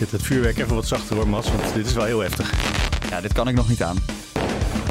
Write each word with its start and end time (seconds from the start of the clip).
Zet 0.00 0.10
het 0.10 0.22
vuurwerk 0.22 0.58
even 0.58 0.74
wat 0.74 0.86
zachter 0.86 1.16
hoor, 1.16 1.28
Mas, 1.28 1.46
want 1.48 1.74
dit 1.74 1.86
is 1.86 1.92
wel 1.92 2.04
heel 2.04 2.20
heftig. 2.20 2.52
Ja, 3.10 3.20
dit 3.20 3.32
kan 3.32 3.48
ik 3.48 3.54
nog 3.54 3.68
niet 3.68 3.82
aan. 3.82 3.96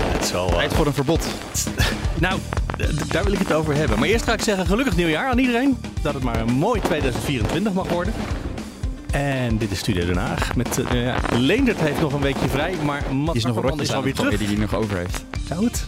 Het 0.02 0.24
is 0.24 0.32
wel, 0.32 0.48
eh, 0.48 0.56
Tijd 0.56 0.74
voor 0.74 0.86
een 0.86 0.94
verbod. 0.94 1.28
Nou, 2.20 2.40
daar 3.08 3.24
wil 3.24 3.34
ik 3.34 3.40
het 3.40 3.54
over 3.54 3.76
hebben. 3.76 4.00
Maar 4.00 4.08
eerst 4.08 4.24
ga 4.24 4.34
ik 4.34 4.42
zeggen 4.42 4.66
gelukkig 4.66 4.96
nieuwjaar 4.96 5.30
aan 5.30 5.38
iedereen. 5.38 5.78
Dat 6.02 6.14
het 6.14 6.24
maar 6.24 6.40
een 6.40 6.54
mooi 6.54 6.82
2024 6.82 7.74
mag 7.74 7.88
worden. 7.88 8.14
En 9.12 9.58
dit 9.58 9.72
is 9.72 9.80
Studio 9.80 10.06
Den 10.06 10.18
Haag. 10.18 10.56
Met, 10.56 10.84
eh, 10.84 11.04
ja, 11.04 11.16
Leendert 11.38 11.80
heeft 11.80 12.02
nog 12.02 12.14
een 12.14 12.22
weekje 12.22 12.50
vrij, 12.50 12.76
maar 12.84 13.04
Die 13.10 13.30
is 13.34 13.46
nog 13.46 13.62
rotjes 13.62 13.90
is 13.90 13.94
alweer 13.94 14.14
terug. 14.14 14.38
die 14.38 14.48
hij 14.48 14.58
nog 14.58 14.76
over 14.76 14.98
heeft. 14.98 15.24
Zou 15.48 15.66
het? 15.66 15.84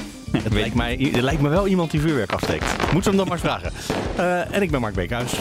Lijkt, 0.52 0.76
mij, 0.76 1.10
het 1.12 1.22
lijkt 1.22 1.42
me 1.42 1.50
wel 1.50 1.68
iemand 1.68 1.92
die 1.92 2.02
vuurwerk 2.02 2.32
afsteekt. 2.32 2.94
Moet 2.94 3.04
ze 3.04 3.10
hem 3.10 3.18
dan 3.18 3.28
maar 3.28 3.40
vragen. 3.40 3.72
Eh, 4.16 4.56
en 4.56 4.62
ik 4.62 4.72
ben 4.72 4.82
Mark 4.82 4.96
Beekhuis. 4.96 5.32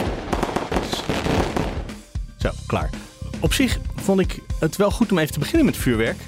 Zo, 2.36 2.50
klaar. 2.66 2.90
Op 3.40 3.52
zich 3.52 3.78
vond 3.96 4.20
ik 4.20 4.38
het 4.58 4.76
wel 4.76 4.90
goed 4.90 5.10
om 5.10 5.18
even 5.18 5.32
te 5.32 5.38
beginnen 5.38 5.64
met 5.64 5.76
vuurwerk. 5.76 6.18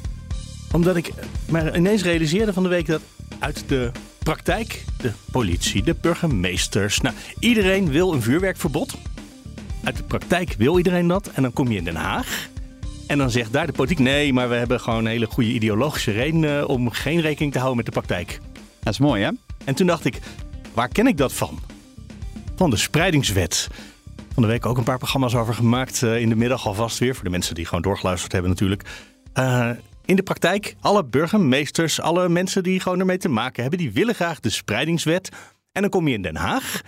Omdat 0.72 0.96
ik 0.96 1.12
me 1.48 1.76
ineens 1.76 2.02
realiseerde 2.02 2.52
van 2.52 2.62
de 2.62 2.68
week 2.68 2.86
dat 2.86 3.00
uit 3.38 3.64
de 3.66 3.90
praktijk, 4.18 4.84
de 4.96 5.12
politie, 5.30 5.82
de 5.82 5.94
burgemeesters, 6.00 7.00
nou, 7.00 7.14
iedereen 7.38 7.90
wil 7.90 8.12
een 8.12 8.22
vuurwerkverbod. 8.22 8.94
Uit 9.84 9.96
de 9.96 10.02
praktijk 10.02 10.54
wil 10.58 10.76
iedereen 10.76 11.06
dat. 11.06 11.30
En 11.34 11.42
dan 11.42 11.52
kom 11.52 11.70
je 11.70 11.78
in 11.78 11.84
Den 11.84 11.96
Haag. 11.96 12.48
En 13.06 13.18
dan 13.18 13.30
zegt 13.30 13.52
daar 13.52 13.66
de 13.66 13.72
politiek: 13.72 13.98
nee, 13.98 14.32
maar 14.32 14.48
we 14.48 14.54
hebben 14.54 14.80
gewoon 14.80 15.06
hele 15.06 15.26
goede 15.26 15.50
ideologische 15.50 16.10
redenen 16.10 16.68
om 16.68 16.90
geen 16.90 17.20
rekening 17.20 17.52
te 17.52 17.58
houden 17.58 17.76
met 17.76 17.86
de 17.86 18.00
praktijk. 18.00 18.40
Dat 18.82 18.92
is 18.92 18.98
mooi, 18.98 19.22
hè? 19.22 19.30
En 19.64 19.74
toen 19.74 19.86
dacht 19.86 20.04
ik, 20.04 20.18
waar 20.74 20.88
ken 20.88 21.06
ik 21.06 21.16
dat 21.16 21.32
van? 21.32 21.60
Van 22.56 22.70
de 22.70 22.76
spreidingswet. 22.76 23.68
Van 24.34 24.42
de 24.42 24.48
week 24.48 24.66
ook 24.66 24.78
een 24.78 24.84
paar 24.84 24.98
programma's 24.98 25.34
over 25.34 25.54
gemaakt. 25.54 26.02
eh, 26.02 26.20
in 26.20 26.28
de 26.28 26.36
middag 26.36 26.66
alvast 26.66 26.98
weer. 26.98 27.14
Voor 27.14 27.24
de 27.24 27.30
mensen 27.30 27.54
die 27.54 27.64
gewoon 27.64 27.82
doorgeluisterd 27.82 28.32
hebben 28.32 28.50
natuurlijk. 28.50 28.82
Eh, 29.32 29.70
in 30.04 30.16
de 30.16 30.22
praktijk, 30.22 30.74
alle 30.80 31.04
burgemeesters, 31.04 32.00
alle 32.00 32.28
mensen 32.28 32.62
die 32.62 32.80
gewoon 32.80 32.98
ermee 33.00 33.18
te 33.18 33.28
maken 33.28 33.62
hebben, 33.62 33.80
die 33.80 33.92
willen 33.92 34.14
graag 34.14 34.40
de 34.40 34.50
spreidingswet. 34.50 35.28
En 35.72 35.80
dan 35.82 35.90
kom 35.90 36.08
je 36.08 36.14
in 36.14 36.22
Den 36.22 36.36
Haag. 36.36 36.80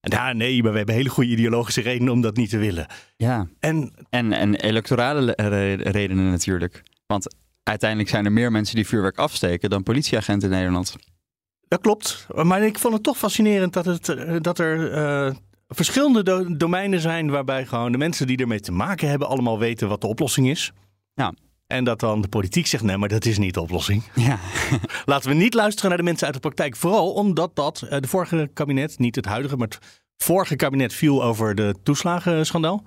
En 0.00 0.10
daar, 0.10 0.36
nee, 0.36 0.62
maar 0.62 0.70
we 0.72 0.76
hebben 0.76 0.94
hele 0.94 1.08
goede 1.08 1.30
ideologische 1.30 1.80
redenen 1.80 2.12
om 2.12 2.20
dat 2.20 2.36
niet 2.36 2.50
te 2.50 2.58
willen. 2.58 2.86
Ja. 3.16 3.46
En 3.60 3.92
En, 4.10 4.32
en 4.32 4.54
electorale 4.54 5.20
le- 5.20 5.32
re- 5.48 5.74
redenen 5.90 6.30
natuurlijk. 6.30 6.82
Want 7.06 7.34
uiteindelijk 7.62 8.10
zijn 8.10 8.24
er 8.24 8.32
meer 8.32 8.50
mensen 8.52 8.76
die 8.76 8.86
vuurwerk 8.86 9.18
afsteken 9.18 9.70
dan 9.70 9.82
politieagenten 9.82 10.50
in 10.50 10.56
Nederland. 10.56 10.94
Dat 11.68 11.80
klopt. 11.80 12.26
Maar 12.34 12.62
ik 12.62 12.78
vond 12.78 12.94
het 12.94 13.02
toch 13.02 13.18
fascinerend 13.18 13.72
dat, 13.72 13.84
het, 13.84 14.08
eh, 14.08 14.36
dat 14.40 14.58
er 14.58 14.92
verschillende 15.74 16.22
do- 16.22 16.56
domeinen 16.56 17.00
zijn 17.00 17.30
waarbij 17.30 17.66
gewoon 17.66 17.92
de 17.92 17.98
mensen 17.98 18.26
die 18.26 18.36
ermee 18.36 18.60
te 18.60 18.72
maken 18.72 19.08
hebben 19.08 19.28
allemaal 19.28 19.58
weten 19.58 19.88
wat 19.88 20.00
de 20.00 20.06
oplossing 20.06 20.48
is. 20.50 20.72
Ja. 21.14 21.34
En 21.66 21.84
dat 21.84 22.00
dan 22.00 22.20
de 22.20 22.28
politiek 22.28 22.66
zegt, 22.66 22.82
nee, 22.82 22.96
maar 22.96 23.08
dat 23.08 23.24
is 23.24 23.38
niet 23.38 23.54
de 23.54 23.60
oplossing. 23.60 24.02
Ja. 24.14 24.38
Laten 25.04 25.28
we 25.28 25.34
niet 25.34 25.54
luisteren 25.54 25.88
naar 25.88 25.98
de 25.98 26.04
mensen 26.04 26.24
uit 26.24 26.34
de 26.34 26.40
praktijk. 26.40 26.76
Vooral 26.76 27.12
omdat 27.12 27.56
dat 27.56 27.82
eh, 27.82 28.00
de 28.00 28.08
vorige 28.08 28.50
kabinet, 28.54 28.98
niet 28.98 29.16
het 29.16 29.24
huidige, 29.24 29.56
maar 29.56 29.68
het 29.68 29.78
vorige 30.16 30.56
kabinet 30.56 30.92
viel 30.92 31.22
over 31.22 31.54
de 31.54 31.74
toeslagenschandaal. 31.82 32.84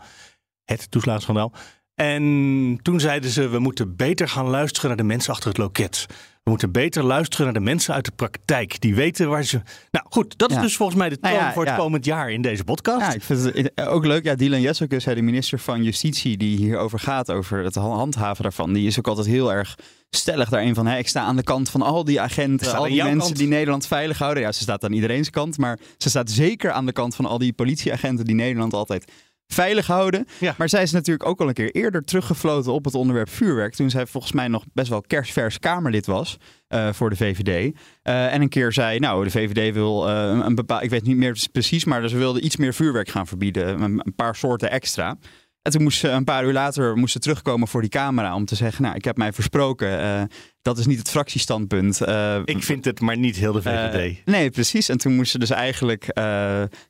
Het 0.66 0.92
toeslagenschandaal. 0.92 1.52
En 1.98 2.80
toen 2.82 3.00
zeiden 3.00 3.30
ze, 3.30 3.48
we 3.48 3.60
moeten 3.60 3.96
beter 3.96 4.28
gaan 4.30 4.48
luisteren 4.48 4.88
naar 4.88 4.98
de 4.98 5.04
mensen 5.04 5.34
achter 5.34 5.50
het 5.50 5.58
loket. 5.58 6.06
We 6.44 6.50
moeten 6.50 6.72
beter 6.72 7.04
luisteren 7.04 7.46
naar 7.46 7.54
de 7.54 7.60
mensen 7.60 7.94
uit 7.94 8.06
de 8.06 8.12
praktijk. 8.16 8.82
Die 8.82 8.96
weten 8.96 9.30
waar 9.30 9.44
ze... 9.44 9.62
Nou 9.92 10.06
goed, 10.10 10.38
dat 10.38 10.50
is 10.50 10.56
Ja. 10.56 10.62
dus 10.62 10.76
volgens 10.76 10.98
mij 10.98 11.10
de 11.10 11.20
toon 11.20 11.32
Nou 11.32 11.44
ja, 11.44 11.54
voor 11.54 11.62
het 11.62 11.72
ja. 11.72 11.78
komend 11.78 12.06
jaar 12.06 12.32
in 12.32 12.42
deze 12.42 12.64
podcast. 12.64 13.06
Ja, 13.06 13.14
ik 13.14 13.24
vind 13.24 13.44
het 13.44 13.88
ook 13.88 14.06
leuk. 14.06 14.24
Ja, 14.24 14.36
Dylan 14.36 14.62
Jesselkus, 14.62 15.04
de 15.04 15.22
minister 15.22 15.60
van 15.60 15.84
Justitie, 15.84 16.38
die 16.38 16.58
hierover 16.58 17.00
gaat, 17.00 17.32
over 17.32 17.64
het 17.64 17.76
handhaven 17.76 18.44
daarvan, 18.44 18.74
die 18.74 18.88
is 18.88 18.98
ook 19.00 19.08
altijd 19.08 19.28
heel 19.28 19.54
erg 19.54 19.76
stellig 20.10 20.50
daarin 20.50 20.76
van, 20.76 20.88
ik 20.88 21.08
sta 21.08 21.22
aan 21.22 21.36
de 21.36 21.44
kant 21.44 21.70
van 21.70 21.82
al 21.82 22.04
die 22.04 22.22
agenten, 22.22 22.76
al 22.76 22.84
die 22.84 23.04
mensen 23.04 23.20
kant. 23.20 23.38
die 23.38 23.48
Nederland 23.48 23.88
veilig 23.88 24.18
houden. 24.18 24.44
Ja, 24.44 24.52
ze 24.52 24.62
staat 24.62 24.84
aan 24.84 24.94
iedereen's 24.94 25.30
kant, 25.30 25.58
maar 25.58 25.80
ze 25.98 26.10
staat 26.10 26.32
zeker 26.32 26.72
aan 26.72 26.86
de 26.86 26.92
kant 26.92 27.16
van 27.16 27.26
al 27.26 27.38
die 27.38 27.54
politieagenten 27.54 28.26
die 28.26 28.36
Nederland 28.36 28.74
altijd 28.74 29.12
veilig 29.48 29.88
houden. 29.88 30.26
Ja. 30.40 30.56
Maar 30.58 30.70
zij 30.70 30.82
is 30.82 30.92
natuurlijk 30.92 31.30
ook 31.30 31.42
al 31.42 31.48
een 31.48 31.54
keer 31.54 31.72
eerder 31.72 32.04
teruggefloten 32.04 32.74
op 32.74 32.86
het 32.86 32.96
onderwerp 32.96 33.30
vuurwerk, 33.30 33.74
toen 33.74 33.90
zij 33.90 34.06
volgens 34.06 34.34
mij 34.34 34.48
nog 34.48 34.64
best 34.74 34.90
wel 34.90 35.02
kerstvers 35.02 35.60
Kamerlid 35.60 36.06
was 36.06 36.38
eh, 36.68 36.94
voor 36.94 37.10
de 37.10 37.16
VVD. 37.16 37.76
Eh, 38.02 38.34
en 38.34 38.42
een 38.42 38.50
keer 38.50 38.74
zei, 38.74 39.00
nou, 39.00 39.24
de 39.24 39.30
VVD 39.30 39.74
wil 39.74 40.10
eh, 40.10 40.16
een, 40.16 40.46
een 40.46 40.56
bepaald, 40.56 40.84
ik 40.84 40.90
weet 40.90 41.04
niet 41.04 41.18
meer 41.18 41.48
precies, 41.52 41.86
maar 41.86 42.10
ze 42.10 42.18
wilden 42.18 42.46
iets 42.46 42.58
meer 42.58 42.74
vuurwerk 42.74 43.10
gaan 43.10 43.28
verbieden, 43.28 43.82
een, 43.82 44.02
een 44.04 44.16
paar 44.16 44.36
soorten 44.36 44.72
extra. 44.72 45.18
En 45.62 45.72
toen 45.74 45.84
moest 45.84 46.00
ze 46.00 46.10
een 46.10 46.24
paar 46.24 46.46
uur 46.46 46.54
later 46.54 46.98
moest 46.98 47.12
ze 47.14 47.20
terugkomen 47.20 47.68
voor 47.68 47.82
die 47.82 47.90
camera 47.90 48.36
om 48.36 48.46
te 48.46 48.56
zeggen, 48.56 48.84
nou, 48.84 48.96
ik 48.96 49.04
heb 49.06 49.18
mij 49.18 49.34
versproken. 49.34 50.00
eh, 50.00 50.22
dat 50.62 50.78
is 50.78 50.86
niet 50.86 50.98
het 50.98 51.10
fractiestandpunt. 51.10 52.02
eh, 52.02 52.40
Ik 52.46 52.64
vind 52.64 52.86
het 52.86 53.00
maar 53.02 53.18
niet 53.18 53.36
heel 53.36 53.52
de 53.52 53.62
VVD. 53.62 53.94
eh, 53.96 54.16
nee, 54.26 54.50
precies. 54.50 54.90
En 54.90 54.98
toen 54.98 55.16
moesten 55.16 55.32
ze 55.42 55.48
dus 55.48 55.58
eigenlijk 55.58 56.06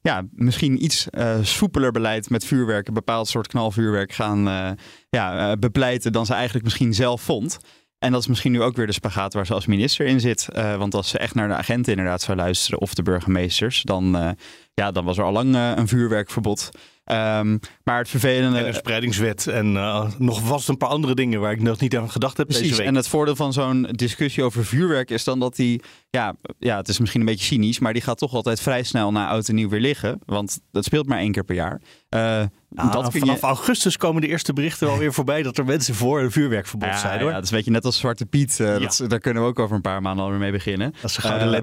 ja, 0.02 0.26
misschien 0.32 0.84
iets 0.84 1.08
soepeler 1.42 1.92
beleid 1.92 2.30
met 2.30 2.46
vuurwerk, 2.46 2.88
een 2.88 2.94
bepaald 2.94 3.28
soort 3.28 3.48
knalvuurwerk 3.48 4.14
gaan 4.14 4.76
ja, 5.10 5.58
bepleiten 5.58 6.12
dan 6.12 6.26
ze 6.26 6.34
eigenlijk 6.34 6.64
misschien 6.64 6.94
zelf 6.94 7.22
vond. 7.22 7.58
En 8.00 8.12
dat 8.12 8.22
is 8.22 8.28
misschien 8.28 8.52
nu 8.52 8.62
ook 8.62 8.76
weer 8.76 8.86
de 8.86 8.92
spagaat 8.92 9.34
waar 9.34 9.46
ze 9.46 9.54
als 9.54 9.66
minister 9.66 10.06
in 10.06 10.20
zit. 10.20 10.48
Want 10.78 10.94
als 10.94 11.10
ze 11.10 11.18
echt 11.18 11.36
naar 11.36 11.48
de 11.48 11.54
agenten 11.56 11.92
inderdaad 11.92 12.22
zou 12.22 12.38
luisteren 12.38 12.80
of 12.80 12.94
de 12.94 13.04
burgemeesters, 13.04 13.82
dan, 13.82 14.36
ja, 14.74 14.92
dan 14.92 15.06
was 15.06 15.18
er 15.18 15.24
al 15.24 15.32
lang 15.32 15.56
een 15.56 15.88
vuurwerkverbod. 15.88 16.70
Ehm, 17.08 17.58
maar 17.84 17.98
het 17.98 18.10
vervelende... 18.10 18.58
En 18.60 18.68
een 18.68 18.74
spreidingswet 18.74 19.48
en 19.48 19.76
eh, 19.78 20.12
nog 20.18 20.42
vast 20.42 20.70
een 20.70 20.78
paar 20.78 20.90
andere 20.90 21.16
dingen 21.16 21.40
waar 21.40 21.52
ik 21.52 21.62
nog 21.62 21.80
niet 21.80 21.98
aan 21.98 22.12
gedacht 22.12 22.38
heb 22.38 22.48
Precies, 22.48 22.66
deze 22.68 22.78
week. 22.78 22.88
en 22.88 22.96
het 22.96 23.08
voordeel 23.08 23.36
van 23.36 23.54
zo'n 23.54 23.88
discussie 23.92 24.44
over 24.44 24.66
vuurwerk 24.66 25.10
is 25.10 25.24
dan 25.24 25.40
dat 25.40 25.56
die, 25.56 25.82
ja, 26.10 26.36
ja, 26.60 26.78
het 26.78 26.88
is 26.88 27.00
misschien 27.00 27.20
een 27.20 27.26
beetje 27.28 27.46
cynisch, 27.46 27.80
maar 27.80 27.94
die 27.94 28.02
gaat 28.02 28.18
toch 28.18 28.34
altijd 28.34 28.62
vrij 28.62 28.84
snel 28.84 29.12
na 29.12 29.28
oud 29.28 29.48
en 29.50 29.56
nieuw 29.56 29.70
weer 29.70 29.80
liggen. 29.80 30.20
Want 30.26 30.60
dat 30.72 30.84
speelt 30.86 31.08
maar 31.08 31.20
één 31.20 31.32
keer 31.32 31.44
per 31.44 31.56
jaar. 31.56 31.82
Eh, 32.10 32.42
Ah, 32.76 32.92
dat 32.92 33.12
vanaf 33.14 33.36
je... 33.40 33.46
augustus 33.46 33.98
komen 33.98 34.22
de 34.22 34.28
eerste 34.28 34.54
berichten 34.54 34.90
alweer 34.90 35.14
voorbij 35.14 35.44
dat 35.44 35.58
er 35.58 35.66
mensen 35.66 35.96
voor 35.96 36.22
een 36.22 36.32
vuurwerkverbod 36.32 36.90
Ja, 36.90 36.98
zijn 36.98 37.20
hoor. 37.20 37.30
ja, 37.30 37.36
dat 37.36 37.44
is 37.44 37.50
een 37.50 37.56
beetje 37.56 37.72
net 37.72 37.86
als 37.86 37.98
Zwarte 37.98 38.26
Piet. 38.26 38.60
eh, 38.60 38.68
Ja. 38.68 38.80
dat, 38.80 39.04
daar 39.08 39.20
kunnen 39.20 39.44
we 39.44 39.50
ook 39.50 39.60
over 39.60 39.76
een 39.76 39.82
paar 39.82 40.02
maanden 40.02 40.24
alweer 40.24 40.40
mee 40.40 40.52
beginnen. 40.52 40.94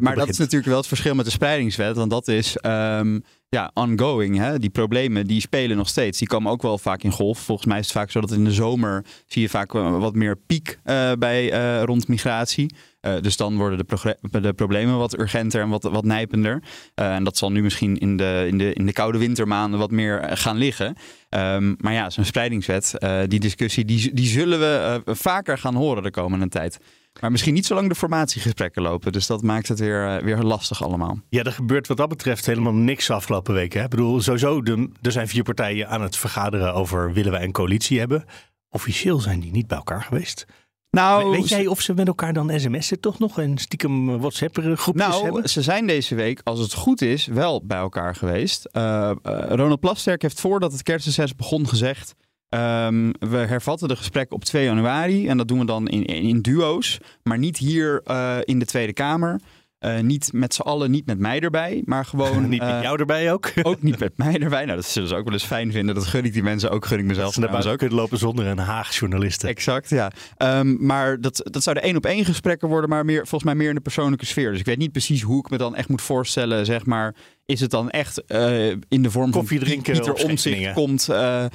Maar 0.01 0.15
dat 0.15 0.29
is 0.29 0.39
natuurlijk 0.39 0.67
wel 0.67 0.77
het 0.77 0.87
verschil 0.87 1.15
met 1.15 1.25
de 1.25 1.31
spreidingswet. 1.31 1.97
Want 1.97 2.11
dat 2.11 2.29
is 2.29 2.57
ehm, 2.57 3.21
ja, 3.55 3.71
ongoing. 3.75 4.39
Hè? 4.39 4.59
Die 4.59 4.71
problemen 4.71 5.27
die 5.27 5.41
spelen 5.41 5.77
nog 5.77 5.89
steeds. 5.89 6.19
Die 6.19 6.29
komen 6.29 6.53
ook 6.53 6.63
wel 6.63 6.79
vaak 6.79 7.03
in 7.03 7.11
golf. 7.11 7.39
Volgens 7.39 7.67
mij 7.67 7.79
is 7.79 7.85
het 7.85 7.95
vaak 7.95 8.11
zo 8.11 8.21
dat 8.21 8.31
in 8.31 8.45
de 8.45 8.53
zomer 8.53 9.05
zie 9.27 9.43
je 9.43 9.49
vaak 9.49 9.73
wel 9.73 9.99
wat 9.99 10.15
meer 10.15 10.37
piek 10.37 10.79
eh, 10.85 11.13
bij, 11.19 11.53
eh, 11.53 11.83
rond 11.83 12.09
migratie. 12.09 12.75
Eh, 13.01 13.21
dus 13.21 13.37
dan 13.37 13.57
worden 13.57 13.87
de, 13.87 14.41
de 14.41 14.53
problemen 14.53 14.99
wat 14.99 15.19
urgenter 15.19 15.61
en 15.61 15.69
wat, 15.69 15.83
wat 15.83 16.05
nijpender. 16.05 16.63
Eh, 16.95 17.15
en 17.15 17.25
dat 17.25 17.37
zal 17.37 17.53
nu 17.53 17.63
misschien 17.63 17.99
in 17.99 18.17
de, 18.17 18.45
in, 18.49 18.59
de, 18.59 18.73
in 18.73 18.87
de 18.87 18.93
koude 18.93 19.19
wintermaanden 19.19 19.79
wat 19.79 19.91
meer 19.91 20.21
eh, 20.21 20.37
gaan 20.37 20.57
liggen. 20.57 20.97
Ehm, 21.29 21.75
maar 21.79 21.93
ja, 21.93 22.11
zo'n 22.11 22.25
spreidingswet, 22.25 22.99
eh, 22.99 23.21
die 23.27 23.41
discussie, 23.41 23.85
die, 23.85 24.15
die 24.15 24.27
zullen 24.27 24.59
we 24.59 25.03
eh, 25.05 25.15
vaker 25.15 25.59
gaan 25.59 25.75
horen 25.75 26.03
de 26.03 26.11
komende 26.11 26.49
tijd. 26.49 26.79
Maar 27.21 27.31
misschien 27.31 27.55
niet 27.55 27.67
zolang 27.67 27.89
de 27.89 27.95
formatiegesprekken 27.95 28.83
lopen. 28.83 29.13
Dus 29.13 29.27
dat 29.27 29.43
maakt 29.43 29.69
het 29.69 29.79
weer, 29.79 30.09
eh, 30.09 30.23
weer 30.23 30.39
lastig 30.39 30.83
allemaal. 30.83 31.19
Ja, 31.29 31.43
er 31.43 31.53
gebeurt 31.53 31.87
wat 31.87 31.97
dat 31.97 32.09
betreft 32.09 32.47
helemaal 32.47 32.73
niks 32.73 33.07
de 33.07 33.13
afgelopen 33.13 33.55
weken. 33.55 33.83
Ik 33.83 33.91
bedoel, 33.91 34.21
sowieso, 34.21 34.63
de, 34.63 34.91
er 35.03 35.13
zijn 35.13 35.29
vier 35.29 35.43
partijen 35.43 35.89
aan 35.89 36.03
het 36.03 36.17
vergaderen 36.17 36.75
over 36.75 37.13
willen 37.13 37.33
wij 37.33 37.43
een 37.43 37.53
coalitie 37.53 37.99
hebben. 37.99 38.25
Officieel 38.69 39.21
zijn 39.21 39.41
die 39.41 39.51
niet 39.53 39.67
bij 39.67 39.77
elkaar 39.77 40.03
geweest. 40.03 40.47
Nou, 40.91 41.31
Weet 41.31 41.49
jij 41.49 41.67
of 41.67 41.81
ze 41.81 41.95
met 41.95 42.07
elkaar 42.07 42.33
dan 42.33 42.61
sms'en 42.61 43.01
toch 43.01 43.19
nog 43.19 43.39
en 43.39 43.59
stiekem 43.59 44.19
WhatsApp-groepjes 44.19 45.07
Nou, 45.07 45.25
hebben? 45.25 45.49
ze 45.49 45.63
zijn 45.63 45.87
deze 45.87 46.15
week, 46.15 46.41
als 46.45 46.59
het 46.59 46.73
goed 46.73 47.03
is, 47.03 47.27
wel 47.27 47.65
bij 47.67 47.79
elkaar 47.79 48.15
geweest. 48.15 48.65
Eh, 48.65 49.11
eh, 49.11 49.17
Ronald 49.49 49.81
Plasterk 49.81 50.23
heeft 50.23 50.41
voordat 50.41 50.73
het 50.73 50.83
kerstreces 50.83 51.37
begon 51.37 51.69
gezegd... 51.69 52.15
ehm, 52.55 53.13
we 53.31 53.37
hervatten 53.37 53.89
de 53.89 53.97
gesprekken 53.97 54.37
op 54.37 54.45
2 54.45 54.65
januari. 54.65 55.29
En 55.29 55.37
dat 55.37 55.49
doen 55.49 55.59
we 55.59 55.65
dan 55.65 55.89
in, 55.89 56.05
in, 56.05 56.23
in 56.23 56.41
duo's. 56.41 56.99
Maar 57.23 57.39
niet 57.39 57.57
hier 57.57 58.01
eh, 58.05 58.39
in 58.45 58.59
de 58.59 58.65
Tweede 58.65 58.93
Kamer. 58.93 59.41
Eh, 59.85 60.01
niet 60.01 60.33
met 60.33 60.55
z'n 60.55 60.61
allen, 60.63 60.91
niet 60.91 61.07
met 61.07 61.19
mij 61.19 61.41
erbij, 61.41 61.83
maar 61.85 62.05
gewoon... 62.05 62.49
Niet 62.49 62.61
eh, 62.61 62.73
met 62.73 62.83
jou 62.83 62.99
erbij 62.99 63.33
ook. 63.33 63.53
Ook 63.63 63.83
niet 63.83 63.99
met 63.99 64.17
mij 64.17 64.39
erbij. 64.39 64.65
Nou, 64.65 64.77
dat 64.77 64.87
zullen 64.87 65.09
ze 65.09 65.15
ook 65.15 65.25
wel 65.25 65.33
eens 65.33 65.45
fijn 65.45 65.73
vinden. 65.73 65.95
Dat 65.95 66.07
gun 66.07 66.25
ik 66.25 66.33
die 66.33 66.43
mensen 66.43 66.71
ook, 66.71 66.87
gun 66.87 66.99
ik 66.99 67.05
mezelf 67.05 67.33
Ze 67.33 67.41
trouwens 67.41 67.65
buiten 67.65 67.73
ook. 67.73 67.79
kunnen 67.79 67.99
lopen 67.99 68.19
zonder 68.19 68.47
een 68.47 68.59
Haag 68.59 68.99
journalisten. 68.99 69.49
Exact, 69.49 69.89
ja. 69.89 70.11
Ehm, 70.37 70.87
maar 70.87 71.21
dat, 71.21 71.41
dat 71.51 71.63
zouden 71.63 71.85
één 71.85 71.97
op 71.97 72.07
één 72.07 72.25
gesprekken 72.25 72.69
worden, 72.69 72.91
maar 72.91 73.05
meer, 73.05 73.21
volgens 73.21 73.45
mij 73.45 73.55
meer 73.55 73.69
in 73.69 73.75
de 73.75 73.81
persoonlijke 73.81 74.27
sfeer. 74.27 74.51
Dus 74.51 74.61
ik 74.61 74.67
weet 74.67 74.79
niet 74.79 74.93
precies 74.93 75.23
hoe 75.23 75.39
ik 75.39 75.51
me 75.51 75.57
dan 75.57 75.77
echt 75.77 75.89
moet 75.89 76.03
voorstellen, 76.03 76.67
zeg 76.67 76.87
maar. 76.87 77.15
Is 77.47 77.61
het 77.61 77.71
dan 77.71 77.91
echt 77.91 78.25
eh, 78.25 78.69
in 78.69 79.03
de 79.03 79.11
vorm 79.11 79.31
Koffie 79.31 79.59
van 79.59 79.67
drinken 79.67 79.93
Pieter 79.93 80.25
Omtzigt 80.25 80.73
komt 80.73 81.09
eh, 81.09 81.19
eh, 81.19 81.45
eh, 81.45 81.51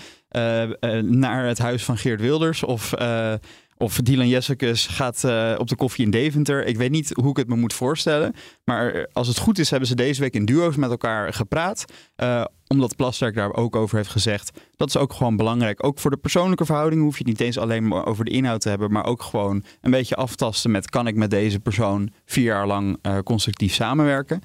naar 1.02 1.46
het 1.46 1.58
huis 1.58 1.84
van 1.84 1.98
Geert 1.98 2.22
Wilders? 2.22 2.64
Of, 2.64 2.94
eh, 2.94 3.34
of 3.78 3.96
Dylan 3.96 4.28
Jessicus 4.28 4.88
gaat 4.88 5.24
eh, 5.24 5.56
op 5.58 5.68
de 5.68 5.76
koffie 5.76 6.06
in 6.06 6.12
Deventer? 6.12 6.66
Ik 6.66 6.78
weet 6.78 6.92
niet 6.92 7.12
hoe 7.14 7.30
ik 7.30 7.38
het 7.38 7.48
me 7.48 7.56
moet 7.56 7.74
voorstellen. 7.74 8.34
Maar 8.64 9.08
als 9.14 9.28
het 9.28 9.38
goed 9.38 9.60
is, 9.60 9.70
hebben 9.70 9.88
ze 9.88 9.96
deze 9.96 10.22
week 10.22 10.34
in 10.34 10.46
duo's 10.46 10.76
met 10.76 10.90
elkaar 10.90 11.34
gepraat. 11.34 11.86
Eh, 12.16 12.44
omdat 12.68 12.96
Plasterk 12.96 13.36
daar 13.36 13.54
ook 13.54 13.76
over 13.76 13.98
heeft 13.98 14.10
gezegd. 14.10 14.60
Dat 14.76 14.88
is 14.88 14.98
ook 14.98 15.14
gewoon 15.14 15.36
belangrijk. 15.36 15.86
Ook 15.86 16.00
voor 16.00 16.12
de 16.12 16.18
persoonlijke 16.18 16.66
verhouding 16.66 17.02
hoef 17.02 17.18
je 17.18 17.24
het 17.24 17.28
niet 17.28 17.42
eens 17.42 17.58
alleen 17.58 17.88
maar 17.88 18.06
over 18.06 18.26
de 18.26 18.32
inhoud 18.32 18.62
te 18.62 18.70
hebben. 18.70 18.92
Maar 18.92 19.06
ook 19.06 19.22
gewoon 19.22 19.64
een 19.82 19.92
beetje 19.92 20.16
aftasten 20.16 20.72
met 20.72 20.90
kan 20.90 21.08
ik 21.08 21.16
met 21.16 21.30
deze 21.30 21.60
persoon 21.60 22.10
vier 22.26 22.44
jaar 22.44 22.68
lang 22.68 22.98
eh, 23.02 23.18
constructief 23.20 23.74
samenwerken. 23.74 24.42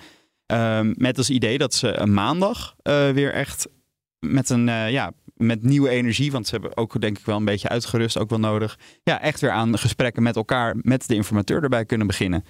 Ehm, 0.47 0.93
met 0.97 1.19
als 1.19 1.31
idee 1.31 1.59
dat 1.59 1.75
ze 1.75 2.07
maandag 2.07 2.75
eh, 2.83 3.11
weer 3.11 3.33
echt 3.33 3.69
met 4.19 4.51
een 4.51 4.69
eh, 4.69 4.91
ja, 4.91 5.13
met 5.35 5.63
nieuwe 5.63 5.89
energie, 5.89 6.33
want 6.33 6.47
ze 6.47 6.53
hebben 6.53 6.77
ook 6.77 7.01
denk 7.01 7.19
ik 7.19 7.25
wel 7.25 7.37
een 7.37 7.45
beetje 7.45 7.69
uitgerust, 7.69 8.19
ook 8.19 8.31
wel 8.31 8.39
nodig. 8.39 8.79
Ja, 9.03 9.21
echt 9.21 9.41
weer 9.41 9.51
aan 9.51 9.79
gesprekken 9.79 10.23
met 10.23 10.37
elkaar, 10.37 10.77
met 10.83 11.09
de 11.09 11.15
informateur 11.15 11.63
erbij 11.63 11.85
kunnen 11.85 12.07
beginnen. 12.07 12.45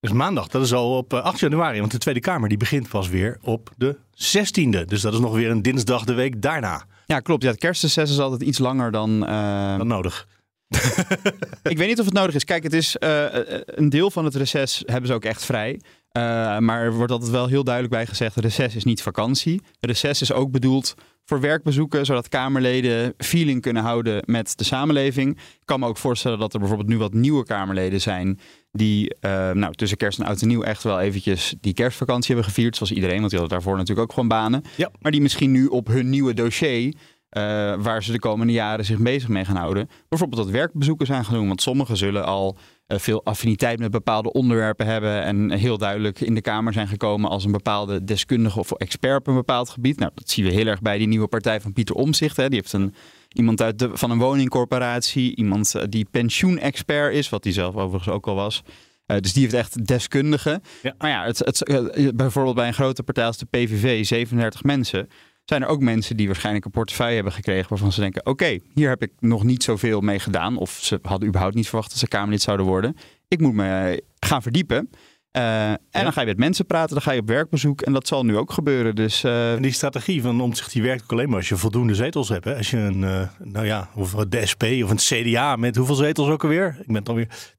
Dus 0.00 0.12
maandag, 0.12 0.48
dat 0.48 0.62
is 0.62 0.72
al 0.72 0.96
op 0.96 1.12
eh, 1.12 1.22
8 1.22 1.38
januari. 1.40 1.78
Want 1.80 1.92
de 1.92 1.98
Tweede 1.98 2.20
Kamer 2.20 2.48
die 2.48 2.58
begint 2.58 2.88
pas 2.88 3.08
weer 3.08 3.38
op 3.42 3.70
de 3.76 3.96
16e. 4.14 4.84
Dus 4.86 5.00
dat 5.00 5.12
is 5.12 5.18
nog 5.18 5.34
weer 5.34 5.50
een 5.50 5.62
dinsdag 5.62 6.04
de 6.04 6.14
week 6.14 6.42
daarna. 6.42 6.84
Ja, 7.06 7.20
klopt. 7.20 7.42
Ja, 7.42 7.50
het 7.50 7.58
kerstreces 7.58 8.10
is 8.10 8.18
altijd 8.18 8.42
iets 8.42 8.58
langer 8.58 8.90
dan. 8.90 9.26
eh, 9.26 9.76
Dan 9.78 9.86
nodig. 9.86 10.28
ik 11.62 11.78
weet 11.78 11.88
niet 11.88 11.98
of 11.98 12.04
het 12.04 12.14
nodig 12.14 12.34
is. 12.34 12.44
Kijk, 12.44 12.62
het 12.62 12.72
is 12.72 12.96
eh, 12.96 13.24
een 13.64 13.88
deel 13.88 14.10
van 14.10 14.24
het 14.24 14.34
reces 14.34 14.82
hebben 14.86 15.06
ze 15.06 15.14
ook 15.14 15.24
echt 15.24 15.44
vrij. 15.44 15.80
Eh, 16.12 16.58
maar 16.58 16.82
er 16.82 16.92
wordt 16.92 17.12
altijd 17.12 17.30
wel 17.30 17.46
heel 17.46 17.64
duidelijk 17.64 17.94
bij 17.94 18.06
gezegd: 18.06 18.36
reces 18.36 18.76
is 18.76 18.84
niet 18.84 19.02
vakantie. 19.02 19.62
Reces 19.80 20.20
is 20.20 20.32
ook 20.32 20.50
bedoeld 20.50 20.94
voor 21.24 21.40
werkbezoeken, 21.40 22.06
zodat 22.06 22.28
Kamerleden 22.28 23.14
feeling 23.18 23.62
kunnen 23.62 23.82
houden 23.82 24.22
met 24.26 24.58
de 24.58 24.64
samenleving. 24.64 25.36
Ik 25.36 25.62
kan 25.64 25.80
me 25.80 25.86
ook 25.86 25.96
voorstellen 25.96 26.38
dat 26.38 26.52
er 26.52 26.58
bijvoorbeeld 26.58 26.88
nu 26.88 26.98
wat 26.98 27.12
nieuwe 27.12 27.44
Kamerleden 27.44 28.00
zijn 28.00 28.40
die 28.72 29.14
eh, 29.20 29.50
nou, 29.50 29.74
tussen 29.74 29.98
kerst 29.98 30.18
en 30.18 30.26
oud 30.26 30.42
en 30.42 30.48
nieuw 30.48 30.62
echt 30.62 30.82
wel 30.82 31.00
eventjes 31.00 31.54
die 31.60 31.74
kerstvakantie 31.74 32.34
hebben 32.34 32.52
gevierd, 32.52 32.76
zoals 32.76 32.92
iedereen, 32.92 33.18
want 33.18 33.30
die 33.30 33.38
hadden 33.38 33.58
daarvoor 33.58 33.76
natuurlijk 33.76 34.06
ook 34.08 34.14
gewoon 34.14 34.28
banen. 34.28 34.62
Ja. 34.76 34.90
Maar 35.00 35.12
die 35.12 35.20
misschien 35.20 35.50
nu 35.50 35.66
op 35.66 35.86
hun 35.86 36.10
nieuwe 36.10 36.34
dossier 36.34 36.94
eh, 37.32 37.42
waar 37.78 38.02
ze 38.02 38.12
de 38.12 38.18
komende 38.18 38.52
jaren 38.52 38.84
zich 38.84 38.98
bezig 38.98 39.28
mee 39.28 39.44
gaan 39.44 39.56
houden. 39.56 39.88
Bijvoorbeeld 40.08 40.42
dat 40.42 40.50
werkbezoeken 40.50 41.06
zijn 41.06 41.24
gaan 41.24 41.34
doen. 41.34 41.46
Want 41.46 41.62
sommigen 41.62 41.96
zullen 41.96 42.24
al 42.24 42.56
eh, 42.86 42.98
veel 42.98 43.24
affiniteit 43.24 43.78
met 43.78 43.90
bepaalde 43.90 44.32
onderwerpen 44.32 44.86
hebben. 44.86 45.22
En 45.22 45.50
heel 45.50 45.78
duidelijk 45.78 46.20
in 46.20 46.34
de 46.34 46.40
Kamer 46.40 46.72
zijn 46.72 46.88
gekomen 46.88 47.30
als 47.30 47.44
een 47.44 47.52
bepaalde 47.52 48.04
deskundige 48.04 48.58
of 48.58 48.72
expert 48.72 49.18
op 49.18 49.26
een 49.26 49.34
bepaald 49.34 49.68
gebied. 49.68 49.98
Nou, 49.98 50.10
dat 50.14 50.30
zien 50.30 50.44
we 50.44 50.50
heel 50.50 50.66
erg 50.66 50.80
bij 50.80 50.98
die 50.98 51.06
nieuwe 51.06 51.28
partij 51.28 51.60
van 51.60 51.72
Pieter 51.72 51.94
Omzicht. 51.94 52.36
Die 52.36 52.48
heeft 52.48 52.72
een, 52.72 52.94
iemand 53.28 53.62
uit 53.62 53.78
de, 53.78 53.90
van 53.92 54.10
een 54.10 54.18
woningcorporatie. 54.18 55.36
Iemand 55.36 55.74
eh, 55.74 55.82
die 55.88 56.06
pensioenexpert 56.10 57.14
is, 57.14 57.28
wat 57.28 57.44
hij 57.44 57.52
zelf 57.52 57.76
overigens 57.76 58.14
ook 58.14 58.26
al 58.26 58.34
was. 58.34 58.62
Dus 59.06 59.32
die 59.32 59.42
heeft 59.42 59.54
echt 59.54 59.86
deskundigen. 59.86 60.62
Ja. 60.82 60.94
Maar 60.98 61.10
ja, 61.10 61.24
het, 61.24 61.38
het, 61.38 62.16
bijvoorbeeld 62.16 62.54
bij 62.54 62.66
een 62.66 62.74
grote 62.74 63.02
partij 63.02 63.26
als 63.26 63.38
de 63.38 63.46
PVV, 63.50 64.06
37 64.06 64.62
mensen 64.62 65.08
zijn 65.52 65.64
er 65.64 65.68
ook 65.68 65.80
mensen 65.80 66.16
die 66.16 66.26
waarschijnlijk 66.26 66.64
een 66.64 66.70
portefeuille 66.70 67.14
hebben 67.14 67.32
gekregen 67.32 67.68
waarvan 67.68 67.92
ze 67.92 68.00
denken: 68.00 68.26
oké, 68.26 68.58
hier 68.74 68.88
heb 68.88 69.02
ik 69.02 69.12
nog 69.18 69.44
niet 69.44 69.62
zoveel 69.62 70.00
mee 70.00 70.18
gedaan. 70.18 70.56
Of 70.56 70.78
ze 70.80 70.98
hadden 71.02 71.28
überhaupt 71.28 71.54
niet 71.54 71.68
verwacht 71.68 71.90
dat 71.90 71.98
ze 71.98 72.08
Kamerlid 72.08 72.42
zouden 72.42 72.66
worden. 72.66 72.96
Ik 73.28 73.40
moet 73.40 73.54
me 73.54 74.02
gaan 74.18 74.42
verdiepen. 74.42 74.90
Eh, 75.30 75.70
en 75.70 75.78
dan 75.90 76.12
ga 76.12 76.20
je 76.20 76.26
met 76.26 76.38
mensen 76.38 76.66
praten, 76.66 76.94
dan 76.94 77.02
ga 77.02 77.12
je 77.12 77.20
op 77.20 77.28
werkbezoek. 77.28 77.80
En 77.80 77.92
dat 77.92 78.06
zal 78.06 78.24
nu 78.24 78.36
ook 78.36 78.52
gebeuren. 78.52 78.94
Dus 78.94 79.24
eh, 79.24 79.54
En 79.54 79.62
die 79.62 79.72
strategie 79.72 80.22
van 80.22 80.40
omzicht 80.40 80.72
die 80.72 80.82
werkt 80.82 81.02
ook 81.02 81.12
alleen 81.12 81.28
maar 81.28 81.38
als 81.38 81.48
je 81.48 81.56
voldoende 81.56 81.94
zetels 81.94 82.28
hebt. 82.28 82.44
Hè? 82.44 82.56
Als 82.56 82.70
je 82.70 82.76
een, 82.76 83.04
eh, 83.04 83.28
nou 83.38 83.66
ja, 83.66 83.88
of 83.94 84.14
de 84.14 84.46
SP 84.50 84.62
of 84.82 84.90
een 84.90 84.96
CDA 84.96 85.56
met 85.56 85.76
hoeveel 85.76 85.94
zetels 85.94 86.28
ook 86.28 86.42
alweer? 86.42 86.76
Ik 86.86 86.92
ben 86.92 87.02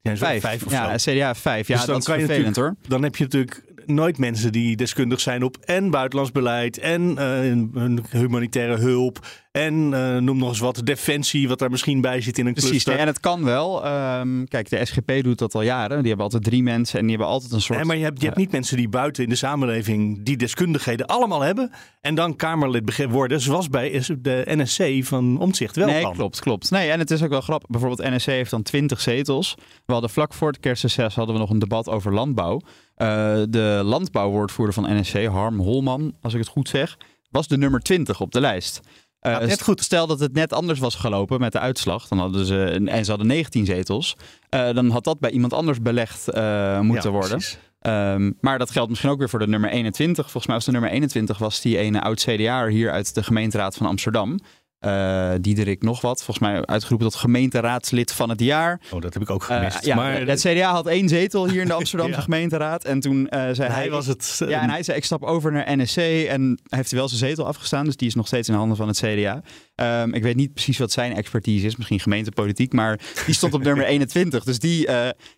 zijn 0.02 0.18
zo 0.18 0.26
vijf. 0.26 0.42
vijf 0.42 0.66
of 0.66 0.72
ja, 0.72 0.98
zo. 0.98 1.12
CDA 1.12 1.36
vijf. 1.36 1.68
Ja, 1.68 1.76
Dus 1.76 1.86
dan 1.86 1.94
dat 1.94 2.04
is 2.04 2.10
kan 2.10 2.20
je 2.20 2.26
vervelend 2.26 2.56
hoor. 2.56 2.76
Dan 2.88 3.04
heb 3.04 3.16
je 3.16 3.24
natuurlijk 3.24 3.73
nooit 3.86 4.18
mensen 4.18 4.52
die 4.52 4.76
deskundig 4.76 5.20
zijn 5.20 5.44
op 5.44 5.58
en 5.58 5.90
buitenlands 5.90 6.32
beleid 6.32 6.78
en 6.78 7.02
een 7.22 8.04
humanitaire 8.10 8.78
hulp 8.78 9.20
en 9.54 9.94
eh, 9.94 10.18
noem 10.18 10.38
nog 10.38 10.50
eens 10.50 10.60
wat 10.60 10.82
defensie 10.84 11.48
wat 11.48 11.60
daar 11.60 11.70
misschien 11.70 12.02
bij 12.02 12.22
zit 12.22 12.38
in 12.38 12.46
een 12.46 12.54
Precies, 12.54 12.70
cluster. 12.70 12.92
nee, 12.92 13.02
en 13.02 13.08
het 13.08 13.20
kan 13.20 13.44
wel. 13.44 13.86
Ehm, 13.86 14.44
kijk, 14.44 14.70
de 14.70 14.86
SGP 14.86 15.24
doet 15.24 15.38
dat 15.38 15.56
al 15.56 15.62
jaren. 15.62 15.98
Die 15.98 16.08
hebben 16.08 16.26
altijd 16.26 16.44
drie 16.44 16.64
mensen 16.64 17.00
en 17.00 17.06
die 17.06 17.16
hebben 17.16 17.34
altijd 17.34 17.52
een 17.52 17.62
soort... 17.62 17.78
Nee, 17.78 17.88
maar 17.88 17.98
je 17.98 18.04
hebt, 18.04 18.20
je 18.20 18.26
hebt 18.26 18.38
niet 18.38 18.52
mensen 18.52 18.78
die 18.78 18.90
buiten 18.90 19.24
in 19.24 19.30
de 19.30 19.36
samenleving 19.36 20.24
die 20.24 20.38
deskundigheden 20.38 21.06
allemaal 21.06 21.42
hebben. 21.42 21.72
En 22.02 22.16
dan 22.16 22.36
Kamerlid 22.36 23.06
worden, 23.10 23.42
zoals 23.42 23.70
bij 23.70 24.04
de 24.22 24.44
NSC 24.46 25.06
van 25.06 25.40
Omtzigt 25.40 25.76
wel 25.76 25.88
nee, 25.88 26.02
kan. 26.02 26.14
klopt, 26.14 26.40
klopt. 26.40 26.72
Nee, 26.72 26.90
en 26.90 27.00
het 27.00 27.12
is 27.12 27.24
ook 27.24 27.30
wel 27.30 27.42
grappig. 27.42 27.70
Bijvoorbeeld 27.70 28.10
NSC 28.10 28.26
heeft 28.26 28.52
dan 28.52 28.64
20 28.64 29.02
zetels. 29.02 29.56
We 29.86 29.94
hadden 29.94 30.10
vlak 30.10 30.34
voor 30.34 30.48
het 30.48 30.60
kerstreces 30.60 31.16
hadden 31.16 31.36
we 31.36 31.42
nog 31.42 31.50
een 31.50 31.60
debat 31.60 31.90
over 31.90 32.14
landbouw. 32.14 32.62
Eh, 32.96 33.08
de 33.50 33.82
landbouwwoordvoerder 33.84 34.74
van 34.74 35.00
NSC, 35.00 35.26
Harm 35.26 35.60
Holman, 35.60 36.16
als 36.22 36.34
ik 36.34 36.40
het 36.40 36.50
goed 36.50 36.70
zeg, 36.70 36.98
was 37.34 37.48
de 37.48 37.58
nummer 37.58 37.80
20 37.80 38.22
op 38.22 38.32
de 38.32 38.40
lijst. 38.40 38.82
Eh, 39.24 39.40
net 39.40 39.62
goed. 39.62 39.82
Stel 39.82 40.08
dat 40.08 40.20
het 40.20 40.34
net 40.34 40.54
anders 40.54 40.80
was 40.80 40.96
gelopen 40.96 41.40
met 41.40 41.52
de 41.52 41.60
uitslag, 41.60 42.08
dan 42.08 42.18
hadden 42.18 42.46
ze, 42.46 42.64
en 42.86 43.04
ze 43.06 43.10
hadden 43.10 43.28
19 43.28 43.66
zetels, 43.66 44.16
eh, 44.50 44.74
dan 44.74 44.90
had 44.90 45.04
dat 45.04 45.20
bij 45.20 45.32
iemand 45.32 45.54
anders 45.54 45.82
belegd 45.82 46.30
eh, 46.30 46.80
moeten 46.80 47.12
Ja, 47.12 47.18
worden. 47.18 47.42
Ehm, 47.80 48.32
maar 48.40 48.58
dat 48.58 48.72
geldt 48.72 48.90
misschien 48.90 49.10
ook 49.10 49.18
weer 49.18 49.30
voor 49.30 49.40
de 49.40 49.48
nummer 49.48 49.70
21. 49.70 50.24
Volgens 50.24 50.46
mij 50.46 50.56
was 50.56 50.66
de 50.66 50.72
nummer 50.72 50.90
21 50.90 51.38
was 51.38 51.62
die 51.62 51.78
ene 51.78 52.02
oud-CDA'er 52.02 52.70
hier 52.70 52.92
uit 52.92 53.16
de 53.16 53.24
gemeenteraad 53.24 53.76
van 53.76 53.88
Amsterdam. 53.88 54.40
Eh 54.84 55.32
Diederik 55.42 55.82
nog 55.84 56.02
wat. 56.02 56.24
Volgens 56.24 56.40
mij 56.48 56.66
uitgeroepen 56.66 57.08
tot 57.10 57.20
gemeenteraadslid 57.20 58.12
van 58.12 58.30
het 58.30 58.40
jaar. 58.40 58.82
Oh, 58.92 59.02
dat 59.02 59.14
heb 59.14 59.24
ik 59.24 59.30
ook 59.30 59.42
Eh, 59.42 59.58
gemist. 59.58 59.86
ja, 59.86 59.96
maar 59.96 60.22
het 60.28 60.40
CDA 60.42 60.72
had 60.72 60.88
één 60.88 61.10
zetel 61.10 61.50
hier 61.50 61.62
in 61.62 61.68
de 61.68 61.74
Amsterdamse 61.84 62.16
Ja. 62.16 62.22
gemeenteraad. 62.22 62.84
En 62.84 63.00
toen 63.00 63.30
eh, 63.30 63.40
zei 63.40 63.70
hij... 63.70 63.78
hij 63.82 63.90
was 63.90 64.06
het. 64.08 64.42
Ja, 64.48 64.62
en 64.62 64.70
hij 64.70 64.84
zei, 64.84 64.98
ik 64.98 65.06
stap 65.06 65.24
over 65.24 65.52
naar 65.52 65.78
NSC. 65.78 65.98
En 65.98 66.60
hij 66.68 66.78
heeft 66.78 66.92
wel 66.92 67.08
zijn 67.08 67.20
zetel 67.20 67.48
afgestaan. 67.48 67.86
Dus 67.86 67.96
die 67.96 68.08
is 68.08 68.16
nog 68.16 68.28
steeds 68.28 68.50
in 68.50 68.56
handen 68.56 68.78
van 68.78 68.88
het 68.88 68.98
CDA. 68.98 69.42
Ehm, 69.76 70.14
ik 70.14 70.24
weet 70.24 70.36
niet 70.36 70.54
precies 70.54 70.78
wat 70.78 70.92
zijn 70.92 71.16
expertise 71.16 71.66
is. 71.66 71.76
Misschien 71.76 72.00
gemeentepolitiek. 72.00 72.74
Maar 72.74 73.00
die 73.26 73.36
stond 73.36 73.54
op 73.54 73.64
nummer 73.70 73.86
21. 73.86 74.44
Dus 74.44 74.60
die 74.60 74.88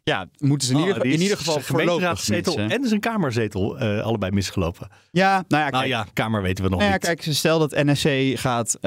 ja, 0.03 0.25
moeten 0.37 0.67
ze 0.67 0.73
in, 0.73 0.79
oh, 0.79 0.87
ieder, 0.87 1.05
in 1.05 1.21
ieder 1.21 1.37
geval 1.37 1.61
missen. 2.25 2.69
en 2.69 2.87
zijn 2.87 2.99
kamerzetel 2.99 3.77
allebei 3.79 4.31
misgelopen. 4.31 4.87
Ja, 5.11 5.31
nou 5.47 5.63
ja, 5.63 5.69
kijk, 5.69 5.71
Nou 5.73 5.87
ja, 5.87 6.05
kamer 6.13 6.41
weten 6.41 6.63
we 6.63 6.69
nog 6.69 6.79
Nou 6.79 6.91
ja, 6.91 6.97
niet. 6.97 7.05
kijk, 7.23 7.35
stel 7.35 7.59
dat 7.59 7.71
NSC 7.83 8.39
gaat, 8.39 8.77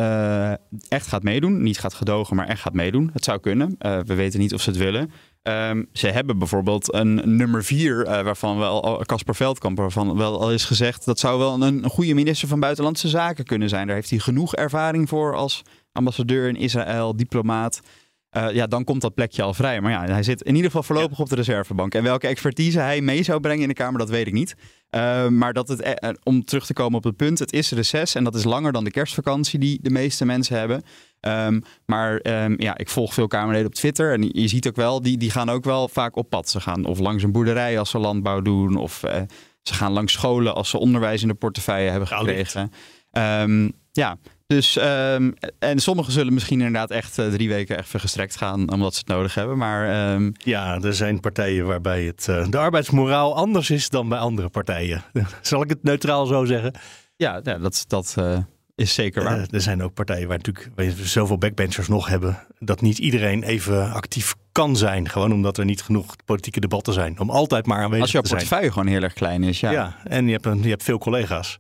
eh, 0.53 0.79
echt 0.89 1.07
gaat 1.07 1.23
meedoen. 1.23 1.63
Niet 1.63 1.79
gaat 1.79 1.95
gedogen, 1.95 2.37
maar 2.37 2.47
echt 2.47 2.61
gaat 2.61 2.73
meedoen. 2.73 3.11
Het 3.13 3.25
zou 3.25 3.39
kunnen. 3.41 3.75
Eh, 3.79 3.99
we 3.99 4.15
weten 4.15 4.41
niet 4.41 4.55
of 4.55 4.61
ze 4.61 4.71
het 4.71 4.79
willen. 4.79 5.11
Ehm, 5.43 5.85
ze 5.93 6.09
hebben 6.09 6.39
bijvoorbeeld 6.39 6.95
een 6.95 7.37
nummer 7.37 7.65
vier, 7.65 8.05
eh, 8.07 8.23
waarvan 8.23 8.59
wel 8.59 9.03
Casper 9.07 9.35
Veldkamp, 9.35 9.79
waarvan 9.79 10.17
wel 10.17 10.41
al 10.41 10.53
is 10.53 10.65
gezegd 10.65 11.05
dat 11.05 11.19
zou 11.19 11.39
wel 11.39 11.63
een 11.63 11.85
goede 11.85 12.15
minister 12.15 12.49
van 12.49 12.61
Buitenlandse 12.61 13.09
Zaken 13.09 13.45
kunnen 13.45 13.69
zijn. 13.69 13.87
Daar 13.87 13.97
heeft 13.97 14.11
hij 14.11 14.19
genoeg 14.19 14.55
ervaring 14.55 15.09
voor 15.09 15.35
als 15.35 15.63
ambassadeur 15.93 16.49
in 16.49 16.57
Israël, 16.57 17.17
diplomaat. 17.17 17.81
Eh, 18.31 18.51
ja, 18.51 18.67
dan 18.67 18.85
komt 18.85 19.01
dat 19.01 19.15
plekje 19.15 19.43
al 19.43 19.55
vrij. 19.55 19.81
Maar 19.81 19.91
ja, 19.91 20.05
hij 20.13 20.23
zit 20.23 20.43
in 20.43 20.55
ieder 20.55 20.71
geval 20.71 20.83
voorlopig 20.83 21.19
op 21.21 21.29
de 21.29 21.35
reservebank. 21.35 21.95
En 21.95 22.03
welke 22.03 22.27
expertise 22.27 22.79
hij 22.79 23.01
mee 23.01 23.23
zou 23.23 23.41
brengen 23.41 23.63
in 23.63 23.69
de 23.69 23.75
Kamer, 23.75 23.99
dat 23.99 24.11
weet 24.11 24.27
ik 24.27 24.33
niet. 24.33 24.55
Uh, 24.91 25.29
maar 25.29 25.53
dat 25.53 25.69
het, 25.69 25.81
eh, 25.81 26.11
om 26.23 26.45
terug 26.45 26.67
te 26.67 26.73
komen 26.73 26.99
op 26.99 27.05
het 27.05 27.17
punt, 27.17 27.39
het 27.39 27.53
is 27.53 27.71
reces 27.71 28.15
en 28.15 28.25
dat 28.25 28.35
is 28.35 28.45
langer 28.45 28.73
dan 28.73 28.85
de 28.85 28.91
kerstvakantie 28.91 29.59
die 29.59 29.79
de 29.83 29.91
meeste 29.91 30.25
mensen 30.25 30.59
hebben. 30.59 30.83
Um, 31.21 31.63
maar 31.87 32.43
um, 32.45 32.61
ja, 32.61 32.79
ik 32.79 32.89
volg 32.89 33.15
veel 33.15 33.27
Kamerleden 33.27 33.67
op 33.67 33.75
Twitter 33.75 34.13
en 34.13 34.29
je 34.33 34.49
ziet 34.49 34.69
ook 34.69 34.77
wel, 34.77 35.03
die, 35.03 35.19
die 35.19 35.31
gaan 35.31 35.51
ook 35.51 35.65
wel 35.65 35.89
vaak 35.89 36.17
op 36.17 36.31
pad. 36.31 36.49
Ze 36.49 36.61
gaan 36.61 36.85
of 36.85 36.99
langs 36.99 37.23
een 37.23 37.33
boerderij 37.33 37.79
als 37.79 37.91
ze 37.91 37.99
landbouw 37.99 38.41
doen, 38.41 38.77
of 38.77 39.05
uh, 39.05 39.21
ze 39.63 39.75
gaan 39.75 39.93
langs 39.93 40.13
scholen 40.13 40.55
als 40.55 40.71
ze 40.71 40.79
onderwijs 40.79 41.23
in 41.23 41.29
de 41.29 41.35
portefeuille 41.35 41.91
hebben 41.91 42.09
gekregen. 42.09 42.73
Um, 43.13 43.73
ja, 43.93 44.17
dus 44.55 44.77
um, 44.77 45.35
en 45.59 45.79
sommigen 45.79 46.13
zullen 46.13 46.35
misschien 46.35 46.59
inderdaad 46.59 46.91
echt 46.91 47.19
uh, 47.19 47.29
drie 47.29 47.49
weken 47.49 47.79
echt 47.79 47.89
vergestrekt 47.89 48.37
gaan 48.37 48.73
omdat 48.73 48.93
ze 48.93 48.99
het 48.99 49.09
nodig 49.09 49.35
hebben. 49.35 49.59
Maar 49.59 50.13
um, 50.13 50.33
ja, 50.39 50.81
er 50.81 50.95
zijn 50.95 51.21
partijen 51.21 51.67
waarbij 51.67 52.05
het, 52.05 52.27
uh, 52.31 52.49
de 52.49 52.59
arbeidsmoraal 52.59 53.37
anders 53.37 53.71
is 53.71 53.89
dan 53.89 54.09
bij 54.09 54.19
andere 54.19 54.49
partijen. 54.49 55.03
Zal 55.43 55.63
ik 55.63 55.69
het 55.69 55.83
neutraal 55.83 56.27
zo 56.27 56.45
zeggen? 56.45 56.73
Ja, 57.17 57.41
ja 57.43 57.59
dat, 57.59 57.85
dat 57.89 58.15
uh, 58.19 58.39
is 58.75 58.95
zeker 58.95 59.23
waar. 59.23 59.39
Eh, 59.39 59.45
er 59.51 59.61
zijn 59.61 59.83
ook 59.83 59.95
partijen 59.95 60.29
waar 60.29 60.37
natuurlijk 60.37 60.71
we 60.75 61.07
zoveel 61.07 61.39
backbenchers 61.39 61.89
nog 61.89 62.09
hebben. 62.09 62.39
dat 62.59 62.81
niet 62.81 62.99
iedereen 62.99 63.43
even 63.43 63.93
actief 63.93 64.35
kan 64.53 64.77
zijn. 64.77 65.09
Gewoon 65.09 65.33
omdat 65.33 65.59
er 65.59 65.65
niet 65.65 65.83
genoeg 65.83 66.17
politieke 66.25 66.61
debatten 66.61 66.93
zijn. 66.93 67.21
Om 67.21 67.31
altijd 67.31 67.67
maar 67.67 67.83
aanwezig 67.83 68.03
Als 68.03 68.13
jouw 68.13 68.23
te 68.23 68.29
zijn. 68.29 68.41
portefeuille 68.41 68.73
gewoon 68.73 68.89
heel 68.89 69.03
erg 69.03 69.13
klein 69.13 69.43
is, 69.43 69.61
ja. 69.61 69.71
Ja. 69.71 69.97
en 70.05 70.27
je 70.27 70.33
hebt, 70.33 70.47
een, 70.47 70.63
je 70.63 70.69
hebt 70.69 70.83
veel 70.83 70.99
collega's. 70.99 71.59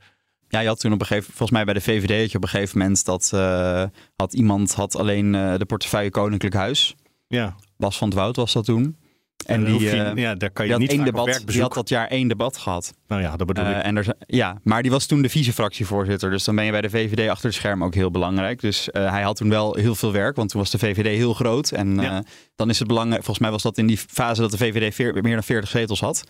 Ja, 0.48 0.60
je 0.60 0.68
had 0.68 0.80
toen 0.80 0.92
op 0.92 1.00
een 1.00 1.06
gegeven 1.06 1.26
volgens 1.28 1.50
mij 1.50 1.64
bij 1.64 1.74
de 1.74 1.80
VVD 1.80 2.20
had 2.20 2.30
je 2.30 2.36
op 2.36 2.42
een 2.42 2.48
gegeven 2.48 2.78
moment 2.78 3.04
dat 3.04 3.30
eh, 3.34 3.84
had 4.16 4.34
iemand 4.34 4.74
had 4.74 4.96
alleen 4.96 5.34
eh, 5.34 5.54
de 5.58 5.64
portefeuille 5.64 6.10
Koninklijk 6.10 6.54
Huis. 6.54 6.94
Ja. 7.28 7.54
Bas 7.76 7.98
van 7.98 8.08
het 8.08 8.16
Woud 8.16 8.36
was 8.36 8.52
dat 8.52 8.64
toen. 8.64 8.96
En 9.46 9.64
die, 9.64 9.80
je- 9.80 9.90
eh, 9.90 10.14
ja, 10.16 10.34
daar 10.34 10.50
kan 10.50 10.66
je 10.66 10.76
niet 10.76 10.90
één 10.90 11.04
debat, 11.04 11.42
die 11.46 11.60
had 11.60 11.74
dat 11.74 11.88
jaar 11.88 12.06
één 12.08 12.28
debat 12.28 12.56
gehad. 12.56 12.94
Nou 13.06 13.22
ja, 13.22 13.36
dat 13.36 13.46
bedoel 13.46 13.64
ik. 13.64 13.76
en 13.76 13.96
er, 13.96 14.14
ja, 14.26 14.58
maar 14.62 14.82
die 14.82 14.90
was 14.90 15.06
toen 15.06 15.22
de 15.22 15.28
vice-fractievoorzitter. 15.28 16.30
Dus 16.30 16.44
dan 16.44 16.54
ben 16.54 16.64
je 16.64 16.70
bij 16.70 16.80
de 16.80 16.90
VVD 16.90 17.28
achter 17.28 17.46
het 17.46 17.54
scherm 17.54 17.84
ook 17.84 17.94
heel 17.94 18.10
belangrijk. 18.10 18.60
Dus 18.60 18.88
hij 18.92 19.22
had 19.22 19.36
toen 19.36 19.48
wel 19.48 19.74
heel 19.74 19.94
veel 19.94 20.12
werk, 20.12 20.36
want 20.36 20.50
toen 20.50 20.60
was 20.60 20.70
de 20.70 20.78
VVD 20.78 21.06
heel 21.16 21.34
groot. 21.34 21.70
En 21.70 22.00
Ja. 22.00 22.22
dan 22.56 22.70
is 22.70 22.78
het 22.78 22.88
belangrijk, 22.88 23.22
volgens 23.24 23.38
mij 23.38 23.50
was 23.50 23.62
dat 23.62 23.78
in 23.78 23.86
die 23.86 23.98
fase 23.98 24.40
dat 24.40 24.50
de 24.50 24.56
VVD 24.56 24.94
veer- 24.94 25.22
meer 25.22 25.34
dan 25.34 25.42
40 25.42 25.68
zetels 25.70 26.00
had. 26.00 26.24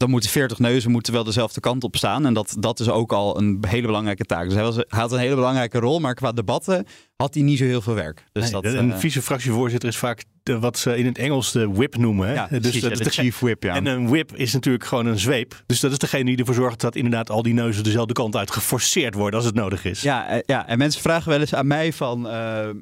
Dan 0.00 0.10
moeten 0.10 0.30
40 0.30 0.58
neuzen 0.58 0.90
moeten 0.90 1.12
wel 1.12 1.24
dezelfde 1.24 1.60
kant 1.60 1.84
op 1.84 1.96
staan. 1.96 2.26
En 2.26 2.34
dat, 2.34 2.56
dat 2.58 2.80
is 2.80 2.88
ook 2.88 3.12
al 3.12 3.38
een 3.38 3.64
hele 3.68 3.86
belangrijke 3.86 4.24
taak. 4.24 4.44
Dus 4.44 4.54
hij, 4.54 4.62
was, 4.62 4.76
hij 4.76 4.84
had 4.88 5.12
een 5.12 5.18
hele 5.18 5.34
belangrijke 5.34 5.78
rol, 5.78 5.98
maar 6.00 6.14
qua 6.14 6.32
debatten 6.32 6.86
had 7.20 7.34
hij 7.34 7.42
niet 7.42 7.58
zo 7.58 7.64
heel 7.64 7.80
veel 7.80 7.94
werk. 7.94 8.24
Dus 8.32 8.42
Nee, 8.42 8.52
dat, 8.52 8.64
een 8.64 8.92
eh, 8.92 8.98
vice-fractievoorzitter 8.98 9.88
is 9.88 9.96
vaak 9.96 10.24
de- 10.42 10.58
wat 10.58 10.78
ze 10.78 10.96
in 10.98 11.06
het 11.06 11.18
Engels 11.18 11.52
de 11.52 11.70
whip 11.70 11.96
noemen. 11.96 12.26
Hè? 12.28 12.34
ja, 12.34 12.46
dus 12.50 12.60
precies, 12.60 12.80
dat 12.80 12.98
ja, 12.98 13.04
de 13.04 13.10
chief 13.10 13.38
whip, 13.38 13.62
ja. 13.62 13.74
En 13.74 13.86
een 13.86 14.08
whip 14.08 14.36
is 14.36 14.52
natuurlijk 14.52 14.84
gewoon 14.84 15.06
een 15.06 15.18
zweep. 15.18 15.62
Dus 15.66 15.80
dat 15.80 15.92
is 15.92 15.98
degene 15.98 16.24
die 16.24 16.36
ervoor 16.36 16.54
zorgt 16.54 16.80
dat 16.80 16.96
inderdaad 16.96 17.30
al 17.30 17.42
die 17.42 17.54
neuzen 17.54 17.84
dezelfde 17.84 18.12
kant 18.12 18.36
uit 18.36 18.50
geforceerd 18.50 19.14
worden 19.14 19.34
als 19.38 19.44
het 19.44 19.54
nodig 19.54 19.84
is. 19.84 20.02
Ja, 20.02 20.28
eh, 20.28 20.38
ja, 20.46 20.66
en 20.68 20.78
mensen 20.78 21.00
vragen 21.02 21.28
wel 21.30 21.40
eens 21.40 21.54
aan 21.54 21.66
mij 21.66 21.92
van... 21.92 22.26
eh, 22.28 22.32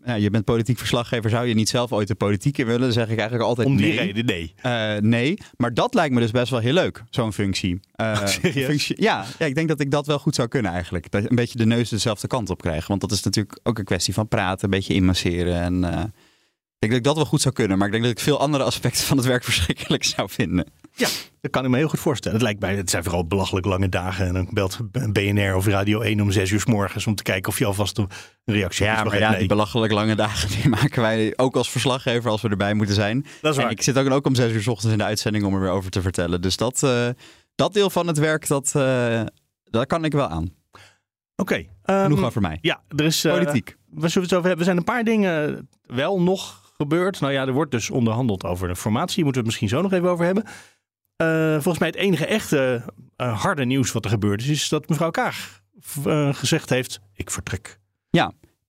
nou, 0.04 0.20
je 0.20 0.30
bent 0.30 0.44
politiek 0.44 0.78
verslaggever, 0.78 1.30
zou 1.30 1.46
je 1.46 1.54
niet 1.54 1.68
zelf 1.68 1.92
ooit 1.92 2.08
de 2.08 2.14
politiek 2.14 2.58
in 2.58 2.66
willen? 2.66 2.80
Dan 2.80 2.92
zeg 2.92 3.08
ik 3.08 3.18
eigenlijk 3.18 3.48
altijd 3.48 3.66
Om 3.66 3.76
die 3.76 3.86
nee. 3.86 3.96
reden, 3.98 4.24
nee. 4.24 4.54
Eh, 4.62 4.96
nee, 5.00 5.38
maar 5.56 5.74
dat 5.74 5.94
lijkt 5.94 6.14
me 6.14 6.20
dus 6.20 6.30
best 6.30 6.50
wel 6.50 6.60
heel 6.60 6.72
leuk, 6.72 7.02
zo'n 7.10 7.32
functie. 7.32 7.80
Eh, 7.98 8.26
functie- 8.70 9.02
ja, 9.02 9.24
ja, 9.38 9.46
ik 9.46 9.54
denk 9.54 9.68
dat 9.68 9.80
ik 9.80 9.90
dat 9.90 10.06
wel 10.06 10.18
goed 10.18 10.34
zou 10.34 10.48
kunnen 10.48 10.72
eigenlijk. 10.72 11.10
Dat 11.10 11.30
een 11.30 11.36
beetje 11.36 11.58
de 11.58 11.66
neus 11.66 11.88
dezelfde 11.88 12.26
kant 12.26 12.50
op 12.50 12.60
krijgen. 12.60 12.88
Want 12.88 13.00
dat 13.00 13.12
is 13.12 13.22
natuurlijk 13.22 13.58
ook 13.62 13.78
een 13.78 13.84
kwestie 13.84 14.14
van 14.14 14.28
praten, 14.28 14.64
een 14.64 14.70
beetje 14.70 14.94
inmasseren. 14.94 15.60
En, 15.60 15.84
eh, 15.84 16.00
ik 16.00 16.88
denk 16.88 16.92
dat 16.92 17.00
ik 17.00 17.04
dat 17.04 17.16
wel 17.16 17.24
goed 17.24 17.40
zou 17.40 17.54
kunnen. 17.54 17.76
Maar 17.78 17.86
ik 17.86 17.92
denk 17.92 18.04
dat 18.04 18.12
ik 18.12 18.20
veel 18.20 18.40
andere 18.40 18.64
aspecten 18.64 19.04
van 19.04 19.16
het 19.16 19.26
werk 19.26 19.44
verschrikkelijk 19.50 20.04
zou 20.04 20.28
vinden. 20.30 20.66
Dat 21.40 21.50
kan 21.50 21.64
ik 21.64 21.70
me 21.70 21.76
heel 21.76 21.88
goed 21.88 22.00
voorstellen. 22.00 22.36
Het 22.36 22.46
lijkt 22.46 22.60
mij, 22.60 22.76
het 22.76 22.90
zijn 22.90 23.02
vooral 23.02 23.26
belachelijk 23.26 23.66
lange 23.66 23.88
dagen. 23.88 24.26
En 24.26 24.34
dan 24.34 24.48
belt 24.50 24.78
BNR 25.12 25.54
of 25.54 25.66
Radio 25.66 26.00
1 26.00 26.20
om 26.20 26.30
6 26.30 26.50
uur 26.50 26.60
s 26.60 26.64
morgens 26.64 27.06
om 27.06 27.14
te 27.14 27.22
kijken 27.22 27.52
of 27.52 27.58
je 27.58 27.64
alvast 27.64 27.98
een 27.98 28.08
reactie 28.44 28.86
hebt. 28.86 28.98
Ja, 28.98 29.04
maar 29.04 29.18
ja, 29.18 29.38
die 29.38 29.48
belachelijk 29.48 29.92
lange 29.92 30.14
dagen 30.14 30.48
die 30.60 30.68
maken 30.68 31.02
wij 31.02 31.32
ook 31.36 31.56
als 31.56 31.70
verslaggever 31.70 32.30
als 32.30 32.42
we 32.42 32.48
erbij 32.48 32.74
moeten 32.74 32.94
zijn. 32.94 33.26
Dat 33.40 33.52
is 33.52 33.58
En 33.58 33.62
waar. 33.62 33.72
ik 33.72 33.82
zit 33.82 33.98
ook, 33.98 34.10
ook 34.10 34.26
om 34.26 34.34
zes 34.34 34.52
uur 34.52 34.62
s 34.62 34.66
ochtends 34.66 34.92
in 34.92 34.98
de 34.98 35.04
uitzending 35.04 35.44
om 35.44 35.54
er 35.54 35.60
weer 35.60 35.70
over 35.70 35.90
te 35.90 36.02
vertellen. 36.02 36.40
Dus 36.40 36.56
dat, 36.56 36.82
eh, 36.82 37.08
dat 37.58 37.72
deel 37.72 37.90
van 37.90 38.06
het 38.06 38.18
werk, 38.18 38.46
dat, 38.48 38.66
eh, 38.66 39.22
daar 39.64 39.86
kan 39.86 40.04
ik 40.04 40.12
wel 40.12 40.26
aan. 40.28 40.54
Oké. 41.36 41.64
ehm, 41.82 42.02
Genoeg 42.02 42.22
over 42.24 42.40
mij. 42.40 42.58
Ja, 42.60 42.82
er 42.96 43.04
is... 43.04 43.24
eh, 43.24 43.32
Politiek. 43.32 43.76
we 43.90 44.08
zullen 44.08 44.28
het 44.28 44.36
over 44.36 44.48
hebben. 44.48 44.58
Er 44.58 44.64
zijn 44.64 44.76
een 44.76 44.84
paar 44.94 45.04
dingen 45.04 45.68
wel 45.86 46.20
nog 46.22 46.72
gebeurd. 46.76 47.20
Nou 47.20 47.32
ja, 47.32 47.46
er 47.46 47.52
wordt 47.52 47.70
dus 47.70 47.90
onderhandeld 47.90 48.44
over 48.44 48.68
de 48.68 48.76
formatie. 48.76 49.24
Moeten 49.24 49.42
we 49.42 49.48
het 49.48 49.58
misschien 49.58 49.78
zo 49.78 49.82
nog 49.82 49.92
even 49.92 50.10
over 50.10 50.24
hebben. 50.24 50.44
Eh, 51.16 51.52
volgens 51.52 51.78
mij 51.78 51.88
het 51.88 51.96
enige 51.96 52.26
echte 52.26 52.84
harde 53.16 53.64
nieuws 53.64 53.92
wat 53.92 54.04
er 54.04 54.10
gebeurd 54.10 54.40
is, 54.40 54.48
is 54.48 54.68
dat 54.68 54.88
mevrouw 54.88 55.10
Kaag 55.10 55.60
gezegd 56.32 56.70
heeft, 56.70 57.00
ik 57.14 57.30
vertrek. 57.30 57.78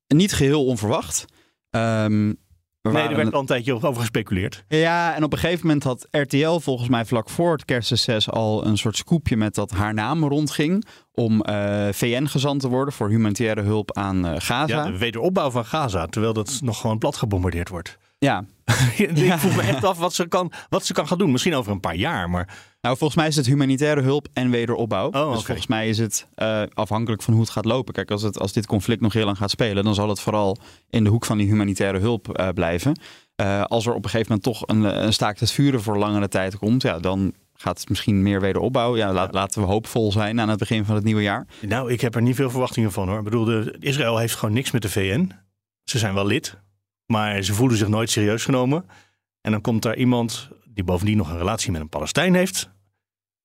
Niet 0.08 0.34
geheel 0.34 0.66
onverwacht. 0.66 1.26
Ehm, 1.70 2.34
Nee, 2.82 3.08
er 3.08 3.16
werd 3.16 3.34
al 3.34 3.40
een 3.40 3.46
tijdje 3.46 3.74
over 3.74 3.96
gespeculeerd. 3.96 4.64
Ja, 4.68 5.16
en 5.16 5.24
op 5.24 5.34
een 5.34 5.40
gegeven 5.40 5.66
moment 5.66 5.84
had 5.84 6.08
RTL 6.12 6.58
volgens 6.60 6.90
mij 6.90 7.06
vlak 7.06 7.30
voor 7.30 7.52
het 7.52 7.66
kerstreces 7.66 8.30
al 8.30 8.66
een 8.66 8.78
soort 8.78 8.98
scoopje 8.98 9.38
met 9.38 9.56
dat 9.56 9.72
haar 9.72 9.94
naam 9.94 10.24
rondging 10.24 10.86
om 11.12 11.42
eh, 11.42 11.88
VN-gezant 11.92 12.62
te 12.62 12.68
worden 12.68 12.94
voor 12.94 13.10
humanitaire 13.10 13.62
hulp 13.62 13.98
aan 13.98 14.26
eh, 14.26 14.34
Gaza. 14.38 14.76
Ja, 14.76 14.92
de 14.92 14.98
wederopbouw 14.98 15.52
van 15.52 15.66
Gaza, 15.66 16.06
terwijl 16.06 16.34
dat 16.34 16.60
nog 16.64 16.82
gewoon 16.82 16.98
plat 16.98 17.18
gebombardeerd 17.18 17.70
wordt. 17.70 17.98
ja, 18.18 18.44
ik 18.98 19.34
vroeg 19.38 19.56
me 19.56 19.62
echt 19.62 19.84
af 19.84 19.98
wat 19.98 20.14
ze, 20.14 20.28
kan, 20.28 20.52
wat 20.70 20.86
ze 20.86 20.94
kan 20.94 21.08
gaan 21.08 21.18
doen. 21.18 21.32
Misschien 21.32 21.56
over 21.56 21.72
een 21.72 21.80
paar 21.80 21.96
jaar, 21.96 22.30
maar 22.30 22.58
Nou, 22.82 22.98
volgens 22.98 23.20
mij 23.20 23.28
is 23.28 23.36
het 23.36 23.46
humanitaire 23.46 24.02
hulp 24.02 24.28
en 24.34 24.50
wederopbouw. 24.50 25.08
Oh, 25.08 25.32
dus 25.32 25.44
volgens 25.46 25.68
mij 25.68 25.90
is 25.90 25.98
het 25.98 26.28
eh, 26.36 26.62
afhankelijk 26.74 27.22
van 27.22 27.34
hoe 27.34 27.42
het 27.44 27.52
gaat 27.52 27.66
lopen. 27.66 27.94
Kijk, 27.94 28.12
als, 28.12 28.22
het, 28.22 28.40
als 28.40 28.54
dit 28.54 28.66
conflict 28.66 29.02
nog 29.02 29.14
heel 29.14 29.26
lang 29.26 29.38
gaat 29.38 29.50
spelen, 29.50 29.84
dan 29.84 29.94
zal 29.96 30.10
het 30.10 30.20
vooral 30.20 30.58
in 30.90 31.04
de 31.04 31.10
hoek 31.10 31.26
van 31.26 31.38
die 31.38 31.48
humanitaire 31.48 32.00
hulp 32.00 32.30
eh, 32.38 32.48
blijven. 32.50 33.00
Eh, 33.36 33.64
als 33.64 33.86
er 33.86 33.94
op 33.94 34.04
een 34.04 34.10
gegeven 34.10 34.32
moment 34.32 34.44
toch 34.58 34.68
een, 34.68 35.04
een 35.06 35.14
staakt 35.14 35.40
het 35.40 35.52
vuren 35.52 35.82
voor 35.82 35.98
langere 35.98 36.28
tijd 36.28 36.58
komt, 36.58 36.82
ja, 36.82 37.00
dan 37.00 37.34
gaat 37.54 37.80
het 37.80 37.90
misschien 37.90 38.24
meer 38.24 38.42
wederopbouw. 38.42 38.96
Ja, 38.98 39.14
laat- 39.14 39.34
laten 39.34 39.62
we 39.62 39.68
hoopvol 39.68 40.12
zijn 40.12 40.40
aan 40.40 40.50
het 40.50 40.60
begin 40.60 40.86
van 40.86 40.96
het 40.96 41.04
nieuwe 41.04 41.22
jaar. 41.22 41.48
nou, 41.62 41.92
ik 41.92 42.02
heb 42.02 42.16
er 42.16 42.22
niet 42.22 42.36
veel 42.36 42.50
verwachtingen 42.50 42.92
van 42.92 43.08
hoor. 43.08 43.18
Ik 43.18 43.24
bedoel, 43.24 43.46
de, 43.46 43.76
Israël 43.80 44.18
heeft 44.18 44.36
gewoon 44.36 44.56
niks 44.56 44.72
met 44.72 44.82
de 44.82 44.90
VN. 44.90 45.32
Ze 45.84 45.98
zijn 45.98 46.14
wel 46.14 46.26
lid, 46.26 46.58
maar 47.06 47.42
ze 47.42 47.54
voelen 47.54 47.78
zich 47.78 47.88
nooit 47.88 48.10
serieus 48.10 48.46
genomen. 48.46 48.86
En 49.42 49.52
dan 49.52 49.62
komt 49.62 49.82
daar 49.82 49.96
iemand 49.98 50.50
die 50.80 50.88
bovendien 50.88 51.18
nog 51.18 51.30
een 51.30 51.38
relatie 51.38 51.72
met 51.72 51.82
een 51.82 51.90
Palestijn 51.90 52.34
heeft. 52.36 52.70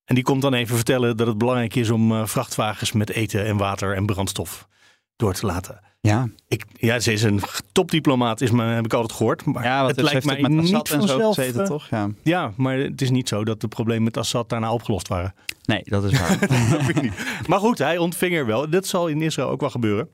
En 0.05 0.15
die 0.15 0.23
komt 0.23 0.41
dan 0.41 0.53
even 0.53 0.75
vertellen 0.75 1.17
dat 1.17 1.27
het 1.27 1.37
belangrijk 1.37 1.75
is 1.75 1.89
om 1.89 2.11
eh, 2.11 2.25
vrachtwagens 2.25 2.91
met 2.91 3.09
eten 3.09 3.45
en 3.45 3.57
water 3.57 3.95
en 3.95 4.05
brandstof 4.05 4.67
door 5.15 5.33
te 5.33 5.45
laten. 5.45 5.79
Ja, 6.01 6.27
Ik, 6.47 6.65
ja, 6.73 6.99
ze 6.99 7.11
is 7.11 7.23
een 7.23 7.41
topdiplomaat, 7.71 8.41
is 8.41 8.51
me, 8.51 8.63
heb 8.63 8.85
ik 8.85 8.93
altijd 8.93 9.17
gehoord. 9.17 9.45
Maar 9.45 9.63
ja 9.63 9.85
het 9.87 10.01
lijkt 10.01 10.25
mij 10.25 10.41
niet 10.41 10.59
Assad 10.73 10.89
en 10.89 11.01
zo 11.01 11.07
vanzelf. 11.07 11.35
gezeten, 11.35 11.61
eh, 11.61 11.67
toch? 11.67 11.87
Ja. 11.89 12.09
Ja, 12.23 12.51
maar 12.57 12.77
het 12.77 13.01
is 13.01 13.09
niet 13.09 13.27
zo 13.29 13.43
dat 13.43 13.61
de 13.61 13.67
problemen 13.67 14.03
met 14.03 14.17
Assad 14.17 14.49
daarna 14.49 14.73
opgelost 14.73 15.07
waren. 15.07 15.33
Nee, 15.63 15.81
dat 15.83 16.03
is 16.03 16.19
waar. 16.19 16.39
Dat 16.93 17.01
niet. 17.01 17.13
Maar 17.47 17.59
goed, 17.59 17.77
hij 17.77 17.97
ontving 17.97 18.35
er 18.35 18.45
wel. 18.45 18.69
Dat 18.69 18.87
zal 18.87 19.07
in 19.07 19.21
Israël 19.21 19.49
ook 19.49 19.59
wel 19.61 19.69
gebeuren. 19.69 20.09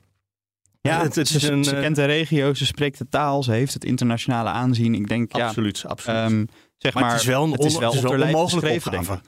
Ja, 0.80 1.02
Het- 1.02 1.14
het 1.14 1.28
ze, 1.28 1.36
is 1.36 1.42
een, 1.42 1.64
ze 1.64 1.74
eh, 1.76 1.82
kent 1.82 1.96
de 1.96 2.04
regio, 2.04 2.54
ze 2.54 2.66
spreekt 2.66 2.98
de 2.98 3.08
taal, 3.08 3.42
ze 3.42 3.52
heeft 3.52 3.74
het 3.74 3.84
internationale 3.84 4.48
aanzien. 4.48 4.94
Ik 4.94 5.08
denk, 5.08 5.36
ja, 5.36 5.46
Absoluut, 5.46 5.84
absoluut. 5.86 6.50
Zeg 6.82 6.94
maar, 6.94 7.02
maar, 7.02 7.12
het 7.12 7.20
is 7.20 7.26
wel 7.26 7.44
een, 7.44 7.50
het 7.52 7.64
is 7.64 7.74
on- 7.74 7.80
wel 7.80 7.88
het 7.88 7.98
is 7.98 8.04
wel 8.04 8.12
op 8.12 8.18
een 8.20 8.26
onmogelijke 8.34 8.74
opgave. 8.74 9.20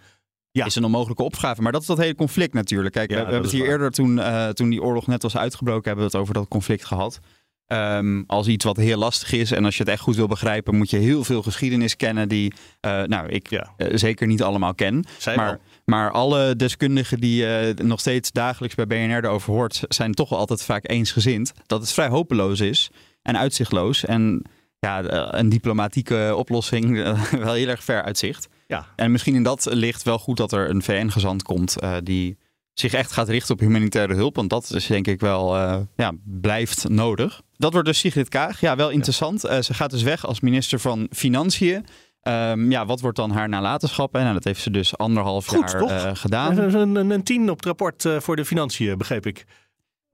Ja. 0.50 0.64
is 0.64 0.75
een 0.75 0.84
onmogelijke 0.84 1.23
opgave. 1.23 1.62
Maar 1.62 1.73
dat 1.73 1.80
is 1.80 1.87
dat 1.87 1.99
hele 1.99 2.14
conflict 2.14 2.54
natuurlijk. 2.54 2.94
Kijk, 2.94 3.11
Ja, 3.11 3.16
we, 3.16 3.23
hebben 3.23 3.42
het 3.42 3.50
hier 3.50 3.61
waar. 3.61 3.70
eerder 3.70 3.90
toen, 3.90 4.18
eh, 4.18 4.49
toen 4.49 4.68
die 4.70 4.82
oorlog 4.82 5.06
net 5.06 5.23
was 5.23 5.37
uitgebroken, 5.37 5.84
hebben 5.84 6.04
we 6.04 6.11
het 6.11 6.20
over 6.20 6.34
dat 6.34 6.49
conflict 6.49 6.84
gehad. 6.84 7.20
Ehm, 7.66 8.23
als 8.26 8.46
iets 8.46 8.64
wat 8.64 8.76
heel 8.76 8.99
lastig 8.99 9.32
is 9.32 9.50
en 9.50 9.64
als 9.64 9.76
je 9.76 9.82
het 9.82 9.92
echt 9.92 10.00
goed 10.02 10.16
wil 10.16 10.26
begrijpen, 10.26 10.75
moet 10.76 10.90
je 10.90 10.96
heel 10.96 11.25
veel 11.25 11.42
geschiedenis 11.42 11.96
kennen 11.96 12.28
die, 12.28 12.52
eh, 12.80 13.02
nou, 13.02 13.28
ik 13.28 13.50
Ja. 13.50 13.73
eh, 13.76 13.88
zeker 13.96 14.26
niet 14.26 14.42
allemaal 14.42 14.75
ken. 14.75 15.04
Zij 15.18 15.37
Maar, 15.37 15.46
wel. 15.46 15.58
maar 15.84 16.11
alle 16.11 16.56
deskundigen 16.56 17.20
die 17.20 17.37
je 17.37 17.75
nog 17.82 18.00
steeds 18.00 18.32
dagelijks 18.32 18.75
bij 18.75 18.87
BNR 18.87 19.25
erover 19.25 19.52
hoort, 19.52 19.80
zijn 19.88 20.12
toch 20.12 20.28
wel 20.28 20.38
altijd 20.38 20.62
vaak 20.62 20.88
eensgezind 20.90 21.52
dat 21.66 21.80
het 21.80 21.92
vrij 21.92 22.08
hopeloos 22.08 22.61
is 22.61 22.90
en 23.23 23.38
uitzichtloos. 23.38 24.04
En 24.04 24.42
ja, 24.84 25.02
eh, 25.02 25.38
een 25.40 25.48
diplomatieke 25.48 26.34
oplossing 26.36 26.98
eh, 27.00 27.22
wel 27.44 27.52
heel 27.52 27.68
erg 27.68 27.84
ver 27.84 28.02
uitzicht. 28.02 28.48
Ja. 28.66 28.86
En 28.96 29.12
misschien 29.12 29.34
in 29.34 29.42
dat 29.42 29.66
licht 29.70 30.02
wel 30.02 30.18
goed 30.18 30.36
dat 30.36 30.52
er 30.52 30.70
een 30.70 30.82
VN-gezant 30.82 31.42
komt 31.42 31.78
eh, 31.80 31.96
die 32.02 32.36
zich 32.74 32.92
echt 32.92 33.12
gaat 33.12 33.28
richten 33.28 33.54
op 33.54 33.60
humanitaire 33.60 34.14
hulp. 34.14 34.36
Want 34.36 34.50
dat 34.50 34.70
is 34.74 34.86
denk 34.86 35.06
ik 35.06 35.20
wel, 35.20 35.56
eh, 35.56 35.76
ja, 35.96 36.12
blijft 36.24 36.88
nodig. 36.88 37.42
Dat 37.56 37.72
wordt 37.72 37.88
dus 37.88 37.98
Sigrid 37.98 38.28
Kaag. 38.28 38.60
Ja, 38.60 38.76
wel 38.76 38.90
interessant. 38.90 39.44
Eh, 39.44 39.60
ze 39.60 39.74
gaat 39.74 39.90
dus 39.90 40.02
weg 40.02 40.26
als 40.26 40.40
minister 40.40 40.80
van 40.80 41.06
Financiën. 41.10 41.86
Ehm, 42.20 42.70
ja, 42.70 42.86
wat 42.86 43.00
wordt 43.00 43.16
dan 43.16 43.30
haar 43.30 43.48
nalatenschap? 43.48 44.14
En 44.14 44.20
nou, 44.20 44.34
dat 44.34 44.44
heeft 44.44 44.60
ze 44.60 44.70
dus 44.70 44.96
anderhalf 44.96 45.46
Goed, 45.46 45.70
jaar 45.70 45.80
toch? 45.80 45.90
eh, 45.90 46.10
gedaan. 46.14 46.58
Een, 46.58 46.74
een, 46.74 46.94
een, 46.94 47.10
een 47.10 47.22
tien 47.22 47.50
op 47.50 47.56
het 47.56 47.64
rapport 47.64 48.04
eh, 48.04 48.20
voor 48.20 48.36
de 48.36 48.44
financiën, 48.44 48.98
begreep 48.98 49.26
ik. 49.26 49.44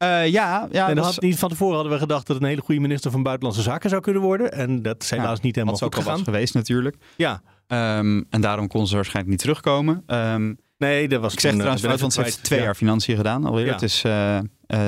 Eh, 0.00 0.26
ja, 0.28 0.68
ja 0.70 0.88
en 0.88 0.98
had 0.98 1.20
niet, 1.20 1.38
van 1.38 1.48
tevoren 1.48 1.74
hadden 1.74 1.92
we 1.92 1.98
gedacht 1.98 2.26
dat 2.26 2.34
het 2.36 2.44
een 2.44 2.50
hele 2.50 2.62
goede 2.62 2.80
minister 2.80 3.10
van 3.10 3.22
Buitenlandse 3.22 3.62
Zaken 3.62 3.90
zou 3.90 4.02
kunnen 4.02 4.22
worden. 4.22 4.52
En 4.52 4.82
dat 4.82 5.02
is 5.02 5.08
Ja, 5.08 5.16
helaas 5.16 5.40
niet 5.40 5.54
helemaal 5.54 5.76
goed 5.76 5.94
gegaan. 5.94 6.24
geweest 6.24 6.54
natuurlijk. 6.54 6.96
Ja, 7.16 7.42
Ehm, 7.66 8.22
en 8.30 8.40
daarom 8.40 8.66
kon 8.68 8.86
ze 8.86 8.94
waarschijnlijk 8.94 9.30
niet 9.34 9.40
terugkomen. 9.42 10.02
Ehm, 10.06 10.54
nee, 10.78 11.08
dat 11.08 11.20
was 11.20 11.32
ik 11.32 11.40
zeg 11.40 11.52
trouwens 11.52 11.82
eh, 11.82 11.96
want 11.96 12.12
ze 12.12 12.22
heeft 12.22 12.42
twee 12.44 12.58
Ja. 12.58 12.64
jaar 12.64 12.74
financiën 12.74 13.16
gedaan 13.16 13.44
alweer. 13.44 13.66
Ja. 13.66 13.72
Het 13.72 13.82
is 13.82 14.02
eh, 14.04 14.38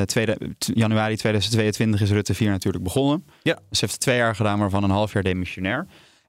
tweede, 0.05 0.39
januari 0.59 1.17
2022 1.17 2.01
is 2.01 2.11
Rutte 2.11 2.35
4 2.35 2.51
natuurlijk 2.51 2.85
begonnen. 2.85 3.25
Ja. 3.43 3.59
Ze 3.71 3.85
heeft 3.87 4.01
twee 4.01 4.17
jaar 4.17 4.37
gedaan, 4.37 4.59
waarvan 4.59 4.83
een 4.85 4.91
half 4.91 5.13
jaar 5.13 5.23
demissionair. 5.23 5.87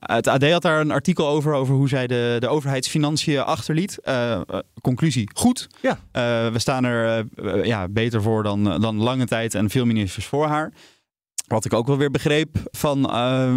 Uh, 0.10 0.16
Het 0.16 0.28
AD 0.28 0.52
had 0.52 0.62
daar 0.62 0.80
een 0.80 0.92
artikel 0.92 1.28
over, 1.28 1.54
over 1.54 1.76
hoe 1.76 1.88
zij 1.88 2.08
de, 2.08 2.38
de 2.40 2.48
overheidsfinanciën 2.48 3.44
achterliet. 3.44 3.98
Eh, 3.98 4.42
conclusie, 4.82 5.30
goed. 5.34 5.68
Ja. 5.82 6.00
Eh, 6.12 6.52
we 6.52 6.60
staan 6.60 6.84
er 6.84 7.26
ja, 7.66 7.88
beter 7.88 8.22
voor 8.22 8.44
dan, 8.44 8.82
dan 8.82 8.96
lange 8.96 9.26
tijd 9.26 9.56
en 9.56 9.70
veel 9.70 9.86
ministers 9.86 10.26
voor 10.26 10.48
haar. 10.48 10.74
Wat 11.48 11.66
ik 11.66 11.74
ook 11.74 11.88
wel 11.88 11.98
weer 11.98 12.12
begreep 12.12 12.58
van 12.72 13.06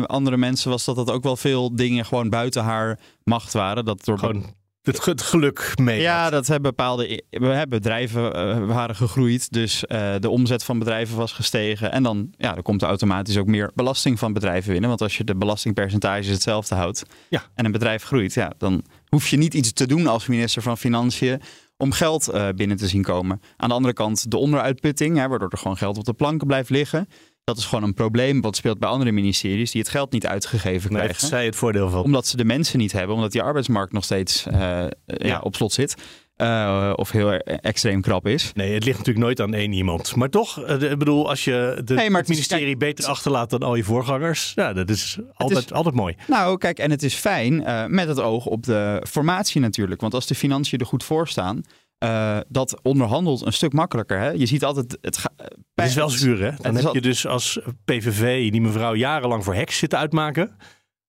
andere 0.06 0.36
mensen 0.36 0.70
was 0.70 0.84
dat 0.84 0.96
dat 0.96 1.10
ook 1.10 1.22
wel 1.22 1.36
veel 1.36 1.76
dingen 1.76 2.04
gewoon 2.04 2.28
buiten 2.28 2.62
haar 2.62 2.98
macht 3.24 3.52
waren. 3.52 3.84
Dat 3.84 4.04
door 4.04 4.18
Gewoon 4.18 4.54
het, 4.86 5.04
het 5.04 5.22
geluk 5.22 5.72
mee. 5.80 6.00
Ja, 6.00 6.22
had. 6.22 6.32
dat 6.32 6.46
hebben 6.46 6.70
bepaalde 6.70 7.22
we 7.30 7.46
hebben 7.46 7.68
bedrijven 7.68 8.34
eh, 8.34 8.66
waren 8.66 8.96
gegroeid. 8.96 9.52
Dus 9.52 9.86
eh, 9.86 10.14
de 10.18 10.30
omzet 10.30 10.64
van 10.64 10.78
bedrijven 10.78 11.16
was 11.16 11.32
gestegen. 11.32 11.92
En 11.92 12.02
dan, 12.02 12.34
ja, 12.36 12.52
dan 12.52 12.62
komt 12.62 12.82
er 12.82 12.88
automatisch 12.88 13.36
ook 13.36 13.46
meer 13.46 13.70
belasting 13.74 14.18
van 14.18 14.32
bedrijven 14.32 14.72
binnen. 14.72 14.88
Want 14.88 15.02
als 15.02 15.16
je 15.16 15.24
de 15.24 15.36
belastingpercentages 15.36 16.26
hetzelfde 16.26 16.74
houdt 16.74 17.02
Ja. 17.28 17.42
en 17.54 17.64
een 17.64 17.72
bedrijf 17.72 18.02
groeit, 18.02 18.34
ja, 18.34 18.52
dan 18.58 18.84
hoef 19.08 19.28
je 19.28 19.36
niet 19.36 19.54
iets 19.54 19.72
te 19.72 19.86
doen 19.86 20.06
als 20.06 20.26
minister 20.26 20.62
van 20.62 20.78
Financiën 20.78 21.40
om 21.76 21.92
geld 21.92 22.28
eh, 22.28 22.48
binnen 22.48 22.76
te 22.76 22.88
zien 22.88 23.02
komen. 23.02 23.40
Aan 23.56 23.68
de 23.68 23.74
andere 23.74 23.94
kant 23.94 24.30
de 24.30 24.36
onderuitputting, 24.36 25.16
hè, 25.16 25.28
waardoor 25.28 25.50
er 25.50 25.58
gewoon 25.58 25.76
geld 25.76 25.98
op 25.98 26.04
de 26.04 26.12
planken 26.12 26.46
blijft 26.46 26.70
liggen. 26.70 27.08
Dat 27.46 27.56
is 27.56 27.64
gewoon 27.64 27.84
een 27.84 27.94
probleem 27.94 28.40
wat 28.40 28.56
speelt 28.56 28.78
bij 28.78 28.88
andere 28.88 29.12
ministeries 29.12 29.70
die 29.70 29.80
het 29.80 29.90
geld 29.90 30.12
niet 30.12 30.26
uitgegeven 30.26 30.90
Daar 30.90 31.00
krijgen 31.00 31.06
heeft 31.16 31.26
zij 31.32 31.44
het 31.44 31.56
voordeel 31.56 31.90
van. 31.90 32.02
omdat 32.02 32.26
ze 32.26 32.36
de 32.36 32.44
mensen 32.44 32.78
niet 32.78 32.92
hebben, 32.92 33.14
omdat 33.16 33.32
die 33.32 33.42
arbeidsmarkt 33.42 33.92
nog 33.92 34.04
steeds 34.04 34.46
eh, 34.46 34.84
eh, 34.84 34.88
ja. 35.06 35.40
op 35.40 35.54
slot 35.56 35.72
zit. 35.72 35.94
Eh, 36.36 36.92
of 36.96 37.10
heel 37.10 37.32
er- 37.32 37.40
extreem 37.60 38.00
krap 38.00 38.26
is. 38.26 38.52
Nee, 38.54 38.74
het 38.74 38.84
ligt 38.84 38.98
natuurlijk 38.98 39.24
nooit 39.26 39.40
aan 39.40 39.54
één 39.54 39.72
iemand. 39.72 40.16
Maar 40.16 40.30
toch, 40.30 40.58
ik 40.68 40.98
bedoel, 40.98 41.28
als 41.28 41.44
je 41.44 41.80
de, 41.84 41.94
maar 41.94 42.04
het 42.04 42.12
het 42.12 42.22
is- 42.22 42.28
ministerie 42.28 42.76
beter 42.76 43.04
achterlaat 43.06 43.50
dan 43.50 43.62
al 43.62 43.74
je 43.74 43.84
voorgangers, 43.84 44.52
ja, 44.54 44.72
dat 44.72 44.90
is 44.90 45.18
altijd, 45.34 45.72
altijd 45.72 45.94
mooi. 45.94 46.16
Nou, 46.26 46.58
kijk, 46.58 46.78
en 46.78 46.90
het 46.90 47.02
is 47.02 47.14
fijn 47.14 47.56
met 47.94 48.08
het 48.08 48.20
oog 48.20 48.46
op 48.46 48.62
de 48.62 49.02
formatie 49.08 49.60
natuurlijk. 49.60 50.00
Want 50.00 50.14
als 50.14 50.26
de 50.26 50.34
financiën 50.34 50.78
er 50.78 50.86
goed 50.86 51.04
voor 51.04 51.28
staan, 51.28 51.62
eh, 51.98 52.38
dat 52.48 52.82
onderhandelt 52.82 53.46
een 53.46 53.52
stuk 53.52 53.72
makkelijker. 53.72 54.18
Hè? 54.18 54.30
Je 54.30 54.46
ziet 54.46 54.64
altijd 54.64 54.98
het. 55.00 55.16
ga- 55.18 55.32
eh, 55.36 55.46
Het 55.74 55.86
is 55.86 55.94
wel 55.94 56.10
zuur, 56.10 56.42
hè? 56.42 56.50
Dan 56.62 56.74
heb 56.74 56.84
al- 56.84 56.94
je 56.94 57.00
dus 57.00 57.26
als 57.26 57.58
PVV 57.84 58.50
die 58.50 58.60
mevrouw 58.60 58.94
jarenlang 58.94 59.44
voor 59.44 59.54
heks 59.54 59.78
zitten 59.78 59.98
uitmaken. 59.98 60.56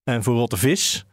En 0.03 0.23
voor 0.23 0.35
rotte 0.35 0.57
vis. 0.57 1.05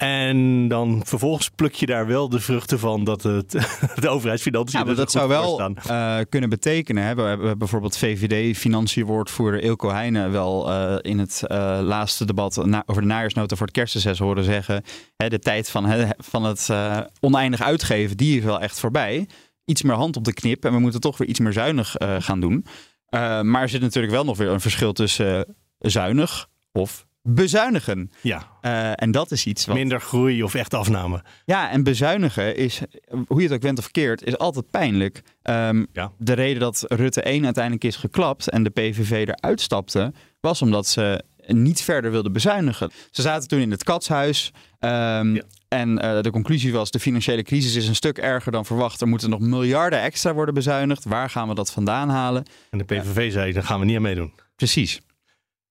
En 0.00 0.68
dan 0.68 1.02
vervolgens 1.06 1.48
pluk 1.48 1.74
je 1.74 1.86
daar 1.86 2.06
wel 2.06 2.28
de 2.28 2.40
vruchten 2.40 2.78
van 2.78 3.04
dat 3.04 3.22
het, 3.22 3.50
de 4.00 4.08
overheidsfinanciën 4.08 4.78
Ja, 4.78 4.84
maar 4.84 4.94
er 4.94 5.00
dat 5.00 5.10
zou 5.10 5.28
wel 5.28 5.60
eh, 5.60 6.18
kunnen 6.28 6.48
betekenen. 6.48 7.04
Hè? 7.04 7.14
We 7.14 7.22
hebben 7.22 7.58
bijvoorbeeld 7.58 7.96
VVD-financiënwoordvoerder 7.96 9.62
Ilko 9.62 9.90
Heijnen 9.90 10.30
wel 10.32 10.70
eh, 10.72 10.96
in 11.10 11.18
het 11.18 11.42
eh, 11.46 11.78
laatste 11.82 12.24
debat 12.24 12.64
na- 12.66 12.82
over 12.86 13.02
de 13.02 13.08
najaarsnota 13.08 13.56
voor 13.56 13.66
het 13.66 13.74
kerstreces 13.74 14.18
horen 14.18 14.44
zeggen. 14.44 14.82
Hè, 15.16 15.28
de 15.28 15.38
tijd 15.38 15.70
van, 15.70 15.84
hè, 15.86 16.08
van 16.16 16.44
het 16.44 16.70
oneindig 17.20 17.62
uitgeven, 17.62 18.16
die 18.16 18.38
is 18.38 18.44
wel 18.44 18.60
echt 18.60 18.80
voorbij. 18.80 19.28
Iets 19.64 19.82
meer 19.82 19.96
hand 19.96 20.16
op 20.16 20.24
de 20.24 20.32
knip 20.32 20.64
en 20.64 20.72
we 20.72 20.78
moeten 20.78 21.00
toch 21.00 21.18
weer 21.18 21.28
iets 21.28 21.40
meer 21.40 21.52
zuinig 21.52 21.94
gaan 22.18 22.40
doen. 22.40 22.64
Maar 23.42 23.62
er 23.62 23.68
zit 23.68 23.80
natuurlijk 23.80 24.12
wel 24.12 24.24
nog 24.24 24.36
weer 24.36 24.48
een 24.48 24.60
verschil 24.60 24.92
tussen 24.92 25.56
zuinig 25.78 26.48
of 26.72 27.06
bezuinigen. 27.22 28.10
Ja, 28.22 28.48
Eh, 28.60 28.90
en 28.94 29.10
dat 29.10 29.30
is 29.30 29.46
iets 29.46 29.66
wat... 29.66 29.76
minder 29.76 30.00
groei 30.00 30.42
of 30.42 30.54
echt 30.54 30.74
afname. 30.74 31.22
Ja, 31.44 31.70
en 31.70 31.82
bezuinigen 31.82 32.56
is, 32.56 32.80
hoe 33.26 33.36
je 33.40 33.42
het 33.46 33.52
ook 33.52 33.62
went 33.62 33.78
of 33.78 33.90
keert, 33.90 34.24
is 34.24 34.38
altijd 34.38 34.70
pijnlijk. 34.70 35.22
Ehm, 35.42 35.84
Ja. 35.92 36.12
De 36.18 36.32
reden 36.32 36.60
dat 36.60 36.84
Rutte 36.88 37.22
1 37.22 37.44
uiteindelijk 37.44 37.84
is 37.84 37.96
geklapt 37.96 38.48
en 38.50 38.62
de 38.62 38.70
PVV 38.70 39.10
eruit 39.10 39.60
stapte, 39.60 40.12
was 40.40 40.62
omdat 40.62 40.86
ze 40.86 41.22
niet 41.46 41.82
verder 41.82 42.10
wilden 42.10 42.32
bezuinigen. 42.32 42.90
Ze 43.10 43.22
zaten 43.22 43.48
toen 43.48 43.60
in 43.60 43.70
het 43.70 43.84
katshuis. 43.84 44.52
ehm, 44.78 45.34
Ja. 45.34 45.42
En 45.68 45.98
eh, 45.98 46.20
de 46.22 46.30
conclusie 46.30 46.72
was: 46.72 46.90
de 46.90 47.00
financiële 47.00 47.42
crisis 47.42 47.74
is 47.74 47.88
een 47.88 47.94
stuk 47.94 48.18
erger 48.18 48.52
dan 48.52 48.64
verwacht. 48.66 49.00
Er 49.00 49.08
moeten 49.08 49.30
nog 49.30 49.40
miljarden 49.40 50.00
extra 50.00 50.34
worden 50.34 50.54
bezuinigd. 50.54 51.04
Waar 51.04 51.30
gaan 51.30 51.48
we 51.48 51.54
dat 51.54 51.70
vandaan 51.72 52.08
halen? 52.08 52.44
En 52.70 52.78
de 52.78 52.84
PVV 52.84 53.32
zei, 53.32 53.52
daar 53.52 53.62
gaan 53.62 53.78
we 53.80 53.84
niet 53.84 53.96
aan 53.96 54.02
meedoen. 54.02 54.32
Precies. 54.56 55.00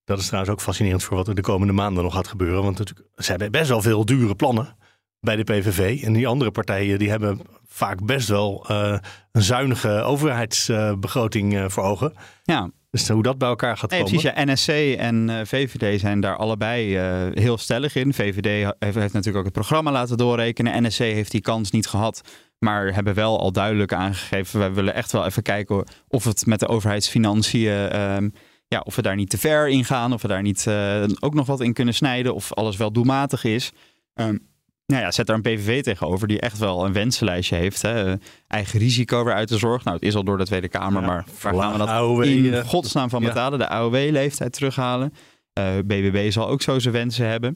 Dat 0.10 0.20
is 0.20 0.26
trouwens 0.26 0.54
ook 0.54 0.62
fascinerend 0.62 1.04
voor 1.04 1.18
wat 1.18 1.28
er 1.28 1.36
de 1.36 1.42
komende 1.42 1.74
maanden 1.74 2.04
nog 2.04 2.14
gaat 2.14 2.28
gebeuren. 2.28 2.64
Want 2.64 2.78
natuurlijk, 2.78 3.08
ze 3.16 3.30
hebben 3.32 3.52
best 3.52 3.70
wel 3.70 3.82
veel 3.82 4.06
dure 4.06 4.36
plannen 4.36 4.78
bij 5.20 5.36
de 5.36 5.44
PVV. 5.44 6.04
En 6.04 6.14
die 6.14 6.28
andere 6.28 6.52
partijen 6.52 7.00
die 7.00 7.10
hebben 7.10 7.40
vaak 7.68 8.06
best 8.06 8.28
wel 8.28 8.66
eh, 8.68 8.98
een 9.32 9.42
zuinige 9.42 9.90
overheidsbegroting 9.90 11.56
eh, 11.58 11.66
voor 11.68 11.84
ogen. 11.84 12.14
Ja, 12.44 12.70
Dus 12.92 13.08
hoe 13.10 13.24
dat 13.24 13.38
bij 13.38 13.48
elkaar 13.50 13.78
gaat 13.78 13.90
Nee, 13.90 14.00
komen. 14.04 14.20
precies. 14.22 14.36
Ja. 14.38 14.46
NSC 14.54 15.00
en 15.00 15.30
eh, 15.30 15.46
VVD 15.46 16.00
zijn 16.00 16.20
daar 16.20 16.38
allebei 16.38 16.98
heel 17.34 17.58
stellig 17.58 17.96
in. 17.96 18.14
VVD 18.14 18.74
heeft 18.80 18.96
natuurlijk 18.96 19.38
ook 19.38 19.44
het 19.44 19.54
programma 19.54 19.92
laten 19.92 20.18
doorrekenen. 20.18 20.84
NSC 20.84 20.98
heeft 21.00 21.32
die 21.32 21.42
kans 21.42 21.72
niet 21.72 21.88
gehad. 21.88 22.22
Maar 22.60 22.94
hebben 22.94 23.14
wel 23.14 23.40
al 23.40 23.52
duidelijk 23.52 23.94
aangegeven. 23.94 24.60
Wij 24.60 24.74
willen 24.74 24.94
echt 24.94 25.12
wel 25.12 25.26
even 25.26 25.44
kijken 25.44 25.84
of 26.08 26.24
het 26.24 26.46
met 26.46 26.60
de 26.60 26.68
overheidsfinanciën. 26.68 27.90
ehm, 27.90 28.30
ja, 28.70 28.80
of 28.80 28.96
we 28.96 29.02
daar 29.02 29.16
niet 29.16 29.30
te 29.30 29.38
ver 29.38 29.68
in 29.68 29.86
gaan. 29.86 30.14
Of 30.14 30.22
we 30.22 30.28
daar 30.28 30.42
niet 30.42 30.68
eh, 30.68 31.04
ook 31.20 31.34
nog 31.34 31.46
wat 31.46 31.62
in 31.62 31.74
kunnen 31.74 31.94
snijden. 31.94 32.36
Of 32.36 32.54
alles 32.54 32.78
wel 32.78 32.92
doelmatig 32.92 33.44
is. 33.44 33.72
Ehm, 34.14 34.38
nou 34.86 35.02
ja, 35.02 35.12
zet 35.12 35.28
daar 35.28 35.36
een 35.36 35.42
PVV 35.42 35.84
tegenover 35.84 36.28
die 36.28 36.40
echt 36.40 36.58
wel 36.58 36.86
een 36.86 36.94
wensenlijstje 36.94 37.56
heeft. 37.56 37.82
Hè. 37.82 38.16
Eigen 38.48 38.80
risico 38.80 39.24
weer 39.24 39.34
uit 39.34 39.50
de 39.50 39.58
zorg. 39.58 39.84
Nou, 39.84 39.96
het 39.96 40.06
is 40.06 40.16
al 40.16 40.24
door 40.24 40.38
de 40.38 40.46
Tweede 40.46 40.68
Kamer, 40.68 41.02
Ja, 41.02 41.08
maar 41.08 41.26
waar 41.42 41.54
gaan 41.54 41.72
we 41.72 41.78
dat 41.78 41.88
AOW, 41.88 42.24
in 42.24 42.54
eh, 42.54 42.68
godsnaam 42.68 43.10
van 43.10 43.22
ja. 43.22 43.28
betalen? 43.28 43.60
De 43.60 43.70
AOW-leeftijd 43.70 44.54
terughalen. 44.54 45.14
Eh, 45.54 45.78
BBB 45.78 46.32
zal 46.32 46.48
ook 46.48 46.62
zo 46.62 46.80
zijn 46.80 46.94
wensen 46.94 47.28
hebben. 47.28 47.56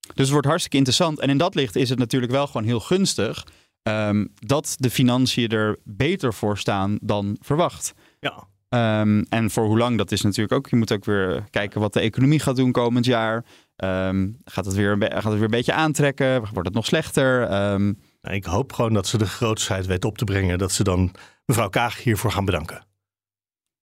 Dus 0.00 0.14
het 0.14 0.30
wordt 0.30 0.46
hartstikke 0.46 0.76
interessant. 0.76 1.20
En 1.20 1.28
in 1.28 1.38
dat 1.38 1.54
licht 1.54 1.76
is 1.76 1.88
het 1.88 1.98
natuurlijk 1.98 2.32
wel 2.32 2.46
gewoon 2.46 2.64
heel 2.64 2.80
gunstig 2.80 3.46
ehm, 3.82 4.26
dat 4.34 4.74
de 4.78 4.90
financiën 4.90 5.48
er 5.48 5.78
beter 5.84 6.34
voor 6.34 6.58
staan 6.58 6.98
dan 7.00 7.36
verwacht. 7.40 7.94
Ja. 8.20 8.46
Ehm, 8.74 9.22
en 9.28 9.50
voor 9.50 9.64
hoe 9.64 9.78
lang, 9.78 9.98
dat 9.98 10.12
is 10.12 10.22
natuurlijk 10.22 10.52
ook. 10.54 10.68
Je 10.68 10.76
moet 10.76 10.92
ook 10.92 11.04
weer 11.04 11.44
kijken 11.50 11.80
wat 11.80 11.92
de 11.92 12.00
economie 12.00 12.40
gaat 12.40 12.56
doen 12.56 12.72
komend 12.72 13.04
jaar. 13.04 13.44
Ehm, 13.76 14.28
gaat, 14.44 14.64
het 14.64 14.74
weer 14.74 14.96
gaat 15.00 15.24
het 15.24 15.32
weer 15.32 15.42
een 15.42 15.50
beetje 15.50 15.72
aantrekken? 15.72 16.40
Wordt 16.40 16.68
het 16.68 16.74
nog 16.74 16.86
slechter? 16.86 17.42
Ehm, 17.42 17.92
Nou, 18.22 18.36
ik 18.36 18.44
hoop 18.44 18.72
gewoon 18.72 18.92
dat 18.92 19.06
ze 19.06 19.18
de 19.18 19.26
grootsheid 19.26 19.86
weet 19.86 20.04
op 20.04 20.18
te 20.18 20.24
brengen. 20.24 20.58
Dat 20.58 20.72
ze 20.72 20.84
dan 20.84 21.10
mevrouw 21.44 21.68
Kaag 21.68 22.02
hiervoor 22.02 22.32
gaan 22.32 22.44
bedanken. 22.44 22.86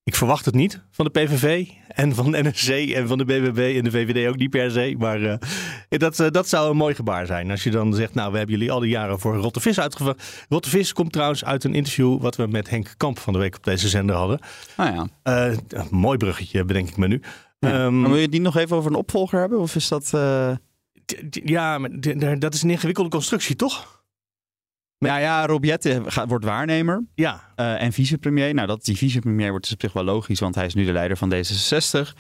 Ik 0.05 0.15
verwacht 0.15 0.45
het 0.45 0.55
niet 0.55 0.81
van 0.91 1.05
de 1.05 1.11
PVV 1.11 1.69
en 1.89 2.15
van 2.15 2.31
de 2.33 2.43
NSC 2.43 2.69
en 2.69 3.09
van 3.09 3.19
de 3.19 3.25
BBB 3.25 3.77
en 3.77 3.85
de 3.85 3.91
VVD 3.91 4.29
ook 4.29 4.37
niet 4.37 4.51
per 4.51 4.71
se. 4.71 4.95
Maar 4.99 5.23
eh, 5.23 5.39
dat, 5.89 6.21
eh, 6.21 6.31
dat 6.31 6.49
zou 6.49 6.71
een 6.71 6.77
mooi 6.77 6.95
gebaar 6.95 7.27
zijn. 7.27 7.51
Als 7.51 7.63
je 7.63 7.71
dan 7.71 7.95
zegt, 7.95 8.15
nou 8.15 8.33
we 8.33 8.39
hebben 8.39 8.57
jullie 8.57 8.73
al 8.73 8.81
die 8.81 8.91
jaren 8.91 9.19
voor 9.19 9.37
rotte 9.37 9.61
vis 9.61 9.81
uitgevallen. 9.81 10.19
Rotte 10.49 10.69
vis 10.69 10.93
komt 10.93 11.13
trouwens 11.13 11.45
uit 11.45 11.65
een 11.65 11.75
interview 11.75 12.21
wat 12.21 12.37
we 12.37 12.47
met 12.47 12.71
Henk 12.71 12.95
Kamp 12.97 13.19
van 13.19 13.33
de 13.33 13.39
week 13.39 13.57
op 13.57 13.65
deze 13.65 13.89
zender 13.89 14.17
hadden. 14.17 14.39
nou 14.77 14.95
ja. 14.95 15.09
Eh, 15.23 15.91
mooi 15.91 16.17
bruggetje 16.17 16.65
bedenk 16.65 16.89
ik 16.89 16.97
me 16.97 17.09
nu. 17.09 17.23
Ja. 17.59 17.73
Ehm, 17.73 18.01
maar 18.01 18.11
wil 18.11 18.19
je 18.19 18.29
niet 18.29 18.43
nog 18.43 18.57
even 18.57 18.77
over 18.77 18.91
een 18.91 18.97
opvolger 18.97 19.41
hebben? 19.41 19.59
Of 19.59 19.75
is 19.75 19.89
dat... 19.89 20.11
ja, 21.31 21.79
maar 21.79 21.91
dat 22.39 22.55
is 22.55 22.63
een 22.63 22.71
ingewikkelde 22.71 23.11
constructie, 23.11 23.57
toch? 23.57 24.02
Ja, 25.07 25.17
ja, 25.17 25.47
Rob 25.47 25.65
Jetten 25.65 26.13
gaat, 26.13 26.29
wordt 26.29 26.45
waarnemer 26.45 27.05
Ja, 27.15 27.53
eh, 27.57 27.83
en 27.83 27.93
vicepremier. 27.93 28.55
Nou, 28.55 28.67
dat 28.67 28.85
die 28.85 28.97
vicepremier 28.97 29.51
wordt 29.51 29.67
is 29.67 29.73
op 29.73 29.81
zich 29.81 29.93
wel 29.93 30.05
logisch, 30.05 30.41
want 30.41 30.55
hij 30.55 30.67
is 30.67 30.75
nu 30.75 30.85
de 30.85 30.93
leider 30.93 31.17
van 31.17 31.33
D66. 31.35 32.13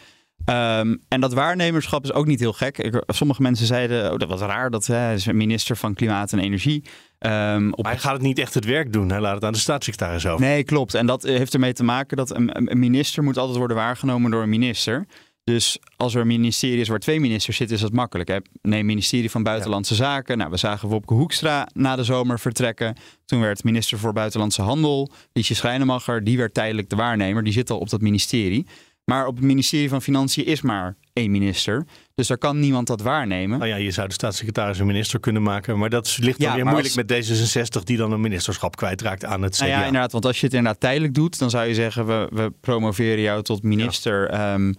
Ehm, 0.44 0.96
en 1.08 1.20
dat 1.20 1.32
waarnemerschap 1.32 2.04
is 2.04 2.12
ook 2.12 2.26
niet 2.26 2.40
heel 2.40 2.52
gek. 2.52 2.78
Ik, 2.78 3.02
sommige 3.06 3.42
mensen 3.42 3.66
zeiden, 3.66 4.12
oh, 4.12 4.18
dat 4.18 4.28
was 4.28 4.40
raar, 4.40 4.70
dat 4.70 4.86
hè, 4.86 4.94
hij 4.94 5.14
is 5.14 5.26
minister 5.26 5.76
van 5.76 5.94
Klimaat 5.94 6.32
en 6.32 6.38
Energie. 6.38 6.84
Ehm, 7.18 7.70
op 7.72 7.84
hij 7.84 7.98
gaat 7.98 8.12
het 8.12 8.22
niet 8.22 8.38
echt 8.38 8.54
het 8.54 8.64
werk 8.64 8.92
doen. 8.92 9.10
Hij 9.10 9.20
laat 9.20 9.34
het 9.34 9.44
aan 9.44 9.52
de 9.52 9.58
staatssecretaris 9.58 10.26
over. 10.26 10.46
Nee, 10.46 10.64
klopt. 10.64 10.94
En 10.94 11.06
dat 11.06 11.22
heeft 11.22 11.54
ermee 11.54 11.72
te 11.72 11.84
maken 11.84 12.16
dat 12.16 12.34
een, 12.36 12.70
een 12.70 12.78
minister 12.78 13.22
moet 13.22 13.36
altijd 13.36 13.58
worden 13.58 13.76
waargenomen 13.76 14.30
door 14.30 14.42
een 14.42 14.48
minister. 14.48 15.06
Dus 15.44 15.78
als 15.96 16.14
er 16.14 16.20
een 16.20 16.26
ministerie 16.26 16.80
is 16.80 16.88
waar 16.88 16.98
twee 16.98 17.20
ministers 17.20 17.56
zitten, 17.56 17.76
is 17.76 17.82
dat 17.82 17.92
makkelijk. 17.92 18.28
Hè? 18.28 18.36
Neem 18.62 18.86
ministerie 18.86 19.30
van 19.30 19.42
Buitenlandse 19.42 19.94
Zaken. 19.94 20.38
Nou, 20.38 20.50
we 20.50 20.56
zagen 20.56 20.88
Wopke 20.88 21.14
Hoekstra 21.14 21.68
na 21.74 21.96
de 21.96 22.04
zomer 22.04 22.38
vertrekken. 22.40 22.96
Toen 23.24 23.40
werd 23.40 23.64
minister 23.64 23.98
voor 23.98 24.12
Buitenlandse 24.12 24.62
Handel, 24.62 25.10
Liesje 25.32 25.54
Schrijnemacher, 25.54 26.24
die 26.24 26.36
werd 26.36 26.54
tijdelijk 26.54 26.88
de 26.88 26.96
waarnemer. 26.96 27.44
Die 27.44 27.52
zit 27.52 27.70
al 27.70 27.78
op 27.78 27.90
dat 27.90 28.00
ministerie. 28.00 28.66
Maar 29.04 29.26
op 29.26 29.36
het 29.36 29.44
ministerie 29.44 29.88
van 29.88 30.02
Financiën 30.02 30.46
is 30.46 30.60
maar 30.62 30.96
één 31.12 31.30
minister. 31.30 31.86
Dus 32.14 32.26
daar 32.26 32.38
kan 32.38 32.60
niemand 32.60 32.86
dat 32.86 33.00
waarnemen. 33.00 33.58
Nou 33.58 33.70
ja, 33.70 33.76
je 33.76 33.90
zou 33.90 34.08
de 34.08 34.12
staatssecretaris 34.14 34.78
een 34.78 34.86
minister 34.86 35.20
kunnen 35.20 35.42
maken. 35.42 35.78
Maar 35.78 35.90
dat 35.90 36.16
ligt 36.20 36.38
dan 36.38 36.48
Ja, 36.48 36.54
weer 36.54 36.64
moeilijk 36.64 36.96
als- 36.96 37.30
met 37.30 37.78
D66 37.80 37.82
die 37.84 37.96
dan 37.96 38.12
een 38.12 38.20
ministerschap 38.20 38.76
kwijtraakt 38.76 39.24
aan 39.24 39.42
het 39.42 39.54
CDA. 39.56 39.64
Nou 39.66 39.78
ja, 39.78 39.86
inderdaad. 39.86 40.12
Want 40.12 40.24
als 40.26 40.40
je 40.40 40.46
het 40.46 40.54
inderdaad 40.54 40.80
tijdelijk 40.80 41.14
doet, 41.14 41.38
dan 41.38 41.50
zou 41.50 41.66
je 41.66 41.74
zeggen, 41.74 42.06
we, 42.06 42.28
we 42.32 42.52
promoveren 42.60 43.20
jou 43.20 43.42
tot 43.42 43.62
minister 43.62 44.28
ehm, 44.28 44.72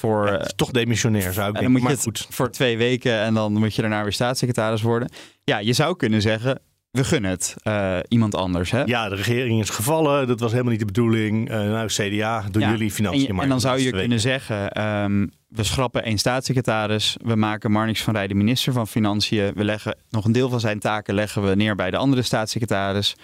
voor... 0.00 0.26
Ja, 0.26 0.32
het 0.32 0.46
is 0.46 0.52
toch 0.56 0.70
demissionair 0.70 1.32
zou 1.32 1.32
ik 1.32 1.38
En 1.38 1.44
denken. 1.44 1.62
dan 1.62 1.70
moet 1.72 1.80
je 1.80 1.86
maar 1.86 1.96
het 1.96 2.02
goed. 2.26 2.26
voor 2.34 2.50
twee 2.50 2.76
weken 2.78 3.18
en 3.20 3.34
dan 3.34 3.52
moet 3.52 3.74
je 3.74 3.80
daarna 3.80 4.02
weer 4.02 4.12
staatssecretaris 4.12 4.82
worden. 4.82 5.10
Ja, 5.44 5.58
je 5.58 5.72
zou 5.72 5.96
kunnen 5.96 6.22
zeggen, 6.22 6.60
we 6.90 7.04
gunnen 7.04 7.30
het 7.30 7.54
eh, 7.62 7.98
iemand 8.08 8.34
anders. 8.34 8.70
Hè? 8.70 8.82
Ja, 8.82 9.08
de 9.08 9.14
regering 9.14 9.60
is 9.60 9.70
gevallen. 9.70 10.26
Dat 10.26 10.40
was 10.40 10.50
helemaal 10.50 10.70
niet 10.70 10.80
de 10.80 10.86
bedoeling. 10.86 11.50
Eh, 11.50 11.56
nou, 11.58 11.86
CDA, 11.88 12.44
doen 12.50 12.62
Ja, 12.62 12.70
jullie 12.70 12.88
En, 12.88 12.94
financiën 12.94 13.26
je- 13.26 13.32
maar. 13.32 13.42
en 13.42 13.48
dan 13.48 13.60
zou 13.60 13.80
je 13.80 13.90
kunnen 13.90 14.20
zeggen, 14.20 14.70
ehm, 14.70 15.26
we 15.48 15.62
schrappen 15.62 16.04
één 16.04 16.18
staatssecretaris. 16.18 17.16
We 17.24 17.34
maken 17.34 17.70
Marnix 17.72 18.02
van 18.02 18.14
Rij 18.14 18.26
de 18.26 18.34
minister 18.34 18.72
van 18.72 18.86
Financiën. 18.88 19.52
We 19.54 19.64
leggen 19.64 19.96
nog 20.10 20.24
een 20.24 20.32
deel 20.32 20.48
van 20.48 20.60
zijn 20.60 20.78
taken 20.78 21.14
leggen 21.14 21.42
we 21.48 21.54
neer 21.54 21.74
bij 21.74 21.90
de 21.90 21.96
andere 21.96 22.22
staatssecretaris. 22.22 23.16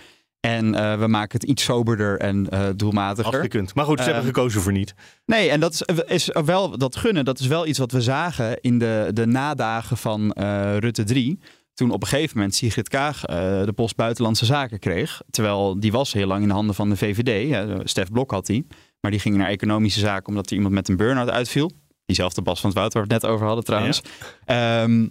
En 0.46 0.74
eh, 0.74 0.98
we 0.98 1.06
maken 1.06 1.40
het 1.40 1.48
iets 1.48 1.64
soberder 1.64 2.18
en 2.18 2.48
eh 2.50 2.68
doelmatiger. 2.76 3.32
Als 3.32 3.42
gekund. 3.42 3.74
Maar 3.74 3.85
goed, 3.85 3.98
ze 3.98 4.04
Ehm, 4.04 4.14
hebben 4.14 4.35
gekozen 4.35 4.61
voor 4.61 4.72
niet. 4.72 4.94
Nee, 5.24 5.50
en 5.50 5.61
dat 5.61 5.72
is, 5.72 5.82
is 6.06 6.30
wel 6.44 6.78
dat 6.78 6.96
gunnen. 6.96 7.24
Dat 7.24 7.38
is 7.38 7.46
wel 7.46 7.66
iets 7.66 7.78
wat 7.78 7.92
we 7.92 8.00
zagen 8.00 8.61
in 8.61 8.78
de, 8.78 9.11
de 9.12 9.26
nadagen 9.26 9.96
van 9.96 10.32
eh, 10.32 10.76
Rutte 10.76 11.04
3. 11.04 11.38
toen 11.74 11.90
op 11.90 12.02
een 12.02 12.09
gegeven 12.09 12.37
moment 12.37 12.54
Sigrid 12.54 12.88
Kaag 12.88 13.24
eh, 13.24 13.37
de 13.64 13.72
post 13.74 13.96
Buitenlandse 13.96 14.44
Zaken 14.44 14.78
kreeg. 14.78 15.22
Terwijl 15.30 15.80
die 15.80 15.92
was 15.92 16.12
heel 16.12 16.26
lang 16.26 16.42
in 16.42 16.48
de 16.48 16.54
handen 16.54 16.74
van 16.74 16.88
de 16.88 16.96
VVD. 16.96 17.68
Uh, 17.68 17.76
Stef 17.85 18.11
Blok 18.11 18.30
had 18.30 18.46
die. 18.46 18.66
Maar 19.00 19.11
die 19.11 19.20
ging 19.20 19.37
naar 19.37 19.48
economische 19.48 20.00
zaken 20.00 20.28
omdat 20.28 20.50
er 20.50 20.56
iemand 20.56 20.74
met 20.74 20.88
een 20.88 20.96
burn-out 20.96 21.30
uitviel. 21.30 21.70
Diezelfde 22.04 22.42
Bas 22.42 22.61
van 22.61 22.70
het 22.70 22.78
Woud 22.78 22.92
waar 22.92 23.06
we 23.06 23.12
het 23.12 23.22
net 23.22 23.30
over 23.30 23.46
hadden 23.46 23.64
trouwens. 23.64 24.00
Ehm, 24.44 25.06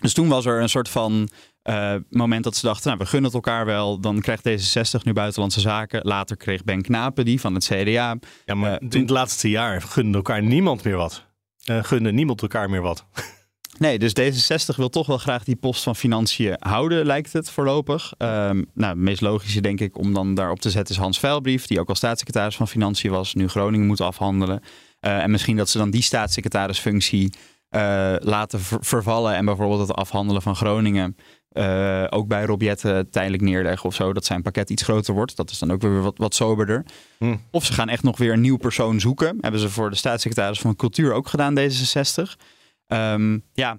dus 0.00 0.12
toen 0.12 0.28
was 0.28 0.46
er 0.46 0.62
een 0.62 0.68
soort 0.68 0.88
van 0.88 1.28
uh, 1.64 1.94
moment 2.10 2.44
dat 2.44 2.56
ze 2.56 2.66
dachten, 2.66 2.86
nou, 2.86 2.98
we 2.98 3.06
gunnen 3.06 3.24
het 3.24 3.34
elkaar 3.34 3.66
wel. 3.66 4.00
Dan 4.00 4.20
krijgt 4.20 4.48
D66 4.48 5.02
nu 5.02 5.12
buitenlandse 5.12 5.60
zaken. 5.60 6.00
Later 6.02 6.36
kreeg 6.36 6.64
Ben 6.64 6.82
Knapen 6.82 7.24
die 7.24 7.40
van 7.40 7.54
het 7.54 7.64
CDA. 7.64 8.16
Ja, 8.44 8.54
maar 8.54 8.82
uh, 8.82 8.88
in 8.90 9.00
het 9.00 9.10
laatste 9.10 9.50
jaar 9.50 9.82
gunde 9.82 10.16
elkaar 10.16 10.42
niemand 10.42 10.84
meer 10.84 10.96
wat. 10.96 11.26
Uh, 11.70 11.84
gunde 11.84 12.12
niemand 12.12 12.42
elkaar 12.42 12.70
meer 12.70 12.82
wat. 12.82 13.06
Nee, 13.78 13.98
dus 13.98 14.12
D66 14.20 14.76
wil 14.76 14.88
toch 14.88 15.06
wel 15.06 15.18
graag 15.18 15.44
die 15.44 15.56
post 15.56 15.82
van 15.82 15.96
financiën 15.96 16.56
houden, 16.58 17.06
lijkt 17.06 17.32
het 17.32 17.50
voorlopig. 17.50 18.12
Um, 18.18 18.66
nou, 18.74 18.92
het 18.92 18.96
meest 18.96 19.20
logische 19.20 19.60
denk 19.60 19.80
ik 19.80 19.98
om 19.98 20.14
dan 20.14 20.34
daarop 20.34 20.60
te 20.60 20.70
zetten 20.70 20.94
is 20.94 21.00
Hans 21.00 21.18
Veilbrief, 21.18 21.66
die 21.66 21.80
ook 21.80 21.88
al 21.88 21.94
staatssecretaris 21.94 22.56
van 22.56 22.68
Financiën 22.68 23.10
was, 23.10 23.34
nu 23.34 23.48
Groningen 23.48 23.86
moet 23.86 24.00
afhandelen. 24.00 24.62
Uh, 25.00 25.22
en 25.22 25.30
misschien 25.30 25.56
dat 25.56 25.68
ze 25.68 25.78
dan 25.78 25.90
die 25.90 26.02
staatssecretarisfunctie 26.02 27.32
uh, 27.70 28.14
laten 28.18 28.60
vervallen 28.80 29.34
en 29.34 29.44
bijvoorbeeld 29.44 29.80
het 29.80 29.96
afhandelen 29.96 30.42
van 30.42 30.56
Groningen 30.56 31.16
uh, 31.54 32.04
ook 32.10 32.28
bij 32.28 32.44
Robjetten 32.44 33.10
tijdelijk 33.10 33.42
neerleggen 33.42 33.88
of 33.88 33.94
zo. 33.94 34.12
Dat 34.12 34.24
zijn 34.24 34.42
pakket 34.42 34.70
iets 34.70 34.82
groter 34.82 35.14
wordt. 35.14 35.36
Dat 35.36 35.50
is 35.50 35.58
dan 35.58 35.70
ook 35.70 35.82
weer 35.82 36.02
wat, 36.02 36.18
wat 36.18 36.34
soberder. 36.34 36.84
Hm. 37.18 37.36
Of 37.50 37.64
ze 37.64 37.72
gaan 37.72 37.88
echt 37.88 38.02
nog 38.02 38.18
weer 38.18 38.32
een 38.32 38.40
nieuw 38.40 38.56
persoon 38.56 39.00
zoeken. 39.00 39.38
Hebben 39.40 39.60
ze 39.60 39.70
voor 39.70 39.90
de 39.90 39.96
staatssecretaris 39.96 40.58
van 40.58 40.76
Cultuur 40.76 41.12
ook 41.12 41.28
gedaan, 41.28 41.58
D66. 41.58 42.40
Um, 42.86 43.42
ja, 43.52 43.78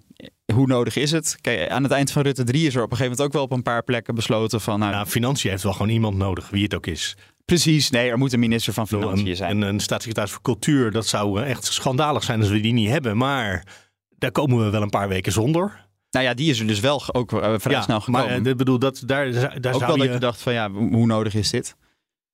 hoe 0.54 0.68
nodig 0.68 0.96
is 0.96 1.12
het? 1.12 1.38
Kijk, 1.42 1.70
aan 1.70 1.84
het 1.84 1.92
eind 1.92 2.12
van 2.12 2.22
Rutte 2.22 2.44
3 2.44 2.68
is 2.68 2.76
er 2.76 2.84
op 2.84 2.92
een 2.92 2.98
gegeven 2.98 3.18
moment 3.18 3.28
ook 3.28 3.34
wel 3.34 3.44
op 3.44 3.52
een 3.52 3.64
paar 3.64 3.84
plekken 3.84 4.16
besloten 4.16 4.62
van... 4.62 4.80
Nou, 4.80 4.92
nou 4.92 5.06
Financiën 5.06 5.50
heeft 5.50 5.64
wel 5.64 5.74
gewoon 5.74 5.90
iemand 5.90 6.18
nodig, 6.18 6.50
wie 6.50 6.64
het 6.64 6.76
ook 6.76 6.88
is. 6.88 7.18
Precies, 7.46 7.90
nee, 7.90 8.10
er 8.10 8.18
moet 8.18 8.34
een 8.34 8.40
minister 8.40 8.74
van 8.74 8.88
Financiën 8.88 9.36
zijn. 9.36 9.52
En 9.52 9.62
een 9.62 9.80
staatssecretaris 9.80 10.32
voor 10.32 10.42
Cultuur, 10.42 10.92
dat 10.92 11.08
zou 11.08 11.42
echt 11.42 11.66
schandalig 11.66 12.24
zijn 12.24 12.40
als 12.40 12.50
we 12.50 12.60
die 12.60 12.74
niet 12.74 12.90
hebben. 12.90 13.18
Maar 13.18 13.66
daar 14.18 14.32
komen 14.32 14.64
we 14.64 14.70
wel 14.70 14.82
een 14.82 14.90
paar 14.90 15.08
weken 15.08 15.32
zonder. 15.32 15.88
Nou 16.14 16.26
ja, 16.26 16.34
die 16.34 16.50
is 16.50 16.60
er 16.60 16.68
dus 16.68 16.80
wel 16.80 17.14
ook 17.14 17.32
uh, 17.32 17.54
vrij 17.58 17.76
ja, 17.76 17.82
snel 17.82 18.00
gekomen. 18.02 18.42
Maar 18.42 18.48
uh, 18.52 18.56
bedoel, 18.56 18.80
dat, 18.80 19.04
daar, 19.06 19.32
daar 19.32 19.74
ook 19.74 19.80
zou 19.80 19.86
wel 19.86 19.96
je... 19.96 20.04
dat 20.04 20.14
je 20.14 20.20
dacht 20.20 20.42
van 20.42 20.54
ja, 20.54 20.72
hoe 20.72 21.06
nodig 21.06 21.34
is 21.34 21.50
dit? 21.50 21.76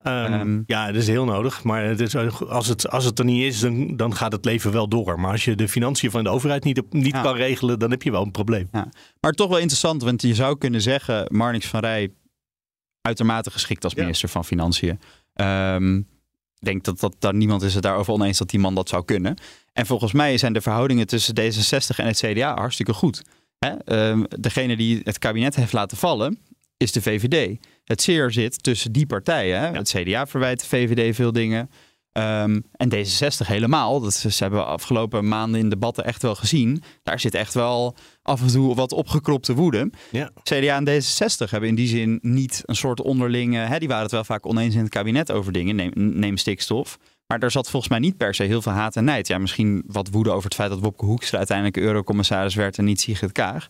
Um, 0.07 0.33
um, 0.33 0.63
ja, 0.65 0.85
het 0.85 0.95
is 0.95 1.07
heel 1.07 1.25
nodig. 1.25 1.63
Maar 1.63 1.83
het 1.83 1.99
is, 1.99 2.15
als, 2.47 2.67
het, 2.67 2.89
als 2.89 3.05
het 3.05 3.19
er 3.19 3.25
niet 3.25 3.43
is, 3.43 3.59
dan, 3.59 3.95
dan 3.95 4.15
gaat 4.15 4.31
het 4.31 4.45
leven 4.45 4.71
wel 4.71 4.87
door. 4.87 5.19
Maar 5.19 5.31
als 5.31 5.45
je 5.45 5.55
de 5.55 5.67
financiën 5.67 6.11
van 6.11 6.23
de 6.23 6.29
overheid 6.29 6.63
niet, 6.63 6.93
niet 6.93 7.13
Ja. 7.15 7.21
kan 7.21 7.35
regelen, 7.35 7.79
dan 7.79 7.91
heb 7.91 8.03
je 8.03 8.11
wel 8.11 8.23
een 8.23 8.31
probleem. 8.31 8.67
Ja. 8.71 8.89
Maar 9.19 9.31
toch 9.31 9.49
wel 9.49 9.57
interessant, 9.57 10.03
want 10.03 10.21
je 10.21 10.35
zou 10.35 10.57
kunnen 10.57 10.81
zeggen... 10.81 11.25
Marnix 11.31 11.67
van 11.67 11.79
Rij 11.79 12.11
uitermate 13.01 13.51
geschikt 13.51 13.83
als 13.83 13.93
Ja. 13.93 14.01
minister 14.01 14.29
van 14.29 14.45
Financiën. 14.45 14.99
Ehm, 15.33 15.97
Ik 15.97 16.65
denk 16.65 16.83
dat, 16.83 16.99
dat 16.99 17.15
daar 17.19 17.33
niemand 17.35 17.61
is 17.61 17.73
het 17.73 17.83
daarover 17.83 18.13
oneens 18.13 18.37
dat 18.37 18.49
die 18.49 18.59
man 18.59 18.75
dat 18.75 18.89
zou 18.89 19.05
kunnen. 19.05 19.37
En 19.73 19.85
volgens 19.85 20.11
mij 20.11 20.37
zijn 20.37 20.53
de 20.53 20.61
verhoudingen 20.61 21.07
tussen 21.07 21.35
D66 21.39 21.95
en 21.95 22.05
het 22.07 22.17
CDA 22.17 22.55
hartstikke 22.55 22.93
goed. 22.93 23.21
Hè? 23.59 23.69
Ehm, 23.69 24.23
degene 24.39 24.77
die 24.77 25.01
het 25.03 25.19
kabinet 25.19 25.55
heeft 25.55 25.73
laten 25.73 25.97
vallen, 25.97 26.39
is 26.77 26.91
de 26.91 27.01
VVD. 27.01 27.57
Het 27.83 28.01
zeer 28.01 28.31
zit 28.31 28.63
tussen 28.63 28.91
die 28.91 29.05
partijen. 29.05 29.59
Hè? 29.59 29.71
Het 29.71 29.89
CDA 29.89 30.27
verwijt 30.27 30.59
de 30.59 30.67
VVD 30.67 31.15
veel 31.15 31.31
dingen. 31.31 31.69
Ehm, 32.11 32.59
en 32.71 32.93
D66 32.93 33.47
helemaal. 33.47 33.99
Dat 33.99 34.13
ze, 34.13 34.31
ze 34.31 34.43
hebben 34.43 34.65
afgelopen 34.65 35.27
maanden 35.27 35.59
in 35.59 35.69
debatten 35.69 36.05
echt 36.05 36.21
wel 36.21 36.35
gezien. 36.35 36.83
Daar 37.03 37.19
zit 37.19 37.33
echt 37.33 37.53
wel 37.53 37.95
af 38.21 38.41
en 38.41 38.47
toe 38.47 38.75
wat 38.75 38.91
opgekropte 38.91 39.53
woede. 39.53 39.89
Ja. 40.11 40.31
CDA 40.43 40.75
en 40.75 40.87
D66 40.89 41.49
hebben 41.49 41.69
in 41.69 41.75
die 41.75 41.87
zin 41.87 42.19
niet 42.21 42.61
een 42.65 42.75
soort 42.75 43.01
onderlinge... 43.01 43.59
Hè, 43.59 43.79
die 43.79 43.87
waren 43.87 44.03
het 44.03 44.11
wel 44.11 44.23
vaak 44.23 44.45
oneens 44.45 44.75
in 44.75 44.81
het 44.81 44.89
kabinet 44.89 45.31
over 45.31 45.51
dingen. 45.51 45.75
Neem, 45.75 45.91
neem 45.93 46.37
stikstof. 46.37 46.97
Maar 47.31 47.39
daar 47.39 47.51
zat 47.51 47.69
volgens 47.69 47.91
mij 47.91 47.99
niet 47.99 48.17
per 48.17 48.35
se 48.35 48.43
heel 48.43 48.61
veel 48.61 48.71
haat 48.71 48.95
en 48.95 49.03
nijd. 49.03 49.27
Ja, 49.27 49.37
misschien 49.37 49.83
wat 49.85 50.09
woede 50.09 50.31
over 50.31 50.43
het 50.43 50.55
feit 50.55 50.69
dat 50.69 50.79
Wopke 50.79 51.05
Hoekstra 51.05 51.37
uiteindelijk 51.37 51.77
eurocommissaris 51.77 52.55
werd 52.55 52.77
en 52.77 52.85
niet 52.85 53.01
Sigrid 53.01 53.31
Kaag. 53.31 53.69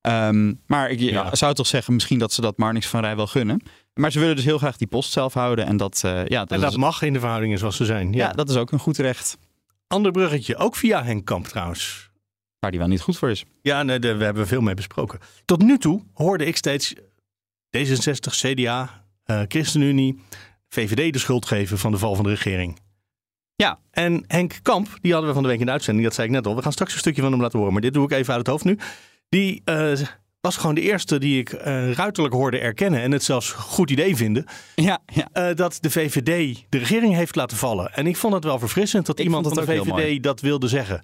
Ehm, 0.00 0.52
maar 0.66 0.90
ik 0.90 1.00
ja, 1.00 1.34
zou 1.34 1.54
toch 1.54 1.66
zeggen 1.66 1.94
misschien 1.94 2.18
dat 2.18 2.32
ze 2.32 2.40
dat 2.40 2.56
Marnix 2.56 2.86
van 2.86 3.00
Rij 3.00 3.16
wel 3.16 3.26
gunnen. 3.26 3.62
Maar 3.94 4.12
ze 4.12 4.18
willen 4.18 4.36
dus 4.36 4.44
heel 4.44 4.58
graag 4.58 4.76
die 4.76 4.86
post 4.86 5.12
zelf 5.12 5.34
houden. 5.34 5.66
En 5.66 5.76
dat, 5.76 6.02
eh, 6.04 6.26
ja, 6.26 6.40
dat, 6.40 6.50
En 6.50 6.60
dat 6.60 6.70
is, 6.70 6.76
mag 6.76 7.02
in 7.02 7.12
de 7.12 7.18
verhoudingen 7.18 7.58
zoals 7.58 7.76
ze 7.76 7.84
zijn. 7.84 8.12
Ja. 8.12 8.26
ja, 8.26 8.32
dat 8.32 8.48
is 8.48 8.56
ook 8.56 8.72
een 8.72 8.78
goed 8.78 8.96
recht. 8.96 9.38
Ander 9.86 10.12
bruggetje, 10.12 10.56
ook 10.56 10.76
via 10.76 11.04
Henk 11.04 11.24
Kamp 11.24 11.46
trouwens. 11.46 12.10
Waar 12.58 12.70
die 12.70 12.80
wel 12.80 12.88
niet 12.88 13.00
goed 13.00 13.18
voor 13.18 13.30
is. 13.30 13.44
Ja, 13.62 13.82
nee, 13.82 13.98
daar 13.98 14.16
hebben 14.16 14.42
we 14.42 14.48
veel 14.48 14.60
mee 14.60 14.74
besproken. 14.74 15.18
Tot 15.44 15.62
nu 15.62 15.78
toe 15.78 16.02
hoorde 16.12 16.46
ik 16.46 16.56
steeds 16.56 16.94
D66, 17.76 18.30
CDA, 18.30 19.04
eh, 19.24 19.42
ChristenUnie, 19.48 20.20
VVD 20.68 21.12
de 21.12 21.18
schuld 21.18 21.46
geven 21.46 21.78
van 21.78 21.90
de 21.90 21.98
val 21.98 22.14
van 22.14 22.24
de 22.24 22.30
regering. 22.30 22.78
Ja. 23.56 23.78
En 23.90 24.24
Henk 24.26 24.58
Kamp, 24.62 24.88
die 25.00 25.10
hadden 25.12 25.28
we 25.28 25.34
van 25.34 25.42
de 25.44 25.48
week 25.48 25.60
in 25.60 25.66
de 25.66 25.72
uitzending, 25.72 26.06
dat 26.06 26.14
zei 26.14 26.26
ik 26.26 26.32
net 26.32 26.46
al. 26.46 26.56
We 26.56 26.62
gaan 26.62 26.72
straks 26.72 26.92
een 26.92 26.98
stukje 26.98 27.22
van 27.22 27.30
hem 27.32 27.40
laten 27.40 27.58
horen, 27.58 27.72
maar 27.72 27.82
dit 27.82 27.94
doe 27.94 28.04
ik 28.04 28.10
even 28.12 28.28
uit 28.34 28.38
het 28.38 28.46
hoofd 28.46 28.64
nu. 28.64 28.78
Die 29.28 29.62
eh, 29.64 29.92
was 30.40 30.56
gewoon 30.56 30.74
de 30.74 30.80
eerste 30.80 31.18
die 31.18 31.38
ik 31.38 31.52
eh, 31.52 31.92
ruiterlijk 31.92 32.34
hoorde 32.34 32.58
erkennen 32.58 33.00
en 33.02 33.12
het 33.12 33.24
zelfs 33.24 33.50
goed 33.50 33.90
idee 33.90 34.16
vinden. 34.16 34.44
Ja, 34.74 34.98
ja. 35.06 35.28
eh, 35.32 35.54
dat 35.54 35.78
de 35.80 35.90
VVD 35.90 36.64
de 36.68 36.78
regering 36.78 37.14
heeft 37.14 37.36
laten 37.36 37.56
vallen. 37.56 37.92
En 37.94 38.06
ik 38.06 38.16
vond 38.16 38.34
het 38.34 38.44
wel 38.44 38.58
verfrissend 38.58 39.06
dat 39.06 39.18
Ik 39.18 39.24
iemand 39.24 39.46
van 39.46 39.54
de 39.56 39.62
VVD 39.64 40.22
dat 40.22 40.40
wilde 40.40 40.68
zeggen. 40.68 41.02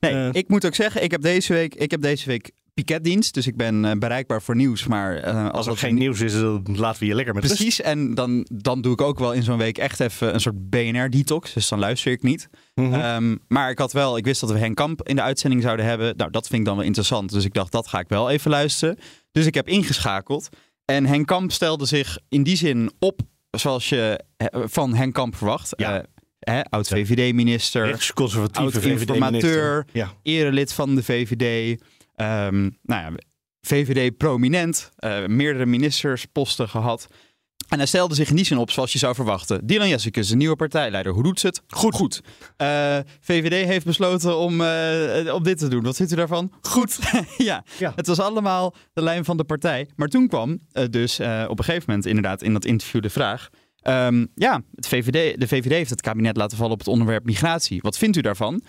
Nee, 0.00 0.12
Eh. 0.12 0.28
ik 0.32 0.48
moet 0.48 0.66
ook 0.66 0.74
zeggen, 0.74 1.02
ik 1.02 1.10
heb 1.10 1.22
deze 1.22 1.52
week, 1.52 1.74
ik 1.74 1.90
heb 1.90 2.00
deze 2.00 2.26
week 2.26 2.50
piketdienst. 2.74 3.34
Dus 3.34 3.46
ik 3.46 3.56
ben 3.56 3.84
eh, 3.84 3.92
bereikbaar 3.98 4.42
voor 4.42 4.56
nieuws. 4.56 4.86
Maar 4.86 5.16
eh, 5.16 5.50
Als 5.50 5.66
er 5.66 5.76
geen 5.76 5.94
nieuws 5.94 6.20
is, 6.20 6.32
dan 6.32 6.62
laten 6.76 7.00
we 7.00 7.06
je 7.06 7.14
lekker 7.14 7.34
met 7.34 7.42
rust. 7.42 7.54
Precies, 7.56 7.80
en 7.80 8.14
dan, 8.14 8.46
dan 8.52 8.80
doe 8.82 8.92
ik 8.92 9.00
ook 9.00 9.18
wel 9.18 9.32
in 9.32 9.42
zo'n 9.42 9.58
week 9.58 9.78
echt 9.78 10.00
even 10.00 10.34
een 10.34 10.40
soort 10.40 10.70
BNR-detox. 10.70 11.52
Dus 11.52 11.68
dan 11.68 11.78
luister 11.78 12.12
ik 12.12 12.22
niet. 12.22 12.48
Mhm. 12.74 12.94
Ehm, 12.94 13.36
maar 13.48 13.70
ik 13.70 13.78
had 13.78 13.92
wel, 13.92 14.16
ik 14.16 14.24
wist 14.24 14.40
dat 14.40 14.50
we 14.50 14.58
Henk 14.58 14.76
Kamp 14.76 15.08
in 15.08 15.16
de 15.16 15.22
uitzending 15.22 15.62
zouden 15.62 15.86
hebben. 15.86 16.16
Nou, 16.16 16.30
dat 16.30 16.46
vind 16.46 16.60
ik 16.60 16.66
dan 16.66 16.76
wel 16.76 16.84
interessant. 16.84 17.32
Dus 17.32 17.44
ik 17.44 17.54
dacht, 17.54 17.72
dat 17.72 17.88
ga 17.88 17.98
ik 17.98 18.08
wel 18.08 18.30
even 18.30 18.50
luisteren. 18.50 18.98
Dus 19.32 19.46
ik 19.46 19.54
heb 19.54 19.68
ingeschakeld. 19.68 20.48
En 20.84 21.06
Henk 21.06 21.26
Kamp 21.26 21.52
stelde 21.52 21.86
zich 21.86 22.18
in 22.28 22.42
die 22.42 22.56
zin 22.56 22.92
op 22.98 23.20
zoals 23.50 23.88
je 23.88 24.20
eh, 24.36 24.46
van 24.64 24.94
Henk 24.94 25.14
Kamp 25.14 25.36
verwacht. 25.36 25.72
Ja. 25.76 26.04
Hè, 26.38 26.62
Oud-VVD-minister, 26.62 27.86
Rechtsconservatieve 27.86 28.60
Oud-informateur. 28.60 29.40
VVD-minister. 29.40 29.86
Ja. 29.92 30.12
erelid 30.22 30.72
van 30.72 30.94
de 30.94 31.02
VVD. 31.02 31.80
Ehm, 32.14 32.70
nou 32.82 33.02
ja, 33.02 33.10
VVD 33.60 34.16
prominent, 34.16 34.90
eh, 34.96 35.26
meerdere 35.26 35.66
ministersposten 35.66 36.68
gehad. 36.68 37.08
En 37.68 37.78
hij 37.78 37.86
stelde 37.86 38.14
zich 38.14 38.30
in 38.30 38.36
die 38.36 38.44
zin 38.44 38.58
op 38.58 38.70
zoals 38.70 38.92
je 38.92 38.98
zou 38.98 39.14
verwachten. 39.14 39.66
Dylan 39.66 39.88
Jessicus, 39.88 40.28
de 40.28 40.36
nieuwe 40.36 40.56
partijleider. 40.56 41.12
Hoe 41.12 41.22
doet 41.22 41.40
ze 41.40 41.46
het? 41.46 41.62
Goed. 41.68 41.94
Goed. 41.94 42.20
Eh, 42.56 42.98
VVD 43.20 43.66
heeft 43.66 43.86
besloten 43.86 44.38
om, 44.38 44.60
eh, 44.60 45.34
om 45.34 45.42
dit 45.42 45.58
te 45.58 45.68
doen. 45.68 45.82
Wat 45.82 45.96
vindt 45.96 46.12
u 46.12 46.16
daarvan? 46.16 46.52
Goed. 46.60 46.98
ja. 47.36 47.64
Ja. 47.78 47.92
het 47.96 48.06
was 48.06 48.20
allemaal 48.20 48.74
de 48.92 49.02
lijn 49.02 49.24
van 49.24 49.36
de 49.36 49.44
partij. 49.44 49.88
Maar 49.96 50.08
toen 50.08 50.28
kwam 50.28 50.58
eh, 50.72 50.84
dus 50.90 51.18
eh, 51.18 51.44
op 51.48 51.58
een 51.58 51.64
gegeven 51.64 51.84
moment 51.86 52.06
inderdaad 52.06 52.42
in 52.42 52.52
dat 52.52 52.64
interview 52.64 53.02
de 53.02 53.10
vraag... 53.10 53.48
ehm, 53.76 54.26
ja, 54.34 54.62
het 54.74 54.86
VVD, 54.86 55.40
de 55.40 55.48
VVD 55.48 55.72
heeft 55.72 55.90
het 55.90 56.00
kabinet 56.00 56.36
laten 56.36 56.56
vallen 56.56 56.72
op 56.72 56.78
het 56.78 56.88
onderwerp 56.88 57.24
migratie. 57.24 57.80
Wat 57.82 57.98
vindt 57.98 58.16
u 58.16 58.20
daarvan? 58.20 58.62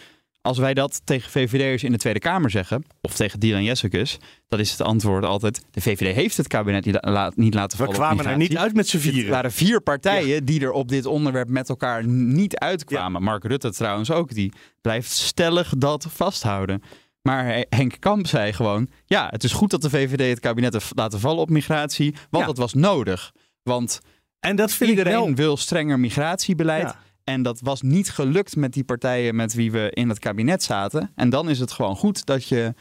Als 0.46 0.58
wij 0.58 0.74
dat 0.74 1.02
tegen 1.04 1.32
VVD'ers 1.32 1.84
in 1.84 1.92
de 1.92 1.98
Tweede 1.98 2.20
Kamer 2.20 2.50
zeggen, 2.50 2.84
of 3.02 3.14
tegen 3.16 3.40
Dylan 3.40 3.64
Jessicus, 3.64 4.18
dan 4.48 4.60
is 4.60 4.72
het 4.72 4.82
antwoord 4.82 5.24
altijd: 5.24 5.62
de 5.72 5.82
VVD 5.82 6.16
heeft 6.16 6.38
het 6.38 6.48
kabinet 6.48 6.86
niet, 6.86 6.98
la- 7.02 7.32
niet 7.36 7.54
laten 7.54 7.78
We 7.78 7.84
vallen. 7.84 8.00
op 8.02 8.06
kwamen 8.08 8.32
er 8.32 8.38
niet 8.38 8.58
uit 8.58 8.74
met 8.76 8.88
z'n 8.88 8.98
vieren. 8.98 9.32
waren 9.32 9.52
vier 9.52 9.82
partijen 9.82 10.46
die 10.46 10.62
er 10.62 10.72
op 10.72 10.88
dit 10.90 11.06
onderwerp 11.06 11.50
met 11.50 11.70
elkaar 11.70 12.08
niet 12.08 12.58
uitkwamen. 12.58 13.24
Mark 13.24 13.44
Rutte 13.44 13.72
trouwens 13.72 14.12
ook, 14.12 14.34
die 14.34 14.52
blijft 14.82 15.12
stellig 15.12 15.74
dat 15.78 16.08
vasthouden. 16.10 16.82
Maar 17.22 17.64
Henk 17.70 17.96
Kamp 18.00 18.28
zei 18.28 18.54
gewoon: 18.54 18.90
ja, 19.06 19.28
het 19.32 19.44
is 19.44 19.52
goed 19.52 19.70
dat 19.72 19.82
de 19.82 19.90
VVD 19.90 20.30
het 20.30 20.40
kabinet 20.40 20.74
heeft 20.74 20.92
laten 20.96 21.20
vallen 21.20 21.42
op 21.42 21.50
migratie, 21.50 22.12
want 22.30 22.44
Ja. 22.44 22.50
dat 22.50 22.58
was 22.58 22.74
nodig. 22.74 23.32
Want 23.64 24.00
En 24.40 24.56
dat 24.56 24.72
vind 24.72 24.90
iedereen 24.90 25.14
ik 25.20 25.26
wel... 25.26 25.34
wil 25.36 25.58
strenger 25.58 26.00
migratiebeleid. 26.00 26.96
En 27.26 27.42
dat 27.42 27.60
was 27.60 27.82
niet 27.82 28.10
gelukt 28.10 28.56
met 28.56 28.74
die 28.74 28.84
partijen 28.84 29.36
met 29.36 29.54
wie 29.54 29.72
we 29.72 29.92
in 29.94 30.10
het 30.10 30.20
kabinet 30.20 30.64
zaten. 30.64 31.12
En 31.16 31.30
dan 31.30 31.50
is 31.50 31.60
het 31.60 31.72
gewoon 31.72 31.96
goed 31.96 32.26
dat 32.26 32.48
je 32.48 32.74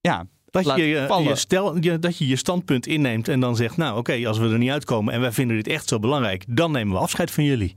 ja, 0.00 0.26
Dat 0.44 0.64
je, 0.64 0.86
je 0.86 1.32
stel, 1.34 1.76
je, 1.80 1.98
dat 1.98 2.18
je 2.18 2.26
je 2.26 2.36
standpunt 2.36 2.86
inneemt 2.86 3.28
en 3.28 3.40
dan 3.40 3.56
zegt... 3.56 3.76
nou 3.76 3.98
oké, 3.98 4.26
als 4.26 4.38
we 4.38 4.48
er 4.48 4.58
niet 4.58 4.70
uitkomen 4.70 5.14
en 5.14 5.20
wij 5.20 5.32
vinden 5.32 5.56
dit 5.56 5.68
echt 5.68 5.88
zo 5.88 5.98
belangrijk... 5.98 6.44
dan 6.48 6.72
nemen 6.72 6.94
we 6.94 7.00
afscheid 7.00 7.30
van 7.30 7.44
jullie. 7.44 7.74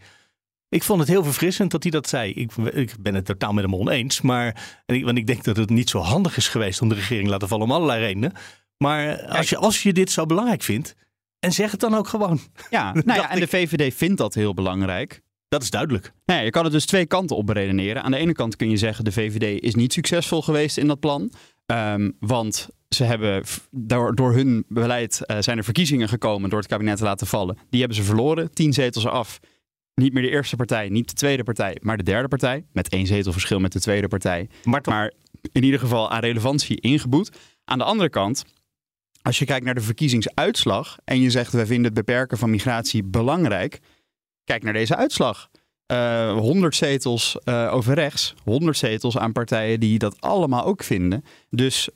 Ik 0.69 0.83
vond 0.83 0.99
het 0.99 1.09
heel 1.09 1.23
verfrissend 1.23 1.71
dat 1.71 1.83
hij 1.83 1.91
dat 1.91 2.07
zei. 2.07 2.33
Ik, 2.33 2.51
ik 2.55 2.95
ben 2.99 3.15
het 3.15 3.25
totaal 3.25 3.53
met 3.53 3.63
hem 3.63 3.75
oneens. 3.75 4.21
Maar, 4.21 4.81
en 4.85 4.95
ik, 4.95 5.05
want 5.05 5.17
ik 5.17 5.27
denk 5.27 5.43
dat 5.43 5.57
het 5.57 5.69
niet 5.69 5.89
zo 5.89 5.99
handig 5.99 6.37
is 6.37 6.47
geweest 6.47 6.81
om 6.81 6.89
de 6.89 6.95
regering 6.95 7.25
te 7.25 7.31
laten 7.31 7.47
vallen... 7.47 7.65
om 7.65 7.71
allerlei 7.71 7.99
redenen. 7.99 8.33
Maar 8.77 9.27
als 9.27 9.49
je, 9.49 9.57
als 9.57 9.83
je 9.83 9.93
dit 9.93 10.11
zo 10.11 10.25
belangrijk 10.25 10.63
vindt... 10.63 10.95
en 11.39 11.51
zeg 11.51 11.71
het 11.71 11.79
dan 11.79 11.95
ook 11.95 12.07
gewoon. 12.07 12.39
Ja, 12.69 12.93
nou 13.05 13.19
ja, 13.19 13.29
en 13.29 13.39
de. 13.39 13.47
VVD 13.47 13.93
vindt 13.93 14.17
dat 14.17 14.33
heel 14.33 14.53
belangrijk. 14.53 15.21
Dat 15.49 15.61
is 15.61 15.69
duidelijk. 15.69 16.11
Nou 16.25 16.39
ja, 16.39 16.45
je 16.45 16.51
kan 16.51 16.63
het 16.63 16.73
dus 16.73 16.85
twee 16.85 17.05
kanten 17.05 17.35
op 17.35 17.45
beredeneren. 17.45 18.03
Aan 18.03 18.11
de 18.11 18.17
ene 18.17 18.33
kant 18.33 18.55
kun 18.55 18.69
je 18.69 18.77
zeggen 18.77 19.03
de 19.03 19.11
VVD 19.11 19.61
is 19.63 19.75
niet 19.75 19.93
succesvol 19.93 20.41
geweest 20.41 20.77
in 20.77 20.87
dat 20.87 20.99
plan. 20.99 21.31
Ehm, 21.65 22.11
want 22.19 22.69
ze 22.89 23.03
hebben 23.03 23.43
door, 23.71 24.15
door 24.15 24.33
hun 24.33 24.65
beleid 24.67 25.25
eh, 25.25 25.37
zijn 25.39 25.57
er 25.57 25.63
verkiezingen 25.63 26.09
gekomen 26.09 26.49
door 26.49 26.59
het 26.59 26.67
kabinet 26.67 26.97
te 26.97 27.03
laten 27.03 27.27
vallen. 27.27 27.57
Die 27.69 27.79
hebben 27.79 27.97
ze 27.97 28.03
verloren. 28.03 28.53
Tien 28.53 28.73
zetels 28.73 29.03
eraf. 29.03 29.39
Niet 29.95 30.13
meer 30.13 30.23
de 30.23 30.29
eerste 30.29 30.55
partij, 30.55 30.89
niet 30.89 31.07
de 31.07 31.13
tweede 31.13 31.43
partij, 31.43 31.77
maar 31.81 31.97
de 31.97 32.03
derde 32.03 32.27
partij. 32.27 32.65
Met 32.71 32.89
één 32.89 33.07
zetel 33.07 33.31
verschil 33.31 33.59
met 33.59 33.71
de 33.71 33.79
tweede 33.79 34.07
partij. 34.07 34.49
Maar 34.63 34.81
toch, 34.81 34.93
Maar 34.93 35.13
in 35.51 35.63
ieder 35.63 35.79
geval 35.79 36.11
aan 36.11 36.19
relevantie 36.19 36.81
ingeboet. 36.81 37.31
Aan 37.65 37.77
de 37.77 37.83
andere 37.83 38.09
kant, 38.09 38.45
als 39.21 39.39
je 39.39 39.45
kijkt 39.45 39.65
naar 39.65 39.75
de 39.75 39.81
verkiezingsuitslag 39.81 40.97
en 41.03 41.21
je 41.21 41.29
zegt 41.29 41.53
wij 41.53 41.65
vinden 41.65 41.85
het 41.85 41.93
beperken 41.93 42.37
van 42.37 42.49
migratie 42.49 43.03
belangrijk, 43.03 43.79
kijk 44.49 44.63
naar 44.63 44.73
deze 44.73 44.95
uitslag. 44.95 45.49
Eh 45.85 46.31
100 46.37 46.75
zetels 46.75 47.37
eh, 47.43 47.73
over 47.73 47.93
rechts, 47.93 48.33
100 48.43 48.77
zetels 48.77 49.17
aan 49.17 49.31
partijen 49.31 49.79
die 49.79 49.99
dat 49.99 50.21
allemaal 50.21 50.65
ook 50.65 50.83
vinden. 50.83 51.23
Dus 51.49 51.89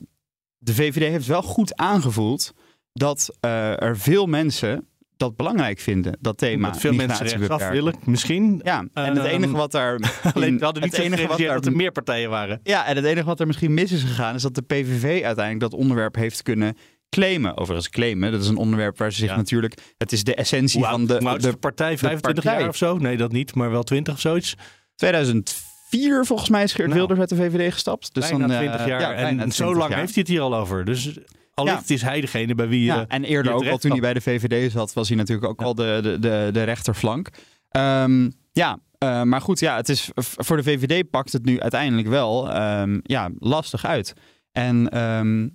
de 0.58 0.74
VVD 0.74 1.10
heeft 1.10 1.28
wel 1.28 1.42
goed 1.42 1.76
aangevoeld 1.76 2.54
dat 2.94 3.38
eh, 3.40 3.82
er 3.82 3.98
veel 3.98 4.26
mensen 4.26 4.88
dat 5.18 5.36
belangrijk 5.36 5.80
vinden, 5.80 6.18
dat 6.20 6.38
thema 6.38 6.70
dat 6.70 6.80
veel 6.80 6.94
mensen 6.94 7.28
rechtsaf 7.28 7.70
willen, 7.70 7.96
misschien. 8.04 8.62
Ja, 8.64 8.80
en 8.94 9.16
het 9.16 9.26
Ehm, 9.26 9.36
enige 9.36 9.56
wat 9.56 9.72
daar... 9.72 10.00
Alleen 10.34 10.58
we 10.58 10.64
hadden 10.64 10.84
niet 10.84 10.92
het 10.92 11.06
enige 11.06 11.28
wat 11.28 11.38
daar 11.38 11.54
dat 11.54 11.66
er 11.66 11.76
meer 11.76 11.92
partijen 11.92 12.30
waren. 12.30 12.60
ja, 12.64 12.86
en 12.86 12.96
het 12.96 13.06
enige 13.06 13.26
wat 13.26 13.40
er 13.40 13.48
misschien 13.48 13.74
mis 13.74 13.92
is 13.92 14.04
gegaan, 14.04 14.36
is 14.36 14.42
dat 14.42 14.56
de 14.56 14.62
PVV 14.62 15.04
uiteindelijk 15.24 15.72
dat 15.72 15.80
onderwerp 15.80 16.16
heeft 16.16 16.42
kunnen 16.42 16.78
claimen. 17.14 17.58
Overigens 17.58 17.90
claimen, 17.90 18.32
dat 18.32 18.42
is 18.42 18.48
een 18.48 18.58
onderwerp 18.58 18.98
waar 18.98 19.12
ze 19.12 19.18
zich 19.20 19.30
Ja. 19.30 19.36
natuurlijk... 19.36 19.78
Het 19.98 20.12
is 20.12 20.24
de 20.24 20.36
essentie 20.36 20.80
Hoe 20.80 20.90
van 20.90 21.06
de, 21.06 21.18
de 21.18 21.38
de 21.40 21.58
partij? 21.58 21.98
25 21.98 22.44
partij. 22.44 22.60
jaar 22.62 22.70
of 22.70 22.78
zo? 22.78 22.98
Nee, 22.98 23.18
dat 23.18 23.32
niet, 23.32 23.56
maar 23.56 23.72
wel 23.72 23.84
20 23.84 24.14
of 24.14 24.20
zoiets. 24.20 24.56
2004 24.96 26.26
volgens 26.26 26.50
mij 26.50 26.64
is 26.64 26.74
Geert 26.74 26.88
Nou, 26.88 27.00
Wilders 27.00 27.20
uit 27.20 27.30
de 27.30 27.36
VVD 27.36 27.74
gestapt. 27.74 28.14
Dus 28.14 28.30
dan, 28.30 28.52
eh, 28.52 28.58
20 28.58 28.86
jaar. 28.86 29.00
ja, 29.00 29.14
en 29.14 29.38
zo 29.38 29.38
20 29.38 29.60
lang 29.78 29.90
jaar. 29.90 30.00
heeft 30.00 30.14
hij 30.14 30.24
het 30.24 30.28
hier 30.32 30.42
al 30.42 30.56
over. 30.56 30.86
Dus 30.86 31.18
allicht 31.54 31.90
is 31.90 32.02
hij 32.02 32.22
degene 32.22 32.56
bij 32.56 32.68
wie... 32.68 32.84
Ja, 32.84 33.00
eh, 33.00 33.06
en 33.08 33.24
eerder 33.24 33.52
ook, 33.54 33.68
al 33.68 33.78
toen 33.78 33.92
hij 33.92 34.00
bij 34.00 34.14
de 34.14 34.22
VVD 34.22 34.72
zat, 34.72 34.94
was 34.94 35.08
hij 35.08 35.18
natuurlijk 35.18 35.48
ook 35.48 35.62
al 35.62 35.76
de, 35.76 36.00
de, 36.04 36.20
de, 36.20 36.50
de 36.52 36.64
rechterflank. 36.64 37.30
Ehm, 37.70 38.30
ja, 38.52 38.80
eh, 38.98 39.22
maar 39.22 39.42
goed, 39.42 39.60
ja, 39.60 39.76
het 39.76 39.90
is, 39.90 40.10
voor 40.16 40.58
de 40.58 40.64
VVD 40.64 41.10
pakt 41.10 41.34
het 41.34 41.46
nu 41.46 41.60
uiteindelijk 41.60 42.08
wel 42.08 42.52
ehm, 42.52 43.00
ja, 43.04 43.30
lastig 43.40 43.86
uit. 43.86 44.14
En 44.52 44.90
ehm, 44.90 45.48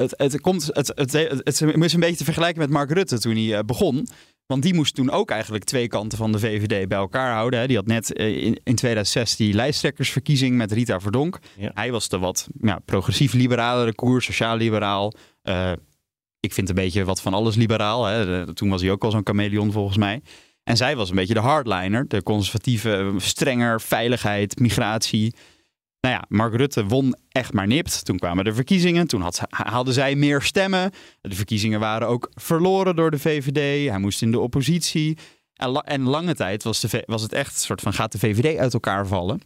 het, 0.00 0.14
het, 0.16 0.40
komt, 0.40 0.70
het, 0.72 0.92
het, 0.94 1.12
het, 1.12 1.54
is 1.54 1.60
een 1.92 2.00
beetje 2.00 2.16
te 2.16 2.24
vergelijken 2.24 2.60
met 2.60 2.70
Mark 2.70 2.90
Rutte 2.90 3.18
toen 3.18 3.36
hij 3.36 3.56
eh, 3.56 3.64
begon. 3.64 4.08
Want 4.46 4.62
die 4.62 4.74
moest 4.74 4.94
toen 4.94 5.10
ook 5.10 5.30
eigenlijk 5.30 5.64
twee 5.64 5.88
kanten 5.88 6.18
van 6.18 6.32
de 6.32 6.38
VVD 6.38 6.88
bij 6.88 6.98
elkaar 6.98 7.32
houden. 7.32 7.60
Hè. 7.60 7.66
Die 7.66 7.76
had 7.76 7.86
net 7.86 8.12
eh, 8.12 8.26
in, 8.26 8.60
in 8.64 8.74
2006 8.74 9.36
die 9.36 9.54
lijsttrekkersverkiezing 9.54 10.56
met 10.56 10.72
Rita 10.72 11.00
Verdonk. 11.00 11.38
Ja. 11.56 11.70
Hij 11.74 11.92
was 11.92 12.08
de 12.08 12.18
wat 12.18 12.48
ja, 12.60 12.78
progressief-liberalere 12.84 13.94
koers, 13.94 14.24
sociaal-liberaal. 14.24 15.12
Eh, 15.42 15.72
ik 16.40 16.52
vind 16.52 16.68
een 16.68 16.74
beetje 16.74 17.04
wat 17.04 17.20
van 17.20 17.34
alles 17.34 17.56
liberaal. 17.56 18.04
Hè. 18.04 18.54
Toen 18.54 18.68
was 18.68 18.80
hij 18.80 18.90
ook 18.90 19.04
al 19.04 19.10
zo'n 19.10 19.26
chameleon 19.26 19.72
volgens 19.72 19.96
mij. 19.96 20.22
En 20.64 20.76
zij 20.76 20.96
was 20.96 21.10
een 21.10 21.16
beetje 21.16 21.34
de 21.34 21.40
hardliner, 21.40 22.08
de 22.08 22.22
conservatieve, 22.22 23.14
strenger, 23.16 23.80
veiligheid, 23.80 24.58
migratie. 24.58 25.34
Nou 26.00 26.14
ja, 26.14 26.24
Mark 26.28 26.54
Rutte 26.54 26.84
won 26.86 27.16
echt 27.28 27.52
maar 27.52 27.66
nipt. 27.66 28.04
Toen 28.04 28.18
kwamen 28.18 28.44
de 28.44 28.54
verkiezingen. 28.54 29.06
Toen 29.06 29.20
had, 29.20 29.40
haalden 29.48 29.94
zij 29.94 30.14
meer 30.14 30.42
stemmen. 30.42 30.90
De 31.20 31.34
verkiezingen 31.34 31.80
waren 31.80 32.08
ook 32.08 32.30
verloren 32.34 32.96
door 32.96 33.10
de 33.10 33.18
VVD. 33.18 33.88
Hij 33.88 33.98
moest 33.98 34.22
in 34.22 34.30
de 34.30 34.40
oppositie. 34.40 35.18
En, 35.54 35.68
la- 35.68 35.84
en 35.84 36.02
lange 36.02 36.34
tijd 36.34 36.62
was, 36.62 36.80
de, 36.80 37.02
was 37.06 37.22
het 37.22 37.32
echt 37.32 37.52
een 37.54 37.60
soort 37.60 37.80
van 37.80 37.92
gaat 37.92 38.12
de 38.12 38.18
VVD 38.18 38.58
uit 38.58 38.72
elkaar 38.74 39.06
vallen. 39.06 39.40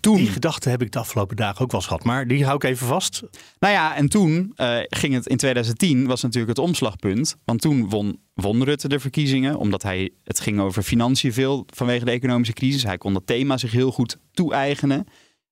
Toen, 0.00 0.16
Die 0.16 0.26
gedachte 0.26 0.68
heb 0.68 0.82
ik 0.82 0.90
de 0.92 0.98
afgelopen 0.98 1.36
dagen 1.36 1.60
ook 1.60 1.70
wel 1.70 1.80
eens 1.80 1.88
gehad. 1.88 2.04
Maar 2.04 2.26
die 2.26 2.44
hou 2.44 2.56
ik 2.56 2.64
even 2.64 2.86
vast. 2.86 3.22
nou 3.58 3.74
ja, 3.74 3.96
en 3.96 4.08
toen 4.08 4.52
eh, 4.56 4.78
ging 4.88 5.14
het 5.14 5.26
in 5.26 5.36
2010 5.36 6.06
was 6.06 6.22
natuurlijk 6.22 6.56
het 6.56 6.66
omslagpunt. 6.66 7.36
Want 7.44 7.60
toen 7.60 7.88
won, 7.88 8.20
won 8.34 8.64
Rutte 8.64 8.88
de 8.88 9.00
verkiezingen. 9.00 9.56
Omdat 9.56 9.82
hij, 9.82 10.10
het 10.24 10.40
ging 10.40 10.60
over 10.60 10.82
financiën 10.82 11.32
veel 11.32 11.66
vanwege 11.74 12.04
de 12.04 12.10
economische 12.10 12.52
crisis. 12.52 12.82
Hij 12.82 12.98
kon 12.98 13.12
dat 13.12 13.26
thema 13.26 13.56
zich 13.56 13.72
heel 13.72 13.92
goed 13.92 14.18
toe-eigenen. 14.32 15.06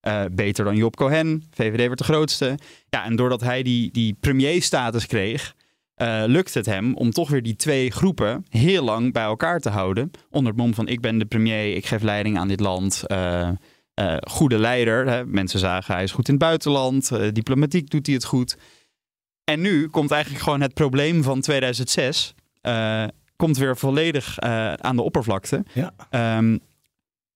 Eh, 0.07 0.25
beter 0.33 0.65
dan 0.65 0.77
Job 0.77 0.97
Cohen. 0.97 1.43
VVD 1.51 1.77
werd 1.77 1.99
de 1.99 2.05
grootste. 2.05 2.59
Ja, 2.89 3.05
en 3.05 3.17
doordat 3.17 3.41
hij 3.41 3.63
die, 3.63 3.91
die 3.93 4.17
premierstatus 4.21 5.07
kreeg, 5.07 5.55
eh 5.95 6.23
lukte 6.27 6.59
het 6.59 6.67
hem 6.67 6.95
om 6.95 7.11
toch 7.11 7.31
weer 7.31 7.43
die 7.43 7.57
twee 7.57 7.91
groepen 7.91 8.47
heel 8.49 8.85
lang 8.85 9.13
bij 9.13 9.23
elkaar 9.23 9.61
te 9.61 9.71
houden. 9.71 10.11
Onder 10.31 10.53
het 10.53 10.61
mom 10.61 10.75
van 10.75 10.89
ik 10.89 11.01
ben 11.01 11.19
de 11.19 11.25
premier, 11.25 11.77
ik 11.77 11.87
geef 11.87 12.03
leiding 12.03 12.39
aan 12.39 12.49
dit 12.49 12.61
land. 12.61 13.03
eh, 13.07 13.51
goede 14.29 14.59
leider. 14.59 15.09
Hè. 15.09 15.25
Mensen 15.25 15.59
zagen 15.59 15.95
hij 15.95 16.03
is 16.03 16.13
goed 16.13 16.29
in 16.29 16.35
het 16.35 16.43
buitenland. 16.43 17.11
diplomatiek 17.35 17.91
doet 17.91 18.07
hij 18.07 18.15
het 18.15 18.25
goed. 18.25 18.57
En 19.45 19.61
nu 19.61 19.89
komt 19.89 20.11
eigenlijk 20.11 20.43
gewoon 20.43 20.61
het 20.61 20.75
probleem 20.75 21.23
van 21.23 21.41
2006. 21.41 22.35
eh, 22.61 23.05
komt 23.37 23.57
weer 23.59 23.77
volledig 23.77 24.39
aan 24.81 24.97
de 24.97 25.03
oppervlakte. 25.03 25.65
Ja. 25.73 25.93
Ehm, 26.11 26.59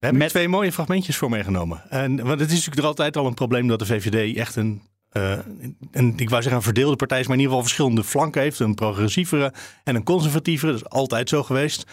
Daar 0.01 0.11
heb 0.11 0.13
ik 0.13 0.19
Met- 0.19 0.29
twee 0.29 0.49
mooie 0.49 0.73
fragmentjes 0.73 1.17
voor 1.17 1.31
meegenomen. 1.31 1.83
En, 1.91 2.17
want 2.17 2.41
het 2.41 2.49
is 2.49 2.55
natuurlijk 2.55 2.79
er 2.79 2.87
altijd 2.87 3.17
al 3.17 3.27
een 3.27 3.35
probleem 3.35 3.67
dat 3.69 3.79
de 3.79 3.87
VVD 3.87 4.37
echt 4.37 4.57
een, 4.57 4.83
eh, 5.11 5.39
een 5.93 6.13
ik 6.17 6.29
wou 6.31 6.43
zeggen 6.43 6.53
een 6.53 6.63
verdeelde 6.63 6.97
partij 6.97 7.21
is, 7.21 7.27
maar 7.27 7.37
in 7.37 7.43
ieder 7.43 7.57
geval 7.57 7.69
verschillende 7.69 8.05
flanken 8.05 8.43
heeft. 8.43 8.59
Een 8.59 8.75
progressievere 8.75 9.53
en 9.85 9.95
een 9.95 10.05
conservatievere. 10.05 10.73
Dat 10.73 10.81
is 10.81 10.89
altijd 10.89 11.29
zo 11.29 11.43
geweest. 11.43 11.85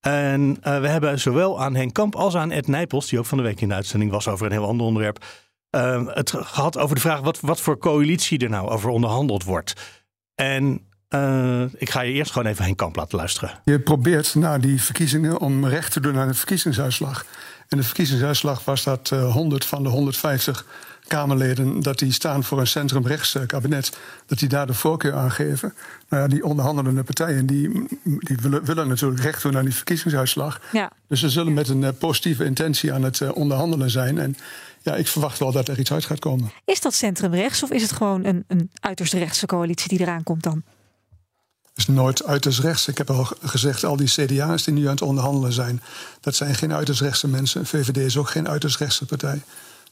En 0.00 0.56
eh, 0.60 0.80
we 0.80 0.88
hebben 0.88 1.20
zowel 1.20 1.60
aan 1.62 1.74
Henk 1.74 1.94
Kamp 1.94 2.16
als 2.16 2.34
aan 2.36 2.50
Ed 2.50 2.66
Nijpels, 2.66 3.08
die 3.08 3.18
ook 3.18 3.26
van 3.26 3.38
de 3.38 3.44
week 3.44 3.60
in 3.60 3.68
de 3.68 3.74
uitzending 3.74 4.10
was 4.10 4.28
over 4.28 4.46
een 4.46 4.52
heel 4.52 4.66
ander 4.66 4.86
onderwerp, 4.86 5.24
eh, 5.70 6.06
het 6.06 6.30
gehad 6.36 6.78
over 6.78 6.94
de 6.94 7.00
vraag 7.00 7.20
wat, 7.20 7.40
wat 7.40 7.60
voor 7.60 7.78
coalitie 7.78 8.38
er 8.38 8.50
nou 8.50 8.68
over 8.68 8.90
onderhandeld 8.90 9.44
wordt. 9.44 10.02
En 10.34 10.88
eh, 11.14 11.62
ik 11.76 11.90
ga 11.90 12.00
je 12.00 12.12
eerst 12.12 12.32
gewoon 12.32 12.48
even 12.48 12.64
Henk 12.64 12.76
Kamp 12.76 12.96
laten 12.96 13.18
luisteren. 13.18 13.50
Je 13.64 13.80
probeert 13.80 14.34
na 14.34 14.58
die 14.58 14.82
verkiezingen 14.82 15.40
om 15.40 15.66
recht 15.66 15.92
te 15.92 16.00
doen 16.00 16.18
aan 16.18 16.28
de 16.28 16.34
verkiezingsuitslag. 16.34 17.24
En 17.68 17.78
de 17.78 17.84
verkiezingsuitslag 17.84 18.64
was 18.64 18.84
dat 18.84 19.10
eh 19.10 19.32
100 19.32 19.64
van 19.64 19.82
de 19.82 19.88
150 19.88 20.64
Kamerleden... 21.06 21.80
dat 21.80 21.98
die 21.98 22.12
staan 22.12 22.44
voor 22.44 22.60
een 22.60 22.66
centrumrechts 22.66 23.34
eh, 23.34 23.46
kabinet, 23.46 23.96
dat 24.26 24.38
die 24.38 24.48
daar 24.48 24.66
de 24.66 24.74
voorkeur 24.74 25.14
aan 25.14 25.30
geven. 25.30 25.74
Nou 26.08 26.22
ja, 26.22 26.28
die 26.28 26.44
onderhandelende 26.44 27.02
partijen 27.02 27.46
die, 27.46 27.86
die 28.02 28.36
willen, 28.40 28.64
willen 28.64 28.88
natuurlijk 28.88 29.22
recht 29.22 29.42
doen 29.42 29.56
aan 29.56 29.64
die 29.64 29.74
verkiezingsuitslag. 29.74 30.60
Ja. 30.72 30.90
Dus 31.08 31.20
ze 31.20 31.30
zullen 31.30 31.52
met 31.52 31.68
een 31.68 31.84
eh, 31.84 31.90
positieve 31.98 32.44
intentie 32.44 32.92
aan 32.92 33.02
het 33.02 33.20
eh, 33.20 33.36
onderhandelen 33.36 33.90
zijn. 33.90 34.18
En 34.18 34.36
ja, 34.82 34.94
ik 34.94 35.08
verwacht 35.08 35.38
wel 35.38 35.52
dat 35.52 35.68
er 35.68 35.78
iets 35.78 35.92
uit 35.92 36.04
gaat 36.04 36.18
komen. 36.18 36.52
Is 36.64 36.80
dat 36.80 36.94
centrumrechts 36.94 37.62
of 37.62 37.70
is 37.70 37.82
het 37.82 37.92
gewoon 37.92 38.24
een, 38.24 38.44
een 38.48 38.70
uiterst 38.80 39.12
rechtse 39.12 39.46
coalitie 39.46 39.88
die 39.88 40.00
eraan 40.00 40.22
komt 40.22 40.42
dan? 40.42 40.62
Is 41.74 41.86
nooit 41.86 42.24
uiterst 42.24 42.58
rechts. 42.58 42.88
Ik 42.88 42.98
heb 42.98 43.10
al 43.10 43.28
gezegd, 43.42 43.84
al 43.84 43.96
die 43.96 44.08
CDA's 44.08 44.64
die 44.64 44.74
nu 44.74 44.84
aan 44.84 44.90
het 44.90 45.02
onderhandelen 45.02 45.52
zijn... 45.52 45.82
dat 46.20 46.34
zijn 46.34 46.54
geen 46.54 46.72
uiterst 46.72 47.00
rechtse 47.00 47.28
mensen. 47.28 47.66
VVD 47.66 47.96
is 47.96 48.16
ook 48.16 48.30
geen 48.30 48.48
uiterst 48.48 48.76
rechtse 48.78 49.04
partij. 49.04 49.42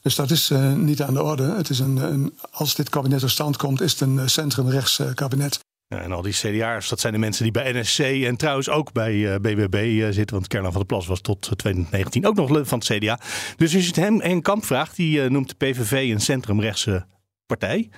Dus 0.01 0.15
dat 0.15 0.31
is 0.31 0.49
eh, 0.49 0.73
niet 0.73 1.01
aan 1.01 1.13
de 1.13 1.23
orde. 1.23 1.43
Het 1.43 1.69
is 1.69 1.79
een, 1.79 1.97
een, 1.97 2.39
als 2.51 2.75
dit 2.75 2.89
kabinet 2.89 3.19
tot 3.19 3.29
stand 3.29 3.57
komt, 3.57 3.81
is 3.81 3.91
het 3.91 4.01
een 4.01 4.19
eh, 4.19 4.27
centrumrechts 4.27 4.99
eh, 4.99 5.13
kabinet. 5.13 5.59
En 5.87 6.11
al 6.11 6.21
die 6.21 6.33
CDA'ers, 6.33 6.89
dat 6.89 6.99
zijn 6.99 7.13
de 7.13 7.19
mensen 7.19 7.43
die 7.43 7.51
bij 7.51 7.71
NSC 7.71 7.99
en 7.99 8.37
trouwens 8.37 8.69
ook 8.69 8.91
bij 8.91 9.39
BBB 9.41 10.11
zitten. 10.13 10.35
Want 10.35 10.47
Kernan 10.47 10.71
van 10.71 10.79
der 10.79 10.89
Plas 10.89 11.07
was 11.07 11.21
tot 11.21 11.47
eh, 11.47 11.51
2019 11.51 12.25
ook 12.25 12.35
nog 12.35 12.67
van 12.67 12.79
het 12.79 12.87
CDA. 12.87 13.19
Dus 13.57 13.73
als 13.73 13.81
je 13.81 13.87
het 13.87 13.95
hem 13.95 14.21
en 14.21 14.41
Kamp 14.41 14.65
vraagt, 14.65 14.95
die 14.95 15.29
noemt 15.29 15.49
de 15.49 15.55
PVV 15.55 16.11
een 16.11 16.21
centrumrechtse 16.21 17.05
partij. 17.45 17.89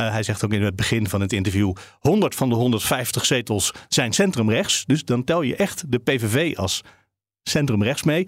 Eh, 0.00 0.12
hij 0.12 0.22
zegt 0.22 0.44
ook 0.44 0.52
in 0.52 0.62
het 0.62 0.76
begin 0.76 1.08
van 1.08 1.20
het 1.20 1.32
interview: 1.32 1.72
100 1.98 2.34
van 2.34 2.48
de 2.48 2.54
150 2.54 3.26
zetels 3.26 3.72
zijn 3.88 4.12
centrumrechts. 4.12 4.84
Dus 4.86 5.04
dan 5.04 5.24
tel 5.24 5.42
je 5.42 5.56
echt 5.56 5.84
de 5.88 5.98
PVV 5.98 6.56
als 6.56 6.84
centrumrechts 7.42 8.02
mee. 8.02 8.26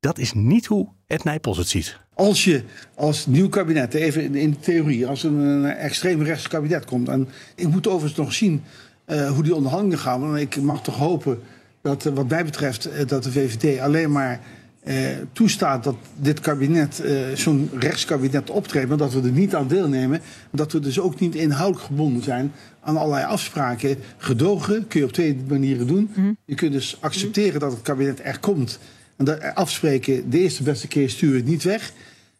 Dat 0.00 0.18
is 0.18 0.32
niet 0.32 0.66
hoe 0.66 0.88
Ed 1.06 1.24
Nijpels 1.24 1.56
het 1.56 1.68
ziet. 1.68 1.98
Als 2.14 2.44
je 2.44 2.62
als 2.94 3.26
nieuw 3.26 3.48
kabinet, 3.48 3.94
even 3.94 4.34
in, 4.34 4.50
de 4.50 4.58
theorie, 4.58 5.06
als 5.06 5.24
er 5.24 5.32
een 5.32 5.64
extreem 5.64 6.22
rechts 6.22 6.48
kabinet 6.48 6.84
komt. 6.84 7.08
En 7.08 7.28
ik 7.54 7.68
moet 7.68 7.86
overigens 7.86 8.18
nog 8.18 8.32
zien 8.32 8.62
eh, 9.04 9.30
hoe 9.30 9.42
die 9.42 9.54
onderhandelingen 9.54 9.98
gaan. 9.98 10.20
Want 10.20 10.38
ik 10.38 10.56
mag 10.56 10.82
toch 10.82 10.96
hopen 10.96 11.42
dat, 11.82 12.02
wat 12.02 12.28
mij 12.28 12.44
betreft, 12.44 12.84
eh, 12.84 13.06
dat 13.06 13.22
de 13.22 13.32
VVD 13.32 13.80
alleen 13.80 14.12
maar 14.12 14.40
eh, 14.84 14.96
toestaat 15.32 15.84
dat 15.84 15.96
dit 16.16 16.40
kabinet, 16.40 17.00
eh, 17.00 17.16
zo'n 17.34 17.70
rechtskabinet 17.78 18.50
optreedt. 18.50 18.88
Maar 18.88 18.96
dat 18.96 19.12
we 19.12 19.20
er 19.20 19.30
niet 19.30 19.54
aan 19.54 19.68
deelnemen. 19.68 20.20
Dat 20.50 20.72
we 20.72 20.80
dus 20.80 21.00
ook 21.00 21.20
niet 21.20 21.34
inhoudelijk 21.34 21.86
gebonden 21.86 22.22
zijn 22.22 22.52
aan 22.80 22.96
allerlei 22.96 23.24
afspraken. 23.24 23.96
Gedogen 24.16 24.86
kun 24.88 25.00
je 25.00 25.06
op 25.06 25.12
twee 25.12 25.36
manieren 25.48 25.86
doen. 25.86 26.10
Je 26.44 26.54
kunt 26.54 26.72
dus 26.72 26.96
accepteren 27.00 27.60
dat 27.60 27.72
het 27.72 27.82
kabinet 27.82 28.20
er 28.22 28.38
komt. 28.38 28.78
En 29.16 29.24
dat 29.24 29.54
afspreken, 29.54 30.30
de 30.30 30.38
eerste 30.38 30.62
beste 30.62 30.88
keer 30.88 31.10
stuur 31.10 31.30
je 31.30 31.36
het 31.36 31.46
niet 31.46 31.62
weg. 31.62 31.92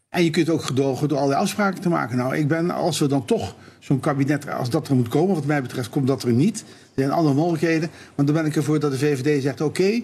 En 0.09 0.25
je 0.25 0.31
kunt 0.31 0.51
ook 0.51 0.63
gedogen 0.63 1.09
door 1.09 1.19
allerlei 1.19 1.43
afspraken 1.43 1.81
te 1.81 1.89
maken. 1.89 2.17
Nou, 2.17 2.37
ik 2.37 2.49
ben, 2.49 2.71
als 2.71 2.99
we 2.99 3.07
dan 3.07 3.25
toch 3.25 3.55
zo'n 3.79 4.01
kabinet, 4.01 4.51
als 4.51 4.71
dat 4.71 4.89
er 4.89 4.95
moet 4.95 5.09
komen, 5.09 5.35
wat 5.35 5.47
mij 5.47 5.63
betreft, 5.63 5.89
komt 5.89 6.07
dat 6.07 6.23
er 6.23 6.33
niet. 6.33 6.61
Er 6.61 7.03
zijn 7.03 7.11
andere 7.11 7.35
mogelijkheden. 7.35 7.91
Want 8.15 8.29
dan 8.29 8.37
ben 8.37 8.47
ik 8.47 8.57
ervoor 8.57 8.81
dat 8.81 8.91
de 8.91 8.99
VVD 8.99 9.43
zegt: 9.43 9.61
oké, 9.61 10.03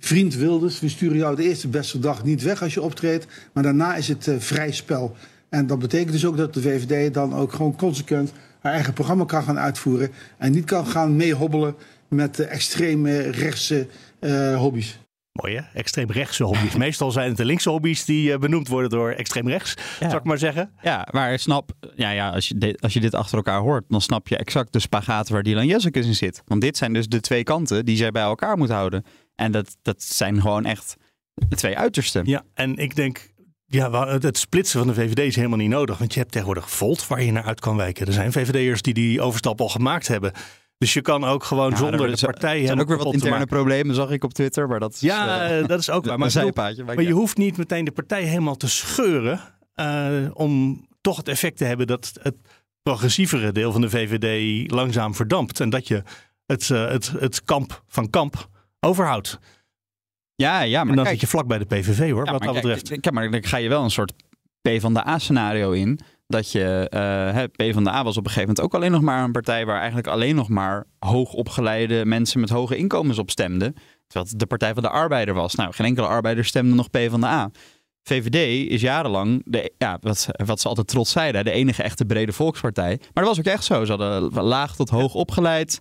vriend 0.00 0.34
Wilders, 0.34 0.80
we 0.80 0.88
sturen 0.88 1.16
jou 1.16 1.36
de 1.36 1.42
eerste 1.42 1.68
beste 1.68 1.98
dag 1.98 2.24
niet 2.24 2.42
weg 2.42 2.62
als 2.62 2.74
je 2.74 2.82
optreedt. 2.82 3.26
Maar 3.52 3.62
daarna 3.62 3.94
is 3.94 4.08
het 4.08 4.28
eh, 4.28 4.34
vrij 4.38 4.72
spel. 4.72 5.16
En 5.48 5.66
dat 5.66 5.78
betekent 5.78 6.12
dus 6.12 6.26
ook 6.26 6.36
dat 6.36 6.54
de 6.54 6.60
VVD 6.60 7.14
dan 7.14 7.34
ook 7.34 7.52
gewoon 7.52 7.76
consequent 7.76 8.32
haar 8.60 8.72
eigen 8.72 8.92
programma 8.92 9.24
kan 9.24 9.42
gaan 9.42 9.58
uitvoeren. 9.58 10.10
En 10.38 10.52
niet 10.52 10.64
kan 10.64 10.86
gaan 10.86 11.16
meehobbelen 11.16 11.74
met 12.08 12.36
de 12.36 12.44
extreme 12.44 13.18
rechtse 13.18 13.86
uh, 14.20 14.56
hobby's. 14.56 14.98
Mooi 15.32 15.56
hè? 15.56 15.62
Extreem 15.74 16.10
rechtse 16.10 16.44
hobby's. 16.44 16.76
Meestal 16.86 17.10
zijn 17.10 17.28
het 17.28 17.36
de 17.36 17.44
linkse 17.44 17.70
hobby's 17.70 18.04
die 18.04 18.30
uh, 18.30 18.38
benoemd 18.38 18.68
worden 18.68 18.90
door 18.90 19.10
extreem 19.10 19.48
rechts, 19.48 19.74
ja. 20.00 20.08
zou 20.08 20.20
ik 20.20 20.24
maar 20.24 20.38
zeggen. 20.38 20.70
Ja, 20.82 21.08
maar 21.10 21.38
snap, 21.38 21.70
ja, 21.94 22.10
ja, 22.10 22.30
als, 22.30 22.48
je 22.48 22.58
dit, 22.58 22.80
als 22.80 22.92
je 22.92 23.00
dit 23.00 23.14
achter 23.14 23.36
elkaar 23.36 23.60
hoort, 23.60 23.84
dan 23.88 24.00
snap 24.00 24.28
je 24.28 24.36
exact 24.36 24.72
de 24.72 24.78
spagaat 24.78 25.28
waar 25.28 25.42
Dylan 25.42 25.66
Jessicus 25.66 26.06
in 26.06 26.14
zit. 26.14 26.42
Want 26.46 26.60
dit 26.60 26.76
zijn 26.76 26.92
dus 26.92 27.08
de 27.08 27.20
twee 27.20 27.42
kanten 27.42 27.84
die 27.84 27.96
zij 27.96 28.10
bij 28.10 28.22
elkaar 28.22 28.56
moet 28.56 28.70
houden. 28.70 29.04
En 29.40 29.52
dat, 29.52 29.76
dat 29.82 30.02
zijn 30.02 30.40
gewoon 30.40 30.64
echt 30.64 30.96
de 31.34 31.56
twee 31.56 31.78
uitersten. 31.78 32.26
Ja, 32.26 32.42
en 32.54 32.76
ik 32.76 32.96
denk, 32.96 33.32
ja, 33.66 34.08
het 34.18 34.38
splitsen 34.38 34.78
van 34.78 34.88
de 34.88 34.94
VVD 34.94 35.18
is 35.18 35.36
helemaal 35.36 35.58
niet 35.58 35.68
nodig. 35.70 35.98
Want 35.98 36.12
je 36.12 36.20
hebt 36.20 36.32
tegenwoordig 36.32 36.70
Volt 36.70 37.06
waar 37.06 37.22
je 37.22 37.32
naar 37.32 37.44
uit 37.44 37.60
kan 37.60 37.76
wijken. 37.76 38.06
Er 38.06 38.12
zijn 38.12 38.32
VVD'ers 38.32 38.82
die 38.82 38.94
die 38.94 39.20
overstap 39.20 39.60
al 39.60 39.68
gemaakt 39.68 40.08
hebben. 40.08 40.32
Dus 40.78 40.92
je 40.92 41.00
kan 41.00 41.24
ook 41.24 41.44
gewoon 41.44 41.76
zonder 41.76 42.16
de 42.16 42.26
partij. 42.26 42.60
Er 42.60 42.66
zijn 42.66 42.80
ook 42.80 42.88
weer 42.88 42.96
wat 42.96 43.12
interne 43.12 43.46
problemen, 43.46 43.94
zag 43.94 44.10
ik 44.10 44.24
op 44.24 44.34
Twitter. 44.34 44.68
Maar 44.68 44.80
dat 44.80 44.92
is, 44.92 45.00
ja, 45.00 45.58
uh, 45.58 45.66
dat 45.66 45.80
is 45.80 45.90
ook 45.90 46.04
waar. 46.06 46.18
Maar, 46.18 46.30
zijpaadje, 46.30 46.84
maar, 46.84 46.94
maar 46.94 47.04
je 47.04 47.12
hoeft 47.12 47.36
niet 47.36 47.56
meteen 47.56 47.84
de 47.84 47.92
partij 47.92 48.22
helemaal 48.22 48.56
te 48.56 48.68
scheuren. 48.68 49.40
Uh, 49.74 50.30
om 50.32 50.84
toch 51.00 51.16
het 51.16 51.28
effect 51.28 51.56
te 51.56 51.64
hebben 51.64 51.86
dat 51.86 52.12
het 52.22 52.36
progressievere 52.82 53.52
deel 53.52 53.72
van 53.72 53.80
de 53.80 53.90
VVD 53.90 54.70
langzaam 54.70 55.14
verdampt. 55.14 55.60
En 55.60 55.70
dat 55.70 55.88
je 55.88 56.02
het, 56.46 56.68
uh, 56.68 56.88
het, 56.88 57.12
het 57.18 57.44
kamp 57.44 57.82
van 57.86 58.10
kamp 58.10 58.48
overhoudt. 58.80 59.38
Ja, 60.34 60.60
ja, 60.60 60.80
maar 60.80 60.90
en 60.90 60.96
dan 60.96 61.04
kijk, 61.04 61.20
zit 61.20 61.20
je 61.20 61.36
vlak 61.36 61.46
bij 61.46 61.58
de 61.58 61.64
PVV 61.64 62.10
hoor, 62.10 62.24
ja, 62.24 62.32
wat 62.32 62.42
dat 62.42 62.52
kijk, 62.52 62.62
betreft. 62.62 63.00
Kijk, 63.00 63.14
maar 63.14 63.30
dan 63.30 63.44
ga 63.44 63.56
je 63.56 63.68
wel 63.68 63.82
een 63.82 63.90
soort 63.90 64.12
P 64.62 64.80
van 64.80 64.94
de 64.94 65.06
A-scenario 65.06 65.70
in. 65.70 66.00
Dat 66.26 66.52
je, 66.52 66.90
uh, 67.58 67.68
P 67.70 67.72
van 67.72 67.84
de 67.84 67.90
A 67.90 68.04
was 68.04 68.16
op 68.16 68.24
een 68.24 68.30
gegeven 68.30 68.48
moment 68.48 68.60
ook 68.60 68.74
alleen 68.74 68.90
nog 68.90 69.00
maar 69.00 69.24
een 69.24 69.32
partij 69.32 69.66
waar 69.66 69.78
eigenlijk 69.78 70.06
alleen 70.06 70.34
nog 70.34 70.48
maar 70.48 70.86
hoogopgeleide 70.98 72.04
mensen 72.04 72.40
met 72.40 72.50
hoge 72.50 72.76
inkomens 72.76 73.18
op 73.18 73.30
stemden. 73.30 73.74
Terwijl 74.06 74.30
het 74.30 74.38
de 74.38 74.46
Partij 74.46 74.74
van 74.74 74.82
de 74.82 74.88
Arbeider 74.88 75.34
was. 75.34 75.54
Nou, 75.54 75.72
geen 75.72 75.86
enkele 75.86 76.06
arbeider 76.06 76.44
stemde 76.44 76.74
nog 76.74 76.90
P 76.90 76.98
van 77.08 77.20
de 77.20 77.26
A. 77.26 77.50
VVD 78.02 78.70
is 78.70 78.80
jarenlang, 78.80 79.42
de, 79.44 79.72
ja, 79.78 79.98
wat, 80.00 80.28
wat 80.44 80.60
ze 80.60 80.68
altijd 80.68 80.86
trots 80.86 81.10
zeiden, 81.12 81.44
de 81.44 81.50
enige 81.50 81.82
echte 81.82 82.04
brede 82.04 82.32
volkspartij. 82.32 82.96
Maar 83.00 83.24
dat 83.24 83.36
was 83.36 83.38
ook 83.38 83.52
echt 83.52 83.64
zo. 83.64 83.84
Ze 83.84 83.92
hadden 83.92 84.42
laag 84.42 84.76
tot 84.76 84.90
hoog 84.90 85.14
opgeleid. 85.14 85.78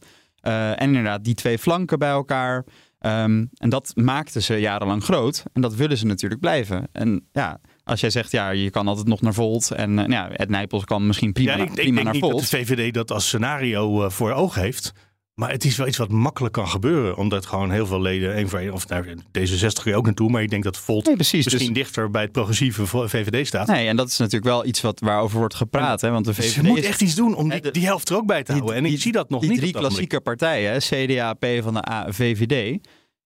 Uh, 0.47 0.69
en 0.69 0.87
inderdaad, 0.87 1.23
die 1.23 1.33
twee 1.33 1.59
flanken 1.59 1.99
bij 1.99 2.09
elkaar. 2.09 2.65
Um, 3.05 3.49
en 3.53 3.69
dat 3.69 3.91
maakte 3.95 4.41
ze 4.41 4.55
jarenlang 4.55 5.03
groot. 5.03 5.43
En 5.53 5.61
dat 5.61 5.75
willen 5.75 5.97
ze 5.97 6.05
natuurlijk 6.05 6.41
blijven. 6.41 6.87
En 6.91 7.27
ja, 7.31 7.59
als 7.83 7.99
jij 7.99 8.09
zegt, 8.09 8.31
ja, 8.31 8.49
je 8.49 8.69
kan 8.69 8.87
altijd 8.87 9.07
nog 9.07 9.21
naar 9.21 9.33
Volt. 9.33 9.71
En 9.71 9.97
uh, 9.97 10.07
ja, 10.07 10.29
Ed 10.29 10.49
Nijpels 10.49 10.83
kan 10.83 11.07
misschien 11.07 11.33
prima, 11.33 11.55
ja, 11.55 11.63
ik, 11.63 11.73
prima 11.73 11.87
ik 11.87 11.93
denk 11.93 12.03
naar 12.03 12.13
niet 12.13 12.21
Volt. 12.21 12.33
dat 12.33 12.49
de 12.49 12.57
VVD 12.57 12.93
dat 12.93 13.11
als 13.11 13.27
scenario 13.27 14.03
uh, 14.03 14.09
voor 14.09 14.31
ogen 14.31 14.61
heeft. 14.61 14.93
Maar 15.39 15.51
het 15.51 15.65
is 15.65 15.77
wel 15.77 15.87
iets 15.87 15.97
wat 15.97 16.11
makkelijk 16.11 16.53
kan 16.53 16.67
gebeuren. 16.67 17.17
Omdat 17.17 17.45
gewoon 17.45 17.71
heel 17.71 17.85
veel 17.85 18.01
leden, 18.01 18.33
één 18.33 18.49
voor 18.49 18.59
één, 18.59 18.73
of 18.73 18.87
nou, 18.87 19.05
D66 19.05 19.81
kun 19.83 19.91
je 19.91 19.95
ook 19.95 20.05
naartoe. 20.05 20.29
Maar 20.29 20.41
ik 20.41 20.49
denk 20.49 20.63
dat 20.63 20.77
Volt 20.77 21.05
nee, 21.05 21.15
precies, 21.15 21.45
misschien 21.45 21.73
dus... 21.73 21.83
dichter 21.83 22.09
bij 22.09 22.21
het 22.21 22.31
progressieve 22.31 22.85
VVD 22.85 23.47
staat. 23.47 23.67
Nee, 23.67 23.87
en 23.87 23.95
dat 23.95 24.07
is 24.07 24.17
natuurlijk 24.17 24.45
wel 24.45 24.65
iets 24.65 24.81
wat, 24.81 24.99
waarover 24.99 25.37
wordt 25.37 25.55
gepraat. 25.55 26.01
Hè, 26.01 26.09
want 26.09 26.25
de 26.25 26.33
VVD 26.33 26.51
Ze 26.51 26.63
moet 26.63 26.83
echt 26.83 27.01
iets 27.01 27.15
doen 27.15 27.35
om 27.35 27.49
die, 27.49 27.71
die 27.71 27.85
helft 27.85 28.09
er 28.09 28.15
ook 28.15 28.25
bij 28.25 28.43
te 28.43 28.51
houden. 28.51 28.75
En 28.75 28.83
die, 28.83 28.93
ik 28.93 29.01
zie 29.01 29.11
dat 29.11 29.29
nog 29.29 29.41
die 29.41 29.49
niet. 29.49 29.59
drie 29.59 29.73
klassieke 29.73 30.21
partijen, 30.21 30.79
CDA, 30.79 31.33
P 31.33 31.45
van 31.61 31.73
de 31.73 31.89
A, 31.89 32.11
VVD. 32.11 32.79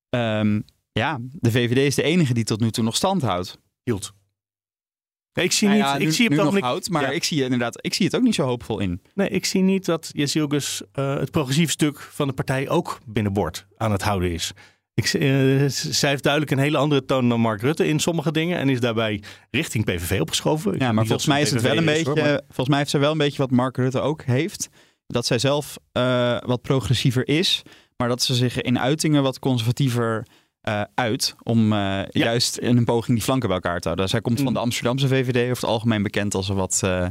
Um, 0.10 0.64
ja, 0.92 1.20
de 1.32 1.52
VVD 1.52 1.78
is 1.78 1.96
de 1.96 2.04
enige 2.04 2.34
die 2.34 2.44
tot 2.44 2.60
nu 2.60 2.72
toe 2.72 2.84
nog 2.84 2.96
stand 2.96 3.22
houdt. 3.22 3.58
Hield. 3.84 4.14
Nee, 5.34 5.46
ik 5.46 5.52
zie 5.52 5.68
nou 5.68 6.00
niet. 6.00 6.08
ik 6.08 6.14
zie 6.14 6.30
nu 6.30 6.36
nog 6.36 6.60
maar 6.90 7.02
Ja. 7.02 7.10
ik 7.10 7.24
zie 7.24 7.44
inderdaad, 7.44 7.78
ik 7.82 7.94
zie 7.94 8.06
het 8.06 8.16
ook 8.16 8.22
niet 8.22 8.36
zo 8.36 8.44
hoopvol 8.44 8.80
in. 8.80 9.02
Nee, 9.14 9.30
ik 9.30 9.46
zie 9.46 9.62
niet 9.62 9.86
dat 9.86 10.10
Jezilgus 10.14 10.82
uh, 11.00 11.16
het 11.16 11.32
progressief 11.32 11.72
stuk 11.72 12.00
van 12.00 12.28
de 12.28 12.34
partij 12.34 12.70
ook 12.70 13.00
binnenboord 13.06 13.66
aan 13.78 13.92
het 13.92 14.02
houden 14.02 14.32
is. 14.32 14.52
Ik, 14.96 15.14
uh, 15.14 15.66
zij 15.70 16.10
heeft 16.10 16.24
duidelijk 16.24 16.52
een 16.52 16.58
hele 16.60 16.78
andere 16.78 17.06
toon 17.06 17.30
dan 17.30 17.40
Mark 17.40 17.62
Rutte 17.62 17.88
in 17.88 18.00
sommige 18.00 18.32
dingen 18.32 18.58
en 18.60 18.70
is 18.70 18.80
daarbij 18.80 19.24
richting 19.52 19.86
PVV 19.86 20.22
opgeschoven. 20.22 20.74
Ik 20.74 20.82
Ja, 20.82 20.92
maar 20.92 21.06
volgens 21.06 21.28
mij 21.28 21.42
is 21.42 21.52
het 21.52 21.62
wel 21.62 21.78
een 21.78 21.86
beetje, 21.86 22.04
hoor, 22.06 22.18
maar- 22.18 22.42
volgens 22.46 22.68
mij 22.70 22.78
heeft 22.78 22.90
zij 22.90 23.00
wel 23.00 23.12
een 23.12 23.18
beetje 23.18 23.38
wat 23.38 23.52
Mark 23.52 23.78
Rutte 23.78 24.00
ook 24.00 24.24
heeft. 24.24 24.70
Dat 25.08 25.26
zij 25.26 25.38
zelf 25.40 25.78
uh, 25.94 26.38
wat 26.46 26.62
progressiever 26.62 27.28
is, 27.28 27.62
maar 27.98 28.08
dat 28.08 28.22
ze 28.22 28.36
zich 28.36 28.62
in 28.62 28.80
uitingen 28.80 29.24
wat 29.24 29.40
conservatiever 29.40 30.26
uh, 30.68 30.82
uit 30.96 31.36
om 31.44 31.74
uh, 31.74 32.02
juist 32.10 32.58
in 32.58 32.78
een 32.78 32.86
poging 32.86 33.18
die 33.18 33.26
flanken 33.26 33.48
bij 33.48 33.58
elkaar 33.58 33.80
te 33.80 33.88
houden. 33.88 34.10
Zij 34.10 34.22
komt 34.22 34.38
Mm. 34.38 34.44
van 34.44 34.54
de 34.54 34.60
Amsterdamse 34.60 35.08
VVD, 35.08 35.38
over 35.38 35.50
het 35.50 35.66
algemeen 35.66 36.04
bekend 36.04 36.36
als 36.36 36.50
een 36.50 36.56
wat 36.56 36.82
uh, 36.86 37.08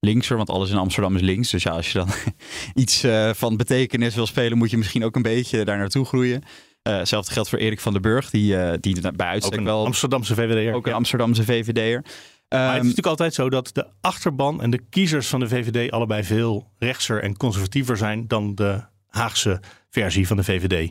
linkser, 0.00 0.36
want 0.36 0.50
alles 0.50 0.70
in 0.70 0.76
Amsterdam 0.76 1.14
is 1.14 1.20
links. 1.20 1.50
Dus 1.50 1.62
ja, 1.62 1.70
als 1.70 1.92
je 1.92 1.98
dan 1.98 2.08
iets 2.82 3.06
van 3.32 3.56
betekenis 3.56 4.14
wil 4.14 4.26
spelen, 4.26 4.58
moet 4.58 4.70
je 4.70 4.76
misschien 4.76 5.04
ook 5.04 5.16
een 5.16 5.22
beetje 5.22 5.64
daar 5.64 5.78
naartoe 5.78 6.04
groeien. 6.04 6.42
Hetzelfde 6.82 7.32
geldt 7.32 7.48
voor 7.48 7.58
Erik 7.58 7.80
van 7.80 7.92
den 7.92 8.02
Burg, 8.02 8.30
die, 8.30 8.80
die 8.80 9.00
bij 9.00 9.10
ook 9.12 9.20
uitstek 9.20 9.58
een 9.58 9.64
wel... 9.64 9.84
Amsterdamse 9.84 10.34
VVD'er. 10.34 10.74
Ook 10.74 10.84
een 10.84 10.90
ja. 10.90 10.96
Amsterdamse 10.96 11.44
VVD'er. 11.44 12.04
Maar 12.48 12.60
het 12.60 12.72
is 12.72 12.78
Um, 12.78 12.82
natuurlijk 12.82 13.06
altijd 13.06 13.34
zo 13.34 13.50
dat 13.50 13.70
de 13.72 13.86
achterban 14.00 14.62
en 14.62 14.70
de 14.70 14.80
kiezers 14.90 15.28
van 15.28 15.40
de 15.40 15.48
VVD 15.48 15.90
allebei 15.90 16.24
veel 16.24 16.70
rechtser 16.78 17.22
en 17.22 17.36
conservatiever 17.36 17.96
zijn 17.96 18.28
dan 18.28 18.54
de 18.54 18.80
Haagse 19.06 19.60
versie 19.90 20.26
van 20.26 20.36
de 20.36 20.44
VVD. 20.44 20.90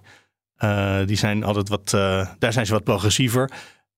Uh, 0.64 0.98
die 1.06 1.18
zijn 1.18 1.44
altijd 1.44 1.70
wat, 1.70 1.92
uh, 1.96 2.28
daar 2.40 2.54
zijn 2.54 2.66
ze 2.66 2.74
wat 2.74 2.84
progressiever. 2.84 3.52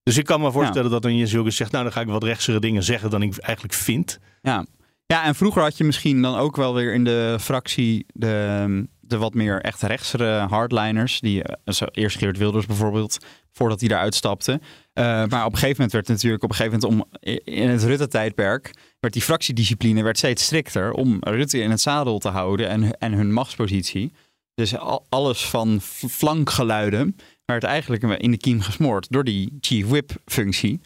Dus 0.04 0.17
ik 0.17 0.26
kan 0.26 0.41
me 0.41 0.52
voorstellen 0.52 0.84
ja. 0.84 0.93
dat 0.93 1.06
een 1.06 1.17
Jezilgus 1.17 1.56
zegt, 1.56 1.71
nou 1.71 1.84
dan 1.84 1.93
ga 1.93 2.02
ik 2.02 2.08
wat 2.08 2.23
rechtsere 2.23 2.60
dingen 2.60 2.84
zeggen 2.84 3.10
dan 3.10 3.21
ik 3.21 3.38
eigenlijk 3.38 3.76
vind. 3.76 4.19
Ja. 4.41 4.65
ja, 5.06 5.23
en 5.23 5.36
vroeger 5.36 5.62
had 5.62 5.78
je 5.78 5.84
misschien 5.84 6.21
dan 6.21 6.36
ook 6.38 6.56
wel 6.56 6.73
weer 6.73 6.93
in 6.93 7.04
de 7.04 7.38
fractie 7.39 8.06
de, 8.13 8.88
de 8.99 9.17
wat 9.17 9.34
meer 9.34 9.62
echt 9.62 9.82
rechtsere 9.82 10.39
hardliners. 10.39 11.19
Die, 11.19 11.43
uh, 11.65 11.88
eerst 11.91 12.17
Geert 12.17 12.38
Wilders 12.38 12.65
bijvoorbeeld, 12.65 13.17
voordat 13.52 13.80
hij 13.80 13.89
daaruit 13.89 14.15
stapte. 14.15 14.52
Uh, 14.52 15.04
maar 15.04 15.45
op 15.45 15.52
een 15.52 15.58
gegeven 15.58 15.76
moment 15.76 15.91
werd 15.91 16.08
natuurlijk 16.08 16.43
op 16.43 16.49
een 16.49 16.56
gegeven 16.56 16.80
moment 16.80 17.12
om 17.12 17.30
in 17.43 17.69
het 17.69 17.84
Rutte-tijdperk 17.84 18.71
werd 18.99 19.13
die 19.13 19.23
fractiediscipline 19.23 20.04
werd 20.04 20.17
steeds 20.17 20.43
strikter 20.43 20.91
om 20.91 21.17
Rutte 21.19 21.60
in 21.60 21.69
het 21.69 21.82
zadel 21.82 22.19
te 22.19 22.30
houden 22.30 22.69
en, 22.69 22.97
en 22.97 23.13
hun 23.13 23.34
machtspositie. 23.34 24.13
Dus 24.54 24.78
al, 24.78 25.06
alles 25.10 25.46
van 25.46 25.82
flankgeluiden 25.82 27.16
werd 27.46 27.63
eigenlijk 27.63 28.04
in 28.22 28.32
de 28.32 28.38
kiem 28.38 28.62
gesmoord 28.62 29.08
door 29.10 29.24
die 29.24 29.58
chief 29.60 29.88
whip 29.88 30.12
functie. 30.26 30.82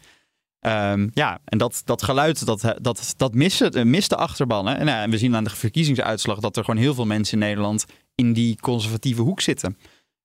Um, 0.60 1.10
ja, 1.14 1.40
en 1.44 1.58
dat, 1.58 1.82
dat 1.84 2.02
geluid, 2.02 2.46
dat, 2.46 2.74
dat, 2.80 3.14
dat 3.16 3.34
mist, 3.34 3.84
mist 3.84 4.08
de 4.08 4.16
achterban. 4.16 4.66
Hè? 4.66 4.74
En, 4.74 4.86
uh, 4.86 5.02
en 5.02 5.10
we 5.10 5.18
zien 5.18 5.36
aan 5.36 5.44
de 5.44 5.50
verkiezingsuitslag 5.50 6.38
dat 6.38 6.56
er 6.56 6.64
gewoon 6.64 6.80
heel 6.80 6.94
veel 6.94 7.06
mensen 7.06 7.40
in 7.40 7.46
Nederland 7.46 7.84
in 8.14 8.32
die 8.32 8.60
conservatieve 8.60 9.22
hoek 9.22 9.40
zitten. 9.40 9.78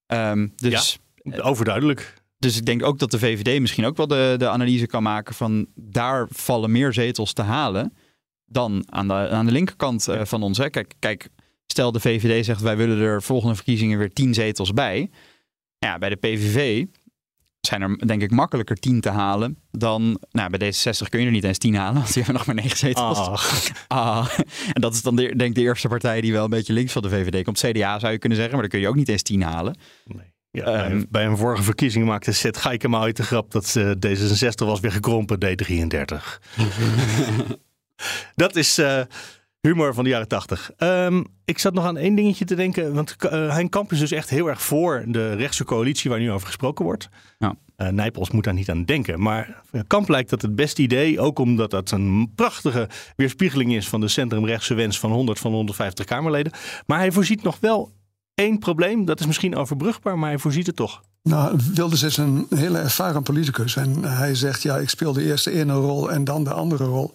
Um, 0.08 0.54
dus, 0.56 1.00
ja, 1.16 1.38
overduidelijk. 1.38 2.22
Dus 2.38 2.58
ik 2.58 2.66
denk 2.66 2.84
ook 2.84 3.00
dat 3.00 3.12
de 3.12 3.20
VVD 3.20 3.60
misschien 3.60 3.86
ook 3.86 3.98
wel 3.98 4.08
de, 4.08 4.36
de 4.38 4.50
analyse 4.50 4.88
kan 4.88 5.04
maken 5.04 5.36
van 5.36 5.68
daar 5.76 6.28
vallen 6.30 6.72
meer 6.72 6.94
zetels 6.94 7.34
te 7.34 7.42
halen 7.42 7.94
dan 8.46 8.84
aan 8.90 9.08
de, 9.08 9.14
aan 9.14 9.46
de 9.46 9.52
linkerkant 9.52 10.08
uh, 10.08 10.22
van 10.26 10.44
ons. 10.44 10.58
Hè? 10.58 10.70
Kijk, 10.70 10.94
kijk, 11.00 11.30
stel 11.68 11.92
de 11.92 12.00
VVD 12.00 12.46
zegt 12.46 12.62
wij 12.62 12.78
willen 12.78 13.00
er 13.00 13.22
volgende 13.22 13.56
verkiezingen 13.56 13.98
weer 13.98 14.14
tien 14.14 14.34
zetels 14.34 14.74
bij. 14.74 15.10
Ja, 15.78 15.98
bij 15.98 16.10
de 16.10 16.16
PVV 16.16 16.86
zijn 17.68 17.82
er 17.82 18.08
denk 18.08 18.22
ik 18.22 18.32
makkelijker 18.32 18.76
tien 18.76 19.02
te 19.02 19.10
halen 19.10 19.58
dan... 19.72 20.20
Nou, 20.32 20.58
bij 20.58 20.74
D66 20.74 21.10
kun 21.10 21.20
je 21.20 21.26
er 21.26 21.32
niet 21.32 21.44
eens 21.44 21.58
tien 21.58 21.76
halen, 21.76 21.94
want 21.94 22.14
die 22.14 22.24
hebben 22.24 22.34
nog 22.34 22.46
maar 22.46 22.56
negen 22.56 22.78
zetels. 22.78 23.18
Ah. 23.18 23.38
ah. 23.88 24.28
En 24.74 24.82
dat 24.82 24.94
is 24.94 25.02
dan 25.02 25.16
de, 25.16 25.22
denk 25.22 25.42
ik 25.50 25.56
de 25.56 25.62
eerste 25.62 25.88
partij 25.88 26.22
die 26.22 26.32
wel 26.32 26.44
een 26.44 26.50
beetje 26.50 26.74
links 26.74 26.92
van 26.92 27.02
de 27.02 27.10
VVD 27.10 27.44
komt. 27.44 27.60
CDA 27.60 28.00
zou 28.00 28.12
je 28.12 28.18
kunnen 28.18 28.38
zeggen, 28.38 28.54
maar 28.58 28.70
dan 28.70 28.72
kun 28.72 28.80
je 28.80 28.88
ook 28.88 28.96
niet 28.96 29.10
eens 29.10 29.22
tien 29.22 29.42
halen. 29.42 29.76
Nee. 30.06 30.32
Ja, 30.52 30.92
um, 30.92 31.06
bij, 31.10 31.26
een 31.26 31.38
vorige 31.38 31.64
verkiezing 31.64 32.06
maakte 32.06 32.32
Seth 32.32 32.58
Geikema 32.58 33.00
uit 33.00 33.18
de 33.18 33.24
grap 33.24 33.52
dat 33.52 33.76
uh, 33.78 33.92
D66 33.92 34.66
was 34.66 34.80
weer 34.80 34.92
gekrompen, 34.92 35.38
D33. 35.46 36.16
dat 38.36 38.56
is 38.56 38.80
uh, 38.80 39.02
humor 39.68 39.94
van 39.94 40.04
de 40.04 40.10
jaren 40.10 40.28
80. 40.28 40.72
Um, 40.78 41.26
ik 41.46 41.60
zat 41.60 41.74
nog 41.74 41.86
aan 41.86 41.98
één 41.98 42.16
dingetje 42.16 42.46
te 42.46 42.56
denken, 42.56 42.94
want 42.94 43.16
uh, 43.20 43.30
Hein 43.30 43.70
Kamp 43.70 43.92
is 43.92 44.00
dus 44.00 44.12
echt 44.12 44.30
heel 44.30 44.48
erg 44.48 44.62
voor 44.62 45.04
de 45.08 45.34
rechtse 45.34 45.64
coalitie 45.64 46.10
waar 46.10 46.20
nu 46.20 46.32
over 46.32 46.48
gesproken 46.48 46.86
wordt. 46.86 47.10
Ja. 47.38 47.56
Uh, 47.78 47.88
Nijpels 47.88 48.32
moet 48.32 48.44
daar 48.44 48.54
niet 48.54 48.70
aan 48.70 48.86
denken. 48.86 49.22
Maar 49.22 49.62
Kamp 49.88 50.10
lijkt 50.10 50.30
dat 50.30 50.42
het 50.42 50.56
beste 50.56 50.82
idee, 50.82 51.20
ook 51.20 51.40
omdat 51.40 51.72
dat 51.72 51.92
een 51.92 52.32
prachtige 52.36 52.90
weerspiegeling 53.16 53.74
is 53.74 53.90
van 53.90 54.02
de 54.02 54.08
centrumrechtse 54.08 54.74
wens 54.74 55.00
van 55.00 55.12
100 55.12 55.40
van 55.40 55.52
150 55.52 56.06
Kamerleden. 56.06 56.52
Maar 56.86 57.00
hij 57.00 57.12
voorziet 57.12 57.44
nog 57.44 57.58
wel 57.60 57.92
één 58.36 58.60
probleem, 58.60 59.06
dat 59.06 59.20
is 59.20 59.26
misschien 59.26 59.56
overbrugbaar, 59.56 60.20
maar 60.20 60.30
hij 60.30 60.40
voorziet 60.40 60.68
het 60.68 60.76
toch. 60.76 61.02
Nou, 61.24 61.60
Wilders 61.74 62.04
is 62.04 62.18
een 62.18 62.48
hele 62.50 62.80
ervaren 62.80 63.24
politicus. 63.24 63.76
En 63.76 64.04
hij 64.04 64.36
zegt, 64.36 64.62
ja, 64.62 64.78
ik 64.78 64.90
speel 64.90 65.14
de 65.14 65.24
eerste 65.24 65.52
ene 65.52 65.74
rol 65.74 66.12
en 66.12 66.24
dan 66.24 66.44
de 66.44 66.54
andere 66.54 66.84
rol. 66.84 67.14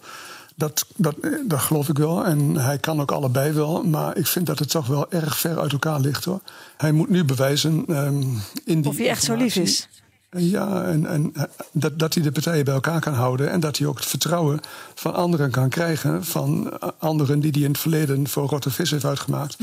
Dat, 0.59 0.85
dat, 0.95 1.15
dat 1.47 1.59
geloof 1.59 1.89
ik 1.89 1.97
wel. 1.97 2.25
En 2.25 2.55
hij 2.55 2.77
kan 2.77 3.01
ook 3.01 3.11
allebei 3.11 3.51
wel. 3.51 3.83
Maar 3.83 4.17
ik 4.17 4.27
vind 4.27 4.45
dat 4.45 4.59
het 4.59 4.69
toch 4.69 4.87
wel 4.87 5.11
erg 5.11 5.37
ver 5.37 5.59
uit 5.59 5.71
elkaar 5.71 5.99
ligt 5.99 6.25
hoor. 6.25 6.41
Hij 6.77 6.91
moet 6.91 7.09
nu 7.09 7.23
bewijzen 7.23 7.97
um, 8.05 8.41
in 8.65 8.81
die. 8.81 8.91
Of 8.91 8.97
hij 8.97 9.09
echt 9.09 9.23
zo 9.23 9.35
lief 9.35 9.55
is. 9.55 9.89
Ja, 10.29 10.83
en, 10.83 11.05
en 11.05 11.33
dat, 11.71 11.99
dat 11.99 12.13
hij 12.13 12.23
de 12.23 12.31
partijen 12.31 12.65
bij 12.65 12.73
elkaar 12.73 12.99
kan 12.99 13.13
houden. 13.13 13.51
En 13.51 13.59
dat 13.59 13.77
hij 13.77 13.87
ook 13.87 13.97
het 13.97 14.05
vertrouwen 14.05 14.59
van 14.95 15.13
anderen 15.13 15.51
kan 15.51 15.69
krijgen. 15.69 16.25
Van 16.25 16.79
anderen 16.99 17.39
die 17.39 17.51
hij 17.51 17.61
in 17.61 17.71
het 17.71 17.79
verleden 17.79 18.27
voor 18.27 18.47
rotte 18.47 18.69
vis 18.69 18.91
heeft 18.91 19.05
uitgemaakt. 19.05 19.57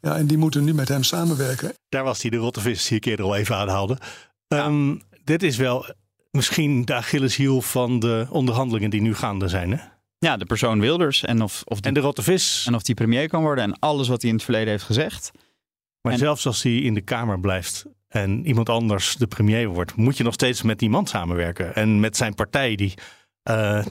Ja, 0.00 0.16
en 0.16 0.26
die 0.26 0.38
moeten 0.38 0.64
nu 0.64 0.74
met 0.74 0.88
hem 0.88 1.02
samenwerken. 1.02 1.72
Daar 1.88 2.04
was 2.04 2.22
hij 2.22 2.30
de 2.30 2.36
rotte 2.36 2.60
vis 2.60 2.86
die 2.86 2.96
ik 2.96 3.04
eerder 3.04 3.24
al 3.24 3.36
even 3.36 3.56
aanhaalde. 3.56 3.98
Ehm, 4.48 4.94
dit 5.24 5.42
is 5.42 5.56
wel 5.56 5.86
misschien 6.30 6.84
de 6.84 6.94
Achilleshiel 6.94 7.62
van 7.62 7.98
de 7.98 8.26
onderhandelingen 8.30 8.90
die 8.90 9.00
nu 9.00 9.14
gaande 9.14 9.48
zijn. 9.48 9.70
Hè? 9.70 9.78
Ja, 10.22 10.36
de 10.36 10.44
persoon 10.44 10.80
Wilders. 10.80 11.24
En 11.24 11.42
of, 11.42 11.62
of 11.64 11.76
die, 11.80 11.86
En 11.86 11.94
de 11.94 12.00
rotte 12.00 12.22
vis. 12.22 12.64
en 12.66 12.74
of 12.74 12.82
die 12.82 12.94
premier 12.94 13.28
kan 13.28 13.42
worden. 13.42 13.64
En 13.64 13.78
alles 13.78 14.08
wat 14.08 14.20
hij 14.20 14.30
in 14.30 14.36
het 14.36 14.44
verleden 14.44 14.68
heeft 14.68 14.84
gezegd. 14.84 15.30
Maar 16.00 16.12
En- 16.12 16.18
zelfs 16.18 16.46
als 16.46 16.62
hij 16.62 16.76
in 16.76 16.94
de 16.94 17.00
Kamer 17.00 17.40
blijft 17.40 17.84
en 18.08 18.46
iemand 18.46 18.68
anders 18.68 19.16
de 19.16 19.26
premier 19.26 19.68
wordt, 19.68 19.96
moet 19.96 20.16
je 20.16 20.24
nog 20.24 20.34
steeds 20.34 20.62
met 20.62 20.78
die 20.78 20.90
man 20.90 21.06
samenwerken. 21.06 21.74
En 21.74 22.00
met 22.00 22.16
zijn 22.16 22.34
partij, 22.34 22.74
die. 22.74 22.94
eh, 23.42 23.84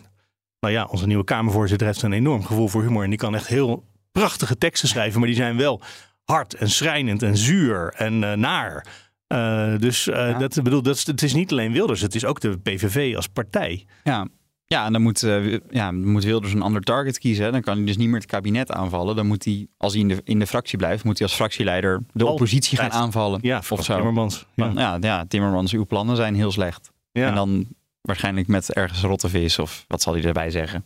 nou 0.59 0.73
ja, 0.73 0.85
onze 0.85 1.07
nieuwe 1.07 1.23
Kamervoorzitter 1.23 1.87
heeft 1.87 2.01
een 2.01 2.13
enorm 2.13 2.43
gevoel 2.45 2.67
voor 2.67 2.81
humor. 2.81 3.03
En 3.03 3.09
die 3.09 3.19
kan 3.19 3.35
echt 3.35 3.47
heel 3.47 3.85
prachtige 4.11 4.57
teksten 4.57 4.89
schrijven, 4.89 5.19
maar 5.19 5.27
die 5.27 5.37
zijn 5.37 5.57
wel 5.57 5.81
hard 6.23 6.53
en 6.53 6.69
schrijnend 6.69 7.23
en 7.23 7.37
zuur 7.37 7.93
en 7.97 8.23
eh, 8.23 8.33
naar. 8.37 8.85
Eh, 9.27 9.77
dus 9.77 10.03
Ja. 10.03 10.33
dat, 10.37 10.63
bedoel, 10.63 10.81
dat 10.81 10.95
is, 10.95 11.05
het 11.05 11.21
is 11.23 11.33
niet 11.33 11.51
alleen 11.51 11.71
Wilders, 11.71 12.01
het 12.01 12.15
is 12.15 12.25
ook 12.25 12.39
de 12.39 12.57
PVV 12.59 13.15
als 13.15 13.27
partij. 13.27 13.85
Ja, 14.03 14.27
ja 14.71 14.85
en 14.85 14.91
dan 14.93 15.01
moet, 15.01 15.23
eh, 15.23 15.57
ja, 15.69 15.91
moet 15.91 16.23
Wilders 16.23 16.53
een 16.53 16.61
ander 16.61 16.81
target 16.81 17.19
kiezen. 17.19 17.45
hè. 17.45 17.51
Dan 17.51 17.61
kan 17.61 17.75
hij 17.77 17.85
dus 17.85 17.97
niet 17.97 18.07
meer 18.07 18.19
het 18.19 18.25
kabinet 18.29 18.71
aanvallen. 18.71 19.15
Dan 19.15 19.27
moet 19.27 19.45
hij, 19.45 19.67
als 19.77 19.91
hij 19.93 20.01
in 20.01 20.07
de, 20.07 20.21
in 20.23 20.39
de 20.39 20.47
fractie 20.47 20.77
blijft, 20.77 21.03
moet 21.03 21.17
hij 21.17 21.27
als 21.27 21.35
fractieleider 21.35 22.03
de 22.13 22.25
oppositie 22.25 22.77
gaan 22.77 22.91
aanvallen. 22.91 23.39
Ja, 23.41 23.61
of 23.69 23.83
zo. 23.83 23.93
Timmermans. 23.95 24.45
Ja. 24.53 24.71
Ja, 24.75 24.97
ja, 24.99 25.25
Timmermans, 25.27 25.73
uw 25.73 25.85
plannen 25.85 26.15
zijn 26.15 26.35
heel 26.35 26.51
slecht. 26.51 26.91
Ja. 27.11 27.27
En 27.27 27.35
dan 27.35 27.65
waarschijnlijk 28.01 28.47
met 28.47 28.73
ergens 28.73 29.01
rotte 29.01 29.29
vis 29.29 29.59
of 29.59 29.85
wat 29.87 30.01
zal 30.01 30.13
hij 30.13 30.23
erbij 30.23 30.49
zeggen. 30.49 30.85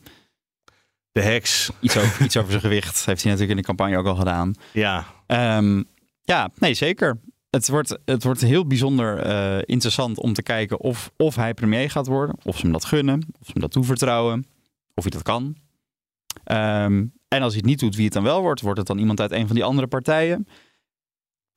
De 1.11 1.21
heks. 1.21 1.69
Iets 1.79 1.97
over, 1.97 2.25
iets 2.25 2.37
over 2.37 2.49
zijn 2.49 2.61
gewicht 2.61 3.05
heeft 3.05 3.21
hij 3.23 3.31
natuurlijk 3.31 3.57
in 3.57 3.63
de 3.65 3.67
campagne 3.67 3.97
ook 3.97 4.05
al 4.07 4.15
gedaan. 4.15 4.53
Ja, 4.73 5.05
Ehm, 5.27 5.83
ja, 6.21 6.49
nee, 6.59 6.73
zeker. 6.73 7.19
Het 7.55 7.69
wordt, 7.69 7.97
het 8.05 8.23
wordt 8.23 8.41
heel 8.41 8.67
bijzonder 8.67 9.17
eh, 9.19 9.57
interessant 9.65 10.17
om 10.19 10.33
te 10.33 10.43
kijken 10.43 10.79
of, 10.79 11.11
of 11.17 11.35
hij 11.35 11.53
premier 11.53 11.89
gaat 11.89 12.07
worden. 12.07 12.35
Of 12.43 12.55
ze 12.55 12.61
hem 12.61 12.71
dat 12.71 12.85
gunnen, 12.85 13.15
of 13.39 13.45
ze 13.45 13.51
hem 13.51 13.61
dat 13.61 13.71
toevertrouwen. 13.71 14.45
Of 14.93 15.03
hij 15.03 15.11
dat 15.11 15.21
kan. 15.21 15.55
Ehm, 16.43 17.05
en 17.27 17.41
als 17.41 17.51
hij 17.53 17.57
het 17.61 17.65
niet 17.65 17.79
doet, 17.79 17.95
wie 17.95 18.05
het 18.05 18.13
dan 18.13 18.23
wel 18.23 18.41
wordt? 18.41 18.61
Wordt 18.61 18.77
het 18.77 18.87
dan 18.87 18.97
iemand 18.97 19.21
uit 19.21 19.31
een 19.31 19.45
van 19.47 19.55
die 19.55 19.63
andere 19.63 19.87
partijen? 19.87 20.47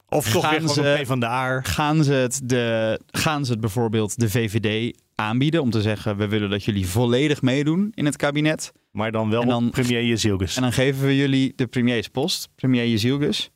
of 0.09 0.31
toch 0.33 0.43
Gaan 0.45 0.59
weer 0.59 0.69
ze- 0.69 1.03
van 1.07 1.21
de 1.21 1.27
Aar. 1.27 1.65
Gaan 1.65 2.05
ze, 2.05 2.13
het 2.13 2.41
de, 2.45 3.01
gaan 3.07 3.45
ze 3.45 3.51
het 3.53 3.61
bijvoorbeeld 3.61 4.19
de 4.19 4.31
VVD 4.31 4.99
aanbieden 5.15 5.63
om 5.63 5.71
te 5.71 5.81
zeggen... 5.83 6.17
we 6.17 6.29
willen 6.29 6.51
dat 6.51 6.65
jullie 6.65 6.87
volledig 6.89 7.43
meedoen 7.43 7.93
in 7.95 8.05
het 8.05 8.17
kabinet. 8.17 8.73
Maar 8.91 9.13
dan 9.13 9.31
wel 9.31 9.45
dan- 9.45 9.71
premier 9.71 10.05
Jezilgus. 10.05 10.57
En 10.57 10.63
dan 10.63 10.73
geven 10.73 11.07
we 11.07 11.17
jullie 11.17 11.53
de 11.57 11.67
premierspost, 11.67 12.49
premier 12.55 12.87
Jezielgus. 12.89 13.51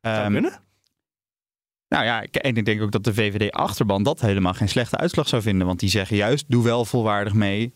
Zou 0.00 0.16
Ehm, 0.16 0.32
kunnen? 0.32 0.60
Nou 1.94 2.06
ja, 2.06 2.22
en 2.22 2.56
ik 2.56 2.64
denk 2.64 2.82
ook 2.82 2.90
dat 2.90 3.04
de 3.04 3.14
VVD-achterban 3.14 4.02
dat 4.02 4.20
helemaal 4.20 4.54
geen 4.54 4.68
slechte 4.68 4.96
uitslag 4.96 5.28
zou 5.28 5.42
vinden. 5.42 5.66
Want 5.66 5.80
die 5.80 5.88
zeggen 5.88 6.16
juist, 6.16 6.44
doe 6.48 6.64
wel 6.64 6.84
volwaardig 6.84 7.32
mee. 7.32 7.74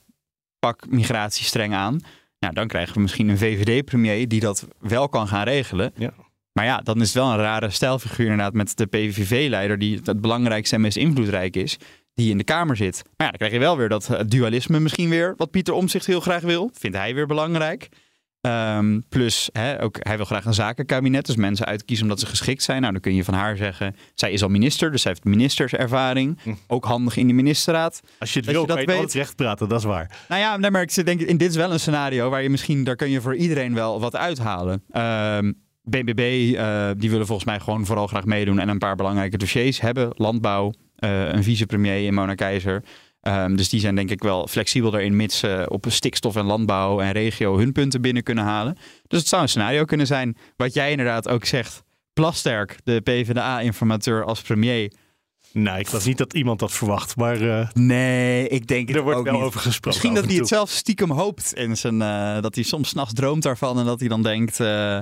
Pak 0.58 0.86
migratie 0.88 1.44
streng 1.44 1.74
aan. 1.74 2.00
Nou, 2.38 2.54
dan 2.54 2.66
krijgen 2.66 2.94
we 2.94 3.00
misschien 3.00 3.28
een 3.28 3.38
VVD-premier 3.38 4.28
die 4.28 4.40
dat 4.40 4.68
wel 4.80 5.08
kan 5.08 5.28
gaan 5.28 5.44
regelen. 5.44 5.92
Ja. 5.96 6.12
Maar 6.52 6.64
ja, 6.64 6.80
dan 6.80 7.00
is 7.00 7.06
het 7.06 7.14
wel 7.14 7.30
een 7.30 7.38
rare 7.38 7.70
stijlfiguur 7.70 8.26
inderdaad 8.26 8.52
met 8.52 8.76
de 8.76 8.86
PVV-leider... 8.86 9.78
die 9.78 10.00
het 10.04 10.20
belangrijkste 10.20 10.74
en 10.74 10.80
meest 10.80 10.96
invloedrijk 10.96 11.56
is, 11.56 11.76
die 12.14 12.30
in 12.30 12.38
de 12.38 12.44
Kamer 12.44 12.76
zit. 12.76 13.02
Maar 13.04 13.26
ja, 13.26 13.28
dan 13.28 13.38
krijg 13.38 13.52
je 13.52 13.58
wel 13.58 13.76
weer 13.76 13.88
dat 13.88 14.10
eh, 14.10 14.20
dualisme 14.26 14.80
misschien 14.80 15.08
weer... 15.08 15.34
wat 15.36 15.50
Pieter 15.50 15.74
Omzicht 15.74 16.06
heel 16.06 16.20
graag 16.20 16.42
wil. 16.42 16.70
Vindt 16.72 16.96
hij 16.96 17.14
weer 17.14 17.26
belangrijk. 17.26 17.88
Ehm, 18.40 19.00
plus, 19.08 19.48
hè, 19.52 19.82
ook, 19.82 19.96
hij 20.00 20.16
wil 20.16 20.24
graag 20.24 20.44
een 20.44 20.54
zakenkabinet. 20.54 21.26
Dus 21.26 21.36
mensen 21.36 21.66
uitkiezen 21.66 22.04
omdat 22.04 22.20
ze 22.20 22.26
geschikt 22.26 22.62
zijn. 22.62 22.80
Nou, 22.80 22.92
dan 22.92 23.02
kun 23.02 23.14
je 23.14 23.24
van 23.24 23.34
haar 23.34 23.56
zeggen... 23.56 23.96
zij 24.14 24.32
is 24.32 24.42
al 24.42 24.48
minister, 24.48 24.90
dus 24.90 25.02
zij 25.02 25.10
heeft 25.10 25.24
ministerservaring. 25.24 26.38
Hm. 26.42 26.54
Ook 26.66 26.84
handig 26.84 27.16
in 27.16 27.26
de 27.26 27.32
ministerraad. 27.32 28.00
Als 28.18 28.32
je 28.32 28.40
het 28.40 28.50
wil, 28.50 28.60
je 28.60 28.66
dat 28.66 28.76
kan 28.76 28.84
je 28.84 28.90
het 28.90 28.98
weet. 28.98 29.06
altijd 29.06 29.24
recht 29.24 29.36
praten, 29.36 29.68
dat 29.68 29.78
is 29.78 29.84
waar. 29.84 30.16
Nou 30.28 30.40
ja, 30.40 30.56
nee, 30.56 30.70
maar 30.70 30.82
ik 30.82 31.04
denk, 31.04 31.20
in 31.20 31.36
dit 31.36 31.50
is 31.50 31.56
wel 31.56 31.72
een 31.72 31.80
scenario... 31.80 32.30
waar 32.30 32.42
je 32.42 32.50
misschien, 32.50 32.84
daar 32.84 32.96
kun 32.96 33.10
je 33.10 33.20
voor 33.20 33.36
iedereen 33.36 33.74
wel 33.74 34.00
wat 34.00 34.16
uithalen. 34.16 34.82
Ehm 34.90 35.52
BBB, 35.90 36.54
eh, 36.56 36.90
die 36.96 37.10
willen 37.10 37.26
volgens 37.26 37.46
mij 37.46 37.60
gewoon 37.60 37.86
vooral 37.86 38.06
graag 38.06 38.24
meedoen... 38.24 38.58
en 38.58 38.68
een 38.68 38.78
paar 38.78 38.96
belangrijke 38.96 39.36
dossiers 39.36 39.80
hebben. 39.80 40.10
Landbouw, 40.14 40.72
eh, 40.96 41.32
een 41.32 41.42
vicepremier 41.42 42.06
in 42.06 42.14
Mona 42.14 42.34
Keizer... 42.34 42.84
Ehm, 43.20 43.56
dus 43.56 43.68
die 43.68 43.80
zijn 43.80 43.94
denk 43.94 44.10
ik 44.10 44.22
wel 44.22 44.46
flexibel 44.46 44.90
daarin, 44.90 45.16
mits 45.16 45.38
ze 45.38 45.66
op 45.68 45.84
stikstof 45.88 46.36
en 46.36 46.44
landbouw 46.44 47.00
en 47.00 47.12
regio 47.12 47.58
hun 47.58 47.72
punten 47.72 48.00
binnen 48.00 48.22
kunnen 48.22 48.44
halen. 48.44 48.76
Dus 49.06 49.18
het 49.18 49.28
zou 49.28 49.42
een 49.42 49.48
scenario 49.48 49.84
kunnen 49.84 50.06
zijn. 50.06 50.36
Wat 50.56 50.74
jij 50.74 50.90
inderdaad 50.90 51.28
ook 51.28 51.44
zegt. 51.44 51.82
Plasterk, 52.12 52.78
de 52.84 53.00
PvdA-informateur 53.00 54.24
als 54.24 54.40
premier. 54.42 54.92
Nou, 55.52 55.78
ik 55.78 55.88
was 55.88 56.04
niet 56.04 56.18
dat 56.18 56.34
iemand 56.34 56.58
dat 56.58 56.72
verwacht, 56.72 57.16
maar 57.16 57.40
eh, 57.60 57.68
Nee, 57.72 58.48
ik 58.48 58.66
denk 58.66 58.88
het 58.88 58.96
er 58.96 59.02
wordt 59.02 59.18
ook 59.18 59.24
wel 59.24 59.34
niet. 59.34 59.42
over 59.42 59.60
gesproken. 59.60 59.88
Misschien 59.88 60.14
dat 60.14 60.22
en 60.22 60.28
hij 60.28 60.38
het 60.38 60.48
zelf 60.48 60.70
stiekem 60.70 61.10
hoopt. 61.10 61.54
In 61.54 61.76
zijn, 61.76 62.02
eh, 62.02 62.40
dat 62.40 62.54
hij 62.54 62.64
soms 62.64 62.88
s'nachts 62.88 63.12
droomt 63.12 63.42
daarvan 63.42 63.78
en 63.78 63.84
dat 63.84 64.00
hij 64.00 64.08
dan 64.08 64.22
denkt... 64.22 64.60
eh, 64.60 64.98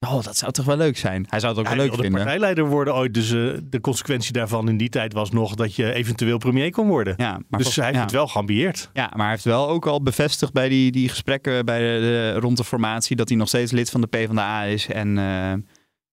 oh, 0.00 0.22
dat 0.22 0.36
zou 0.36 0.52
toch 0.52 0.64
wel 0.64 0.76
leuk 0.76 0.96
zijn. 0.96 1.26
Hij 1.28 1.40
zou 1.40 1.52
het 1.52 1.60
ook 1.60 1.68
wel 1.68 1.76
leuk 1.76 1.86
wilde 1.86 2.02
vinden. 2.02 2.20
partijleider 2.20 2.66
worden 2.66 2.94
ooit, 2.94 3.14
dus 3.14 3.32
eh, 3.32 3.52
de 3.64 3.80
consequentie 3.80 4.32
daarvan 4.32 4.68
in 4.68 4.76
die 4.76 4.88
tijd 4.88 5.12
was 5.12 5.30
nog 5.30 5.54
dat 5.54 5.74
je 5.74 5.92
eventueel 5.92 6.38
premier 6.38 6.70
kon 6.70 6.88
worden. 6.88 7.14
Ja, 7.16 7.40
maar 7.48 7.62
dus 7.62 7.76
hij 7.76 7.84
heeft 7.84 7.96
ja. 7.96 8.02
het 8.02 8.12
wel 8.12 8.28
geambieerd. 8.28 8.90
Ja, 8.92 9.10
maar 9.12 9.20
hij 9.22 9.30
heeft 9.30 9.44
wel 9.44 9.68
ook 9.68 9.86
al 9.86 10.02
bevestigd 10.02 10.52
bij 10.52 10.68
die, 10.68 10.92
die 10.92 11.08
gesprekken 11.08 11.64
bij 11.64 11.78
de, 11.78 12.00
de- 12.00 12.40
rond 12.40 12.56
de 12.56 12.64
formatie 12.64 13.16
dat 13.16 13.28
hij 13.28 13.38
nog 13.38 13.48
steeds 13.48 13.72
lid 13.72 13.90
van 13.90 14.00
de 14.00 14.06
PvdA 14.06 14.62
is. 14.62 14.86
En 14.88 15.18
eh, 15.18 15.52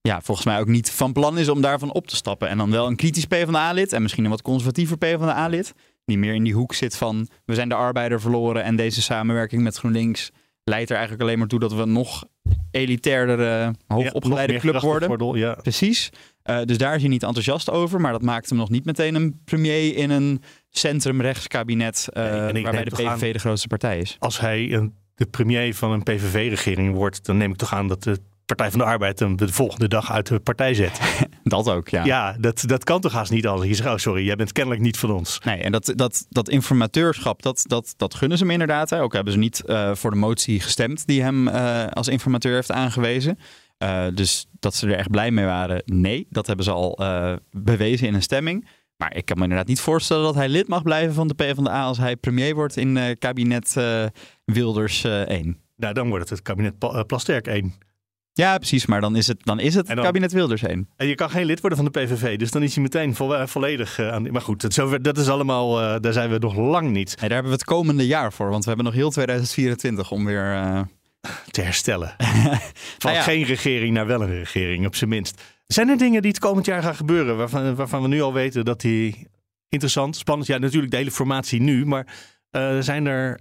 ja, 0.02 0.22
volgens 0.22 0.46
mij 0.46 0.60
ook 0.60 0.68
niet 0.68 0.92
van 0.92 1.14
plan 1.14 1.38
is 1.38 1.50
om 1.50 1.62
daarvan 1.62 1.94
op 1.94 2.08
te 2.08 2.16
stappen. 2.16 2.50
En 2.50 2.58
dan 2.58 2.72
wel 2.72 2.88
een 2.88 2.96
kritisch 2.96 3.26
PvdA-lid 3.26 3.94
en 3.94 4.02
misschien 4.02 4.24
een 4.24 4.30
wat 4.30 4.42
conservatiever 4.42 4.98
PvdA-lid. 4.98 5.74
Die 6.06 6.18
meer 6.18 6.34
in 6.34 6.44
die 6.44 6.54
hoek 6.54 6.74
zit 6.74 6.98
van 6.98 7.28
we 7.46 7.54
zijn 7.56 7.70
de 7.70 7.76
arbeider 7.76 8.22
verloren 8.22 8.64
en 8.64 8.76
deze 8.76 9.02
samenwerking 9.02 9.62
met 9.64 9.78
GroenLinks 9.78 10.32
leidt 10.64 10.90
er 10.90 10.96
eigenlijk 10.96 11.26
alleen 11.26 11.40
maar 11.40 11.48
toe 11.48 11.60
dat 11.60 11.74
we 11.74 11.86
nog 11.86 12.26
elitairder, 12.72 13.74
hoogopgeleide 13.88 14.54
Ja, 14.54 14.60
club 14.60 14.80
worden. 14.80 15.38
Ja. 15.39 15.54
Precies. 15.54 16.10
Eh, 16.43 16.62
dus 16.62 16.78
daar 16.78 16.95
is 16.95 17.02
hij 17.02 17.10
niet 17.10 17.24
enthousiast 17.24 17.70
over. 17.70 18.02
Maar 18.02 18.12
dat 18.12 18.22
maakt 18.22 18.50
hem 18.50 18.58
nog 18.58 18.70
niet 18.70 18.86
meteen 18.86 19.16
een 19.16 19.41
premier 19.45 19.95
in 19.95 20.10
een 20.10 20.41
centrumrechtskabinet. 20.70 22.08
eh 22.14 22.24
Nee, 22.52 22.64
waarbij 22.64 22.84
de 22.84 22.91
PVV 22.91 23.34
de 23.34 23.39
grootste 23.39 23.68
partij 23.68 24.00
is. 24.00 24.16
Als 24.20 24.39
hij 24.39 24.74
een, 24.74 24.93
de 25.16 25.26
premier 25.26 25.76
van 25.76 25.91
een 25.91 26.04
PVV-regering 26.04 26.93
wordt, 26.95 27.26
dan 27.26 27.38
neem 27.38 27.52
ik 27.52 27.58
toch 27.58 27.74
aan 27.74 27.88
dat 27.88 28.04
de 28.04 28.18
Partij 28.48 28.70
van 28.70 28.80
de 28.80 28.86
Arbeid 28.86 29.20
hem 29.20 29.36
de 29.36 29.54
volgende 29.54 29.88
dag 29.88 30.12
uit 30.12 30.28
de 30.28 30.39
partij 30.39 30.74
zet. 30.74 31.00
Dat 31.43 31.70
ook, 31.70 31.89
ja. 31.89 32.06
Ja, 32.06 32.36
dat, 32.39 32.64
dat 32.66 32.84
kan 32.84 33.02
toch 33.02 33.12
haast 33.12 33.32
niet 33.32 33.48
als 33.48 33.66
je 33.66 33.76
zegt, 33.76 33.89
oh 33.89 33.98
sorry, 33.98 34.26
jij 34.26 34.36
bent 34.36 34.52
kennelijk 34.52 34.82
niet 34.82 34.98
van 34.98 35.12
ons. 35.12 35.39
Nee, 35.39 35.58
en 35.58 35.72
dat, 35.72 35.93
dat, 35.95 36.26
dat 36.30 36.50
informateurschap, 36.50 37.41
dat, 37.41 37.64
dat, 37.68 37.93
dat 37.98 38.16
gunnen 38.16 38.38
ze 38.38 38.43
hem 38.43 38.54
inderdaad. 38.54 38.89
Hè. 38.89 39.02
Ook 39.02 39.14
hebben 39.14 39.34
ze 39.34 39.39
niet 39.39 39.66
eh, 39.66 39.95
voor 39.95 40.12
de 40.12 40.18
motie 40.18 40.60
gestemd 40.60 41.08
die 41.08 41.22
hem 41.22 41.48
eh, 41.48 41.88
als 41.88 42.08
informateur 42.08 42.54
heeft 42.54 42.72
aangewezen. 42.72 43.39
Eh, 43.78 44.06
dus 44.14 44.48
dat 44.60 44.76
ze 44.76 44.88
er 44.88 44.98
echt 44.98 45.12
blij 45.12 45.32
mee 45.32 45.45
waren, 45.45 45.82
nee. 45.86 46.28
Dat 46.30 46.48
hebben 46.48 46.66
ze 46.66 46.72
al 46.72 47.00
bewezen 47.52 48.08
in 48.08 48.14
een 48.14 48.22
stemming. 48.22 48.68
Maar 48.98 49.16
ik 49.16 49.26
kan 49.26 49.38
me 49.38 49.43
inderdaad 49.43 49.68
niet 49.68 49.80
voorstellen 49.80 50.24
dat 50.24 50.36
hij 50.36 50.50
lid 50.50 50.68
mag 50.68 50.84
blijven 50.84 51.14
van 51.14 51.28
de 51.28 51.34
PvdA 51.34 51.84
als 51.84 51.98
hij 51.98 52.16
premier 52.16 52.56
wordt 52.56 52.78
in 52.78 53.16
kabinet 53.20 53.76
Wilders 54.45 55.04
eh 55.04 55.28
1. 55.28 55.58
Nou, 55.76 55.93
dan 55.93 56.10
wordt 56.10 56.30
het 56.30 56.39
het 56.39 56.41
kabinet 56.41 57.08
Plasterk 57.08 57.48
1. 57.48 57.74
Ja, 58.38 58.58
precies. 58.58 58.86
Maar 58.86 59.02
dan 59.02 59.16
is 59.16 59.28
het, 59.28 59.38
dan 59.44 59.60
is 59.60 59.76
het 59.76 59.88
En 59.88 59.96
dan- 59.96 60.06
kabinet 60.06 60.32
Wilders 60.32 60.62
1. 60.62 60.90
En 60.96 61.08
je 61.08 61.16
kan 61.16 61.30
geen 61.30 61.46
lid 61.46 61.60
worden 61.60 61.78
van 61.80 61.88
de 61.92 62.00
PVV, 62.00 62.38
dus 62.38 62.52
dan 62.52 62.64
is 62.64 62.74
hij 62.74 62.84
meteen 62.84 63.16
vo- 63.16 63.34
eh, 63.34 63.48
volledig 63.48 64.00
eh, 64.00 64.12
aan. 64.12 64.32
Maar 64.32 64.42
goed, 64.42 64.62
dat, 64.62 64.74
zover, 64.74 65.02
dat 65.02 65.18
is 65.18 65.28
allemaal, 65.30 65.82
eh, 65.82 65.96
daar 66.02 66.14
zijn 66.14 66.30
we 66.30 66.38
nog 66.38 66.56
lang 66.56 66.90
niet 66.92 67.08
Nee, 67.08 67.16
daar 67.16 67.30
hebben 67.30 67.52
we 67.52 67.58
het 67.58 67.64
komende 67.64 68.06
jaar 68.08 68.34
voor. 68.34 68.50
Want 68.50 68.62
we 68.64 68.68
hebben 68.68 68.86
nog 68.86 68.96
heel 68.96 69.10
2024 69.10 70.12
om 70.12 70.26
weer... 70.26 70.46
te 71.52 71.62
herstellen. 71.62 72.16
Van 72.18 73.12
Nou 73.12 73.16
ja. 73.16 73.22
geen 73.22 73.44
regering 73.44 73.94
naar 73.94 74.08
wel 74.08 74.22
een 74.22 74.36
regering, 74.38 74.86
op 74.86 74.96
zijn 74.96 75.10
minst. 75.10 75.42
Zijn 75.68 75.90
er 75.90 75.98
dingen 75.98 76.22
die 76.22 76.32
het 76.32 76.40
komend 76.40 76.66
jaar 76.66 76.82
gaan 76.84 76.96
gebeuren 76.96 77.38
waarvan, 77.38 77.76
waarvan 77.76 78.02
we 78.02 78.08
nu 78.08 78.22
al 78.22 78.34
weten 78.34 78.66
dat 78.66 78.82
die 78.82 79.28
interessant, 79.70 80.16
spannend, 80.16 80.48
ja 80.48 80.58
natuurlijk 80.58 80.92
de 80.92 80.98
hele 80.98 81.12
formatie 81.12 81.62
nu, 81.62 81.86
maar 81.86 82.08
zijn 82.80 83.06
er, 83.06 83.40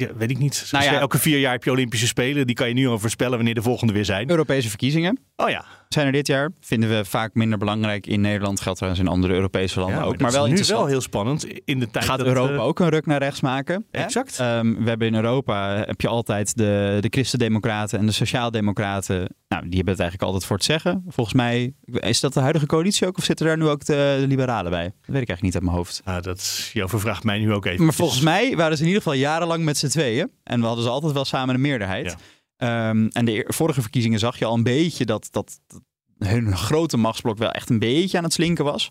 ja, 0.00 0.14
weet 0.14 0.30
ik 0.30 0.38
niet, 0.38 0.68
Nou 0.70 0.84
ja. 0.84 1.00
elke 1.00 1.18
vier 1.18 1.38
jaar 1.38 1.52
heb 1.52 1.64
je 1.64 1.70
Olympische 1.70 2.06
Spelen, 2.06 2.46
die 2.46 2.56
kan 2.56 2.68
je 2.68 2.74
nu 2.74 2.88
al 2.88 2.98
voorspellen 2.98 3.36
wanneer 3.36 3.54
de 3.54 3.62
volgende 3.62 3.92
weer 3.92 4.04
zijn. 4.04 4.30
Europese 4.30 4.68
verkiezingen. 4.68 5.18
Oh 5.36 5.50
ja, 5.50 5.64
zijn 5.94 6.06
er 6.06 6.12
dit 6.12 6.26
jaar. 6.26 6.50
Vinden 6.60 6.88
we 6.88 7.04
vaak 7.04 7.34
minder 7.34 7.58
belangrijk 7.58 8.06
in 8.06 8.20
Nederland. 8.20 8.60
Geldt 8.60 8.78
trouwens 8.78 9.04
in 9.04 9.10
andere 9.10 9.34
Europese 9.34 9.78
landen 9.80 9.98
ja 9.98 10.04
ook. 10.04 10.10
dat 10.10 10.20
Maar 10.20 10.28
is 10.30 10.34
wel 10.34 10.44
nu 10.44 10.50
interessant. 10.50 10.80
wel 10.80 10.88
heel 10.88 11.00
spannend 11.00 11.46
in 11.64 11.80
de 11.80 11.90
tijd 11.90 12.04
Gaat 12.04 12.18
dat, 12.18 12.26
Europa 12.26 12.54
eh, 12.54 12.64
ook 12.64 12.78
een 12.80 12.88
ruk 12.88 13.06
naar 13.06 13.18
rechts 13.18 13.40
maken? 13.40 13.86
Exact. 13.90 14.38
Ehm, 14.38 14.74
we 14.82 14.88
hebben 14.88 15.06
in 15.06 15.14
Europa 15.14 15.84
heb 15.86 16.00
je 16.00 16.08
altijd 16.08 16.56
de, 16.56 16.98
de 17.00 17.08
Christendemocraten 17.10 17.98
en 17.98 18.06
de 18.06 18.12
Sociaaldemocraten 18.12 19.16
Nou, 19.48 19.62
die 19.62 19.76
hebben 19.76 19.92
het 19.92 20.00
eigenlijk 20.00 20.22
altijd 20.22 20.44
voor 20.44 20.56
het 20.56 20.64
zeggen. 20.64 21.04
Volgens 21.08 21.36
mij, 21.36 21.72
is 21.84 22.20
dat 22.20 22.32
de 22.34 22.40
huidige 22.40 22.66
coalitie 22.66 23.06
ook? 23.06 23.18
Of 23.18 23.24
zitten 23.24 23.46
daar 23.46 23.56
nu 23.56 23.68
ook 23.68 23.84
de, 23.84 24.16
de 24.20 24.26
liberalen 24.26 24.70
bij? 24.70 24.84
Dat 24.84 24.92
weet 24.92 25.22
ik 25.22 25.28
eigenlijk 25.28 25.42
niet 25.42 25.54
uit 25.54 25.64
mijn 25.64 25.76
hoofd. 25.76 26.02
Nou, 26.04 26.22
dat 26.22 26.36
is, 26.38 26.70
jou 26.72 26.88
vervraagt 26.88 27.24
mij 27.24 27.38
nu 27.38 27.52
ook 27.52 27.66
even. 27.66 27.84
Maar 27.84 27.94
volgens 27.94 28.20
mij 28.20 28.56
waren 28.56 28.76
ze 28.76 28.82
in 28.82 28.88
ieder 28.88 29.02
geval 29.02 29.18
jarenlang 29.18 29.64
met 29.64 29.76
z'n 29.78 29.88
tweeën. 29.88 30.30
En 30.42 30.60
we 30.60 30.66
hadden 30.66 30.84
ze 30.84 30.90
altijd 30.90 31.12
wel 31.12 31.24
samen 31.24 31.54
een 31.54 31.60
meerderheid. 31.60 32.16
Ehm, 32.60 33.06
en 33.06 33.24
de 33.24 33.44
vorige 33.46 33.80
verkiezingen 33.80 34.18
zag 34.18 34.38
je 34.38 34.44
al 34.44 34.54
een 34.54 34.62
beetje 34.62 35.04
dat, 35.04 35.28
dat, 35.30 35.60
dat 35.66 35.82
hun 36.18 36.56
grote 36.56 36.96
machtsblok 36.96 37.38
wel 37.38 37.50
echt 37.50 37.70
een 37.70 37.78
beetje 37.78 38.18
aan 38.18 38.24
het 38.24 38.32
slinken 38.32 38.64
was. 38.64 38.90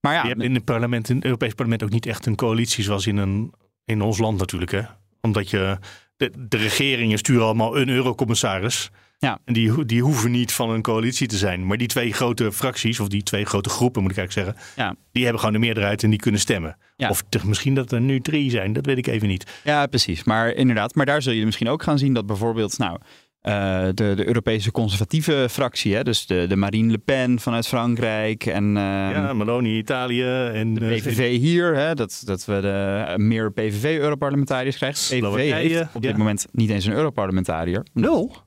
Maar 0.00 0.14
ja, 0.14 0.22
Je 0.22 0.28
hebt 0.28 0.42
in 0.42 0.54
het 0.54 0.64
parlement, 0.64 1.08
in 1.08 1.16
het 1.16 1.24
Europees 1.24 1.54
parlement 1.54 1.82
ook 1.82 1.90
niet 1.90 2.06
echt 2.06 2.26
een 2.26 2.34
coalitie 2.34 2.84
zoals 2.84 3.06
in, 3.06 3.16
een, 3.16 3.52
in 3.84 4.02
ons 4.02 4.18
land 4.18 4.38
natuurlijk. 4.38 4.70
Hè? 4.70 4.82
Omdat 5.20 5.50
je, 5.50 5.78
de, 6.16 6.32
de 6.48 6.56
regeringen 6.56 7.18
sturen 7.18 7.44
allemaal 7.44 7.78
een 7.78 7.88
eurocommissaris. 7.88 8.90
Ja. 9.20 9.38
En 9.44 9.52
die, 9.52 9.84
die 9.84 10.02
hoeven 10.02 10.30
niet 10.30 10.52
van 10.52 10.70
een 10.70 10.82
coalitie 10.82 11.26
te 11.26 11.36
zijn. 11.36 11.66
Maar 11.66 11.76
die 11.76 11.86
twee 11.88 12.12
grote 12.12 12.52
fracties, 12.52 13.00
of 13.00 13.08
die 13.08 13.22
twee 13.22 13.44
grote 13.44 13.68
groepen 13.68 14.02
moet 14.02 14.10
ik 14.10 14.16
eigenlijk 14.18 14.48
zeggen. 14.48 14.72
Ja. 14.76 14.94
Die 15.12 15.22
hebben 15.22 15.40
gewoon 15.40 15.54
de 15.60 15.66
meerderheid 15.66 16.02
en 16.02 16.10
die 16.10 16.18
kunnen 16.18 16.40
stemmen. 16.40 16.76
Ja. 16.96 17.08
Of 17.08 17.22
te- 17.28 17.46
misschien 17.46 17.74
dat 17.74 17.92
er 17.92 18.00
nu 18.00 18.20
drie 18.20 18.50
zijn, 18.50 18.72
dat 18.72 18.86
weet 18.86 18.98
ik 18.98 19.06
even 19.06 19.28
niet. 19.28 19.60
Ja, 19.64 19.86
precies. 19.86 20.24
Maar 20.24 20.50
inderdaad, 20.52 20.94
maar 20.94 21.06
daar 21.06 21.22
zul 21.22 21.32
je 21.32 21.44
misschien 21.44 21.68
ook 21.68 21.82
gaan 21.82 21.98
zien 21.98 22.14
dat 22.14 22.26
bijvoorbeeld, 22.26 22.78
nou, 22.78 22.98
eh, 23.40 23.82
de, 23.94 24.12
de 24.16 24.26
Europese 24.26 24.70
conservatieve 24.70 25.46
fractie, 25.50 25.94
hè, 25.94 26.02
dus 26.04 26.26
de, 26.26 26.46
de 26.48 26.56
Marine 26.56 26.90
Le 26.90 26.98
Pen 26.98 27.40
vanuit 27.40 27.66
Frankrijk 27.66 28.46
en 28.46 28.64
ehm, 28.64 29.10
ja, 29.10 29.32
Meloni, 29.32 29.78
Italië 29.78 30.46
en 30.52 30.74
de 30.74 30.86
eh, 30.86 30.96
PVV 30.96 31.38
hier, 31.38 31.74
hè, 31.74 31.94
dat, 31.94 32.22
dat 32.24 32.44
we 32.44 32.60
de, 32.60 33.14
meer 33.16 33.52
PVV-europarlementariërs 33.52 34.76
krijgen. 34.76 35.18
PVV 35.20 35.52
heeft 35.52 35.94
op 35.94 36.02
dit 36.02 36.10
ja. 36.10 36.16
moment 36.16 36.46
niet 36.52 36.70
eens 36.70 36.84
een 36.84 36.92
europarlementariër. 36.92 37.86
nul. 37.92 38.46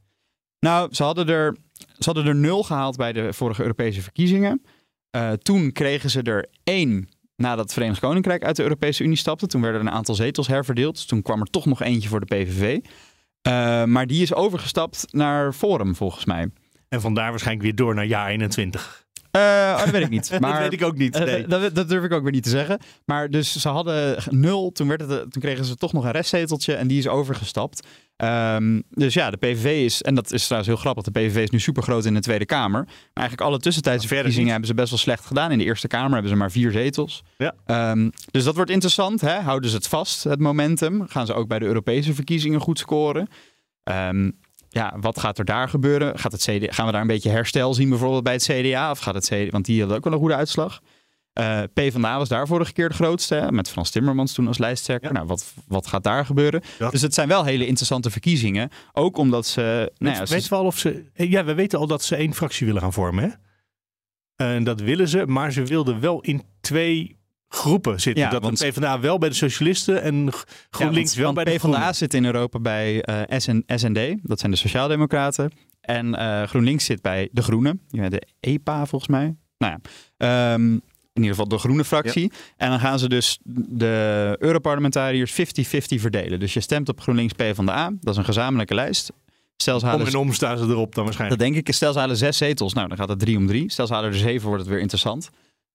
Nou, 0.61 0.93
ze 0.93 1.03
hadden, 1.03 1.27
er, 1.27 1.55
ze 1.77 2.05
hadden 2.05 2.25
er 2.25 2.35
nul 2.35 2.63
gehaald 2.63 2.97
bij 2.97 3.13
de 3.13 3.33
vorige 3.33 3.61
Europese 3.61 4.01
verkiezingen. 4.01 4.61
Eh, 5.09 5.31
toen 5.31 5.71
kregen 5.71 6.09
ze 6.09 6.21
er 6.21 6.49
één 6.63 7.09
nadat 7.35 7.63
het 7.63 7.73
Verenigd 7.73 7.99
Koninkrijk 7.99 8.43
uit 8.43 8.55
de 8.55 8.63
Europese 8.63 9.03
Unie 9.03 9.17
stapte. 9.17 9.47
Toen 9.47 9.61
werden 9.61 9.81
er 9.81 9.87
een 9.87 9.93
aantal 9.93 10.15
zetels 10.15 10.47
herverdeeld. 10.47 10.95
Dus 10.95 11.05
toen 11.05 11.21
kwam 11.21 11.41
er 11.41 11.49
toch 11.49 11.65
nog 11.65 11.81
eentje 11.81 12.09
voor 12.09 12.19
de 12.19 12.35
PVV. 12.35 12.79
Eh, 13.41 13.83
maar 13.83 14.07
die 14.07 14.21
is 14.21 14.33
overgestapt 14.33 15.05
naar 15.09 15.53
Forum, 15.53 15.95
volgens 15.95 16.25
mij. 16.25 16.49
En 16.89 17.01
vandaar 17.01 17.29
waarschijnlijk 17.29 17.65
weer 17.65 17.75
door 17.75 17.95
naar 17.95 18.05
jaar 18.05 18.29
21. 18.29 19.05
Eh, 19.31 19.41
oh, 19.41 19.79
dat 19.79 19.89
weet 19.89 20.01
ik 20.01 20.09
niet. 20.09 20.29
Maar, 20.39 20.51
dat 20.51 20.61
weet 20.61 20.73
ik 20.73 20.83
ook 20.83 20.97
niet. 20.97 21.13
Dat 21.73 21.89
durf 21.89 22.03
ik 22.03 22.11
ook 22.11 22.23
weer 22.23 22.31
niet 22.31 22.43
te 22.43 22.49
zeggen. 22.49 22.79
Maar 23.05 23.29
dus 23.29 23.61
ze 23.61 23.69
hadden 23.69 24.17
nul. 24.29 24.71
Toen, 24.71 24.87
werd 24.87 25.01
het, 25.01 25.31
toen 25.31 25.41
kregen 25.41 25.65
ze 25.65 25.75
toch 25.75 25.93
nog 25.93 26.03
een 26.03 26.11
restzeteltje 26.11 26.73
en 26.73 26.87
die 26.87 26.97
is 26.97 27.07
overgestapt. 27.07 27.87
Ehm, 28.21 28.81
dus 28.89 29.13
ja, 29.13 29.29
de 29.29 29.37
PVV 29.37 29.85
is, 29.85 30.01
en 30.01 30.15
dat 30.15 30.31
is 30.31 30.43
trouwens 30.43 30.71
heel 30.71 30.79
grappig, 30.79 31.03
de 31.03 31.11
PVV 31.11 31.43
is 31.43 31.49
nu 31.49 31.59
super 31.59 31.83
groot 31.83 32.05
in 32.05 32.13
de 32.13 32.19
Tweede 32.19 32.45
Kamer. 32.45 32.83
Maar 32.83 33.09
eigenlijk 33.13 33.47
alle 33.47 33.59
tussentijdse 33.59 34.07
verkiezingen 34.07 34.49
hebben 34.49 34.67
ze 34.67 34.73
best 34.73 34.89
wel 34.89 34.99
slecht 34.99 35.25
gedaan. 35.25 35.51
In 35.51 35.57
de 35.57 35.63
Eerste 35.63 35.87
Kamer 35.87 36.11
hebben 36.11 36.29
ze 36.29 36.35
maar 36.35 36.51
vier 36.51 36.71
zetels. 36.71 37.23
Ja. 37.37 37.53
Ehm, 37.65 38.09
dus 38.31 38.43
dat 38.43 38.55
wordt 38.55 38.71
interessant. 38.71 39.21
Hè? 39.21 39.39
Houden 39.39 39.69
ze 39.69 39.75
het 39.75 39.87
vast, 39.87 40.23
het 40.23 40.39
momentum? 40.39 41.07
Gaan 41.07 41.25
ze 41.25 41.33
ook 41.33 41.47
bij 41.47 41.59
de 41.59 41.65
Europese 41.65 42.13
verkiezingen 42.13 42.59
goed 42.59 42.79
scoren? 42.79 43.27
Ehm, 43.83 44.31
ja, 44.69 44.93
wat 44.99 45.19
gaat 45.19 45.37
er 45.37 45.45
daar 45.45 45.69
gebeuren? 45.69 46.19
Gaat 46.19 46.31
het 46.31 46.41
CD, 46.41 46.75
gaan 46.75 46.85
we 46.85 46.91
daar 46.91 47.01
een 47.01 47.07
beetje 47.07 47.29
herstel 47.29 47.73
zien 47.73 47.89
bijvoorbeeld 47.89 48.23
bij 48.23 48.33
het 48.33 48.43
CDA? 48.43 48.91
Of 48.91 48.99
gaat 48.99 49.13
het 49.13 49.25
CDA, 49.25 49.49
want 49.49 49.65
die 49.65 49.79
hadden 49.79 49.97
ook 49.97 50.03
wel 50.03 50.13
een 50.13 50.19
goede 50.19 50.35
uitslag. 50.35 50.81
Eh 51.33 51.61
PvdA 51.73 52.17
was 52.17 52.29
daar 52.29 52.47
vorige 52.47 52.73
keer 52.73 52.89
de 52.89 52.95
grootste, 52.95 53.35
hè, 53.35 53.51
met 53.51 53.69
Frans 53.69 53.89
Timmermans 53.89 54.33
toen 54.33 54.47
als 54.47 54.57
lijsttrekker. 54.57 55.07
Ja. 55.09 55.13
Nou, 55.15 55.27
wat, 55.27 55.53
wat 55.67 55.87
gaat 55.87 56.03
daar 56.03 56.25
gebeuren? 56.25 56.61
Ja. 56.79 56.89
Dus 56.89 57.01
het 57.01 57.13
zijn 57.13 57.27
wel 57.27 57.43
hele 57.43 57.65
interessante 57.67 58.09
verkiezingen. 58.09 58.69
Ook 58.93 59.17
omdat 59.17 59.45
ze... 59.45 59.91
Nou 59.97 60.13
ja, 60.13 60.19
Weet- 60.19 60.27
ze- 60.27 60.33
weten 60.33 60.49
we 60.49 60.55
al 60.55 60.65
of 60.65 60.77
ze. 60.77 61.05
Ja, 61.13 61.43
we 61.45 61.53
weten 61.53 61.79
al 61.79 61.87
dat 61.87 62.03
ze 62.03 62.15
één 62.15 62.33
fractie 62.33 62.65
willen 62.65 62.81
gaan 62.81 62.93
vormen. 62.93 63.23
Hè? 63.23 63.29
En 64.35 64.63
dat 64.63 64.81
willen 64.81 65.07
ze, 65.07 65.25
maar 65.25 65.51
ze 65.51 65.63
wilden 65.63 65.99
wel 65.99 66.21
in 66.21 66.43
twee 66.61 67.19
groepen 67.47 68.01
zitten. 68.01 68.23
Ja, 68.23 68.29
dat 68.29 68.41
want- 68.43 68.57
de 68.59 68.67
PvdA 68.67 68.99
wel 68.99 69.17
bij 69.17 69.29
de 69.29 69.35
Socialisten 69.35 70.01
en 70.01 70.29
GroenLinks 70.69 71.11
ja, 71.11 71.17
wel 71.17 71.33
want, 71.33 71.35
bij 71.35 71.43
de 71.45 71.49
want 71.51 71.61
PvdA 71.61 71.75
Groenen. 71.77 71.95
zit 71.95 72.13
in 72.13 72.25
Europa 72.25 72.59
bij 72.59 73.01
eh, 73.03 73.39
SN, 73.39 73.63
SND, 73.67 73.99
dat 74.23 74.39
zijn 74.39 74.51
de 74.51 74.57
Sociaaldemocraten. 74.57 75.51
En 75.81 76.15
eh, 76.15 76.43
GroenLinks 76.47 76.85
zit 76.85 77.01
bij 77.01 77.29
de 77.31 77.41
Groenen, 77.41 77.81
de 77.89 78.21
EPA 78.39 78.85
volgens 78.85 79.11
mij. 79.11 79.35
Nou 79.57 79.73
ja, 80.17 80.53
ehm, 80.53 80.77
in 81.13 81.21
ieder 81.21 81.29
geval 81.37 81.47
de 81.47 81.57
groene 81.57 81.83
fractie. 81.85 82.31
En 82.57 82.69
dan 82.69 82.79
gaan 82.79 82.99
ze 82.99 83.09
dus 83.09 83.39
de 83.69 84.35
Europarlementariërs 84.39 85.31
50-50 85.31 85.35
verdelen. 86.01 86.39
Dus 86.39 86.53
je 86.53 86.59
stemt 86.59 86.89
op 86.89 87.01
GroenLinks 87.01 87.33
PvdA, 87.33 87.91
dat 87.99 88.13
is 88.13 88.17
een 88.17 88.25
gezamenlijke 88.25 88.73
lijst. 88.75 89.11
Stel 89.57 89.79
ze 89.79 89.85
Om 89.85 90.01
en 90.05 90.15
om 90.15 90.33
staan 90.33 90.57
ze 90.57 90.63
erop 90.63 90.75
dan 90.75 90.89
dat 90.93 91.03
waarschijnlijk. 91.03 91.41
denk 91.41 91.55
ik. 91.55 91.73
Stel 91.73 91.93
ze 91.93 91.99
halen 91.99 92.17
zes 92.17 92.37
zetels. 92.37 92.73
Nou, 92.73 92.87
dan 92.87 92.97
gaat 92.97 93.09
het 93.09 93.19
drie 93.19 93.37
om 93.37 93.47
drie. 93.47 93.71
Stel 93.71 93.87
ze 93.87 93.93
halen 93.93 94.09
er 94.11 94.17
zeven, 94.17 94.47
wordt 94.47 94.61
het 94.63 94.71
weer 94.71 94.81
interessant. 94.81 95.29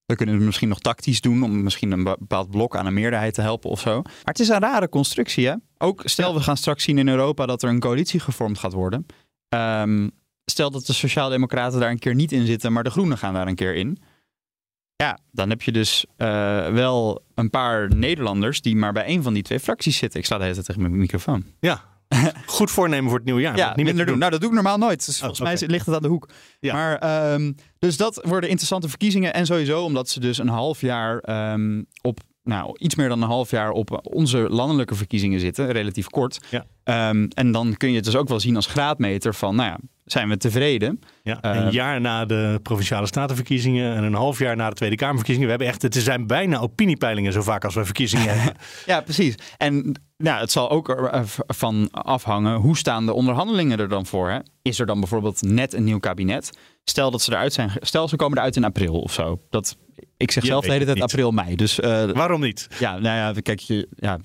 Dan 0.06 0.16
kunnen 0.16 0.38
we 0.38 0.44
misschien 0.44 0.68
nog 0.68 0.78
tactisch 0.80 1.20
doen 1.20 1.42
om 1.42 1.62
misschien 1.62 1.90
een 1.92 2.04
be- 2.04 2.16
bepaald 2.18 2.50
blok 2.50 2.76
aan 2.76 2.86
een 2.86 2.94
meerderheid 2.94 3.34
te 3.34 3.40
helpen 3.40 3.70
of 3.70 3.80
zo. 3.80 4.02
Maar 4.02 4.12
het 4.24 4.40
is 4.40 4.48
een 4.48 4.58
rare 4.60 4.88
constructie, 4.88 5.46
hè? 5.46 5.54
Ook 5.78 6.02
stel 6.04 6.34
we 6.34 6.40
gaan 6.40 6.56
straks 6.56 6.84
zien 6.84 6.98
in 6.98 7.08
Europa 7.08 7.46
dat 7.46 7.62
er 7.62 7.68
een 7.68 7.80
coalitie 7.80 8.20
gevormd 8.20 8.58
gaat 8.58 8.72
worden. 8.72 9.06
Ehm, 9.48 10.08
stel 10.44 10.70
dat 10.70 10.86
de 10.86 10.92
Sociaaldemocraten 10.92 11.80
daar 11.80 11.90
een 11.90 11.98
keer 11.98 12.14
niet 12.14 12.32
in 12.32 12.46
zitten, 12.46 12.72
maar 12.72 12.84
de 12.84 12.90
Groenen 12.90 13.18
gaan 13.18 13.34
daar 13.34 13.46
een 13.46 13.54
keer 13.54 13.74
in. 13.74 13.98
Ja, 14.96 15.18
dan 15.32 15.48
heb 15.48 15.62
je 15.62 15.72
dus 15.72 16.04
eh, 16.16 16.26
wel 16.68 17.22
een 17.34 17.50
paar 17.50 17.96
Nederlanders 17.96 18.60
die 18.60 18.76
maar 18.76 18.92
bij 18.92 19.04
één 19.04 19.22
van 19.22 19.34
die 19.34 19.42
twee 19.42 19.60
fracties 19.60 19.96
zitten. 19.96 20.20
Ik 20.20 20.26
sta 20.26 20.36
de 20.36 20.42
hele 20.42 20.54
tijd 20.54 20.66
tegen 20.66 20.82
mijn 20.82 20.96
microfoon. 20.96 21.44
Ja. 21.60 21.84
Goed 22.46 22.70
voornemen 22.70 23.08
voor 23.08 23.16
het 23.16 23.24
nieuwe 23.24 23.40
jaar. 23.40 23.56
Ja, 23.56 23.66
Niet 23.66 23.76
meer 23.76 23.84
minder 23.84 24.06
doen. 24.06 24.18
Nou, 24.18 24.30
dat 24.30 24.40
doe 24.40 24.48
ik 24.48 24.54
normaal 24.54 24.78
nooit. 24.78 25.06
Dus 25.06 25.14
Oh, 25.16 25.20
volgens 25.24 25.60
mij 25.60 25.68
ligt 25.68 25.86
het 25.86 25.94
aan 25.94 26.02
de 26.02 26.08
hoek. 26.08 26.28
Ja. 26.60 26.72
Maar, 26.72 26.98
ehm, 26.98 27.52
dus 27.78 27.96
dat 27.96 28.20
worden 28.24 28.48
interessante 28.48 28.88
verkiezingen. 28.88 29.34
En 29.34 29.46
sowieso 29.46 29.82
omdat 29.82 30.08
ze 30.08 30.20
dus 30.20 30.38
een 30.38 30.48
half 30.48 30.80
jaar 30.80 31.18
ehm, 31.18 31.82
op, 32.02 32.20
nou, 32.42 32.76
iets 32.78 32.94
meer 32.94 33.08
dan 33.08 33.22
een 33.22 33.28
half 33.28 33.50
jaar 33.50 33.70
op 33.70 34.00
onze 34.02 34.38
landelijke 34.38 34.94
verkiezingen 34.94 35.40
zitten. 35.40 35.70
Relatief 35.72 36.06
kort. 36.06 36.40
Ja. 36.50 36.66
Ehm, 36.84 37.26
en 37.34 37.52
dan 37.52 37.76
kun 37.76 37.88
je 37.88 37.96
het 37.96 38.04
dus 38.04 38.16
ook 38.16 38.28
wel 38.28 38.40
zien 38.40 38.56
als 38.56 38.66
graadmeter 38.66 39.34
van, 39.34 39.54
nou 39.56 39.68
ja, 39.68 39.78
zijn 40.06 40.28
we 40.28 40.36
tevreden? 40.36 41.00
Ja, 41.22 41.40
Eh, 41.40 41.54
een 41.54 41.70
jaar 41.70 42.00
na 42.00 42.24
de 42.24 42.60
provinciale 42.62 43.06
statenverkiezien 43.06 43.76
en 43.76 44.02
een 44.04 44.14
half 44.14 44.38
jaar 44.38 44.56
na 44.56 44.68
de 44.68 44.74
Tweede 44.74 44.96
Kamerverkiezingen. 44.96 45.48
We 45.48 45.54
hebben 45.56 45.68
echt, 45.72 45.82
het 45.82 45.94
zijn 46.04 46.26
bijna 46.26 46.58
opiniepeilingen 46.60 47.32
zo 47.32 47.42
vaak 47.42 47.64
als 47.64 47.74
we 47.74 47.84
verkiezingen 47.84 48.38
hebben. 48.38 48.54
Ja, 48.86 49.00
precies. 49.00 49.34
En 49.56 50.00
nou, 50.16 50.40
het 50.40 50.50
zal 50.50 50.70
ook 50.70 50.88
ervan 50.88 51.88
afhangen, 51.90 52.56
hoe 52.56 52.76
staan 52.76 53.06
de 53.06 53.12
onderhandelingen 53.12 53.78
er 53.78 53.88
dan 53.88 54.06
voor? 54.06 54.30
Hè? 54.30 54.38
Is 54.62 54.78
er 54.78 54.86
dan 54.86 54.98
bijvoorbeeld 55.00 55.42
net 55.42 55.72
een 55.74 55.84
nieuw 55.84 55.98
kabinet? 55.98 56.58
Stel 56.84 57.10
dat 57.10 57.22
ze 57.22 57.30
eruit 57.32 57.52
zijn, 57.52 57.70
stel 57.80 58.08
ze 58.08 58.16
komen 58.16 58.38
eruit 58.38 58.56
in 58.56 58.64
april 58.64 59.00
of 59.00 59.12
zo. 59.12 59.40
Dat, 59.50 59.76
ik 60.16 60.30
zeg 60.30 60.42
Je 60.42 60.48
zelf 60.48 60.64
de 60.64 60.72
hele 60.72 60.84
het 60.84 60.96
tijd 60.96 61.10
april, 61.10 61.30
mei. 61.30 61.56
Dus 61.56 61.80
eh, 61.80 62.04
Waarom 62.10 62.40
niet? 62.40 62.68
ja, 62.78 62.98
nou 62.98 63.16
ja, 63.16 63.40
kijk, 63.42 63.60
je, 63.60 63.88
ja, 63.96 64.18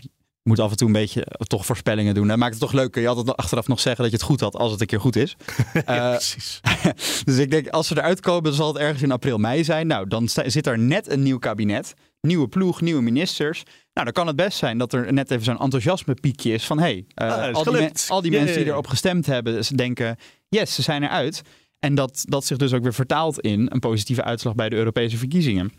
moet 0.43 0.59
af 0.59 0.71
en 0.71 0.77
toe 0.77 0.87
een 0.87 0.93
beetje 0.93 1.25
eh, 1.25 1.45
toch 1.45 1.65
voorspellingen 1.65 2.13
doen. 2.13 2.27
Dat 2.27 2.37
maakt 2.37 2.51
het 2.51 2.61
toch 2.61 2.71
leuk. 2.71 2.91
Kun 2.91 3.01
je 3.01 3.07
altijd 3.07 3.37
achteraf 3.37 3.67
nog 3.67 3.79
zeggen 3.79 4.01
dat 4.03 4.11
je 4.11 4.17
het 4.17 4.25
goed 4.27 4.39
had 4.39 4.55
als 4.55 4.71
het 4.71 4.81
een 4.81 4.87
keer 4.87 4.99
goed 4.99 5.15
is. 5.15 5.35
Ja, 5.73 5.81
Eh, 5.85 6.09
precies. 6.11 6.59
dus 7.25 7.37
ik 7.37 7.51
denk, 7.51 7.67
als 7.67 7.87
ze 7.87 7.97
eruit 7.97 8.19
komen, 8.19 8.43
dan 8.43 8.53
zal 8.53 8.67
het 8.67 8.77
ergens 8.77 9.01
in 9.01 9.11
april, 9.11 9.37
mei 9.37 9.63
zijn. 9.63 9.87
Nou, 9.87 10.07
dan 10.07 10.29
zit 10.29 10.67
er 10.67 10.79
net 10.79 11.09
een 11.11 11.23
nieuw 11.23 11.37
kabinet. 11.39 11.93
Nieuwe 12.21 12.47
ploeg, 12.47 12.81
nieuwe 12.81 13.01
ministers. 13.01 13.63
Nou, 13.93 14.05
dan 14.05 14.11
kan 14.13 14.27
het 14.27 14.35
best 14.35 14.57
zijn 14.57 14.77
dat 14.77 14.93
er 14.93 15.13
net 15.13 15.31
even 15.31 15.43
zo'n 15.43 15.59
enthousiasme 15.59 16.13
piekje 16.13 16.53
is 16.53 16.65
van... 16.65 16.79
hey, 16.79 17.05
eh, 17.15 17.27
Ah, 17.27 17.53
al, 17.53 17.63
die 17.63 17.71
men- 17.71 17.81
gelukt. 17.81 18.05
al 18.09 18.21
die 18.21 18.31
mensen 18.31 18.57
die 18.57 18.65
erop 18.65 18.87
gestemd 18.87 19.25
hebben, 19.25 19.65
ze 19.65 19.75
denken... 19.75 20.17
yes, 20.49 20.75
ze 20.75 20.81
zijn 20.81 21.03
eruit. 21.03 21.41
En 21.79 21.95
dat, 21.95 22.23
dat 22.27 22.45
zich 22.45 22.57
dus 22.57 22.73
ook 22.73 22.83
weer 22.83 22.93
vertaalt 22.93 23.39
in 23.39 23.67
een 23.71 23.79
positieve 23.79 24.23
uitslag 24.23 24.55
bij 24.55 24.69
de 24.69 24.75
Europese 24.75 25.17
verkiezingen. 25.17 25.71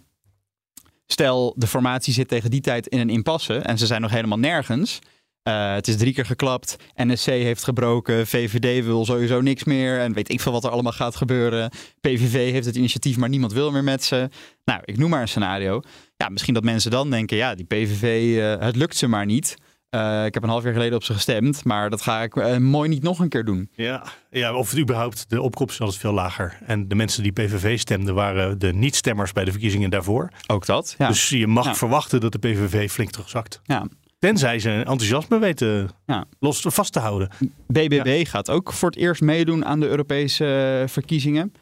Stel, 1.13 1.55
de 1.57 1.67
formatie 1.67 2.13
zit 2.13 2.29
tegen 2.29 2.51
die 2.51 2.61
tijd 2.61 2.87
in 2.87 2.99
een 2.99 3.11
impasse 3.11 3.55
en 3.55 3.79
ze 3.79 3.87
zijn 3.87 4.01
nog 4.01 4.11
helemaal 4.11 4.39
nergens... 4.39 4.99
Eh, 5.43 5.75
het 5.75 5.89
is 5.89 5.97
drie 5.97 6.13
keer 6.13 6.27
geklapt. 6.27 6.77
NSC 6.95 7.27
heeft 7.27 7.65
gebroken. 7.65 8.27
VVD 8.27 8.85
wil 8.85 9.05
sowieso 9.05 9.41
niks 9.41 9.65
meer. 9.65 10.01
En 10.01 10.13
weet 10.13 10.31
ik 10.31 10.41
veel 10.41 10.53
wat 10.53 10.65
er 10.65 10.71
allemaal 10.71 10.93
gaat 10.93 11.17
gebeuren. 11.17 11.71
PVV 12.01 12.51
heeft 12.51 12.67
het 12.67 12.77
initiatief, 12.77 13.17
maar 13.17 13.29
niemand 13.29 13.53
wil 13.53 13.71
meer 13.71 13.85
met 13.85 14.05
ze. 14.05 14.29
Nou, 14.65 14.81
ik 14.85 14.99
noem 14.99 15.11
maar 15.11 15.21
een 15.21 15.29
scenario. 15.29 15.81
Ja, 16.17 16.29
misschien 16.29 16.55
dat 16.55 16.63
mensen 16.63 16.91
dan 16.91 17.11
denken: 17.11 17.37
ja, 17.37 17.55
die 17.55 17.65
PVV, 17.65 18.39
eh, 18.39 18.67
het 18.67 18.77
lukt 18.77 18.97
ze 18.97 19.07
maar 19.07 19.27
niet. 19.27 19.57
Eh, 19.93 20.25
ik 20.25 20.35
heb 20.35 20.43
een 20.43 20.49
half 20.49 20.63
jaar 20.65 20.73
geleden 20.73 20.97
op 20.97 21.05
ze 21.05 21.13
gestemd, 21.13 21.65
maar 21.65 21.91
dat 21.91 22.03
ga 22.03 22.23
ik 22.23 22.37
eh, 22.37 22.57
mooi 22.57 22.89
niet 22.89 23.03
nog 23.03 23.19
een 23.19 23.29
keer 23.29 23.45
doen. 23.45 23.69
Ja, 23.75 24.03
ja, 24.31 24.55
of 24.55 24.71
het 24.71 24.79
überhaupt, 24.79 25.25
de 25.31 25.43
opkomst 25.43 25.75
is 25.75 25.81
altijd 25.81 26.01
veel 26.01 26.13
lager. 26.13 26.59
En 26.67 26.89
de 26.89 26.95
mensen 26.95 27.23
die 27.23 27.33
PVV 27.33 27.79
stemden 27.79 28.15
waren 28.15 28.59
de 28.59 28.73
niet-stemmers 28.73 29.33
bij 29.33 29.45
de 29.45 29.51
verkiezingen 29.51 29.91
daarvoor. 29.91 30.29
Ook 30.47 30.67
dat. 30.67 30.95
Ja. 30.99 31.09
Dus 31.09 31.29
je 31.29 31.47
mag 31.47 31.65
Ja. 31.65 31.75
verwachten 31.75 32.21
dat 32.21 32.33
de 32.33 32.39
PVV 32.39 32.91
flink 32.91 33.11
terugzakt. 33.11 33.61
ja. 33.65 33.87
Tenzij 34.19 34.59
ze 34.59 34.71
enthousiasme 34.71 35.39
weten 35.39 35.91
Ja. 36.07 36.25
los 36.41 36.61
vast 36.69 36.93
te 36.93 36.99
houden. 36.99 37.29
BBB 37.67 38.27
gaat 38.27 38.51
ook 38.51 38.73
voor 38.73 38.89
het 38.91 38.99
eerst 38.99 39.21
meedoen 39.21 39.65
aan 39.65 39.81
de 39.81 39.89
Europese 39.89 40.85
verkiezingen. 40.89 41.53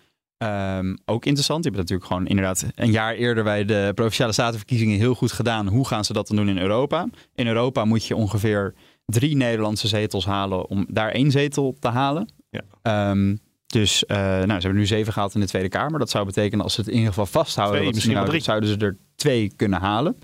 Ehm, 0.40 0.96
ook 1.04 1.24
interessant. 1.24 1.62
Die 1.62 1.72
hebben 1.72 1.80
natuurlijk 1.80 2.08
gewoon 2.08 2.26
inderdaad 2.26 2.66
een 2.74 2.90
jaar 2.90 3.14
eerder 3.14 3.44
bij 3.44 3.64
de 3.64 3.92
provinciale 3.94 4.32
statenverkiezingen 4.32 4.98
heel 4.98 5.14
goed 5.14 5.32
gedaan. 5.32 5.68
Hoe 5.68 5.86
gaan 5.86 6.04
ze 6.04 6.12
dat 6.12 6.26
dan 6.28 6.36
doen 6.36 6.48
in 6.48 6.58
Europa? 6.58 7.08
In 7.34 7.46
Europa 7.46 7.84
moet 7.84 8.04
je 8.04 8.16
ongeveer 8.16 8.74
drie 9.06 9.36
Nederlandse 9.36 9.88
zetels 9.88 10.24
halen 10.24 10.68
om 10.68 10.86
daar 10.88 11.10
één 11.10 11.30
zetel 11.30 11.76
te 11.78 11.88
halen. 11.88 12.32
Ja. 12.50 12.62
Ehm, 12.82 13.36
Dus 13.66 14.04
uh, 14.06 14.16
nou, 14.16 14.46
ze 14.46 14.52
hebben 14.52 14.74
nu 14.74 14.86
zeven 14.86 15.12
gehaald 15.12 15.34
in 15.34 15.40
de 15.40 15.46
Tweede 15.46 15.68
Kamer. 15.68 15.98
Dat 15.98 16.10
zou 16.10 16.24
betekenen 16.26 16.64
als 16.64 16.74
ze 16.74 16.80
het 16.80 16.88
in 16.88 16.94
ieder 16.96 17.08
geval 17.12 17.26
vasthouden, 17.26 17.76
Twee, 17.76 17.92
wat 17.92 18.00
ze 18.00 18.08
misschien 18.08 18.24
houden, 18.24 18.42
zouden 18.42 18.68
ze 18.68 18.76
er 18.86 18.98
twee 19.16 19.52
kunnen 19.56 19.80
halen. 19.80 20.18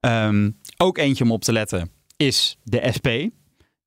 Ehm, 0.00 0.50
ook 0.76 0.98
eentje 0.98 1.24
om 1.24 1.32
op 1.32 1.42
te 1.42 1.52
letten 1.52 1.90
is 2.16 2.58
de 2.62 2.88
SP. 2.96 3.08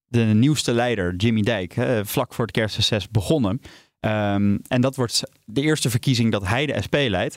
De 0.08 0.24
nieuwste 0.24 0.74
leider, 0.74 1.16
Jimmy 1.16 1.42
Dijk, 1.42 1.74
hè, 1.74 2.06
vlak 2.06 2.34
voor 2.34 2.46
het 2.46 2.54
kerstreces 2.54 3.10
begonnen. 3.10 3.62
Ehm, 4.00 4.58
en 4.68 4.82
dat 4.82 4.96
wordt 4.96 5.24
de 5.46 5.62
eerste 5.62 5.90
verkiezing 5.90 6.32
dat 6.32 6.48
hij 6.48 6.66
de 6.66 6.82
SP 6.86 6.96
leidt. 7.08 7.36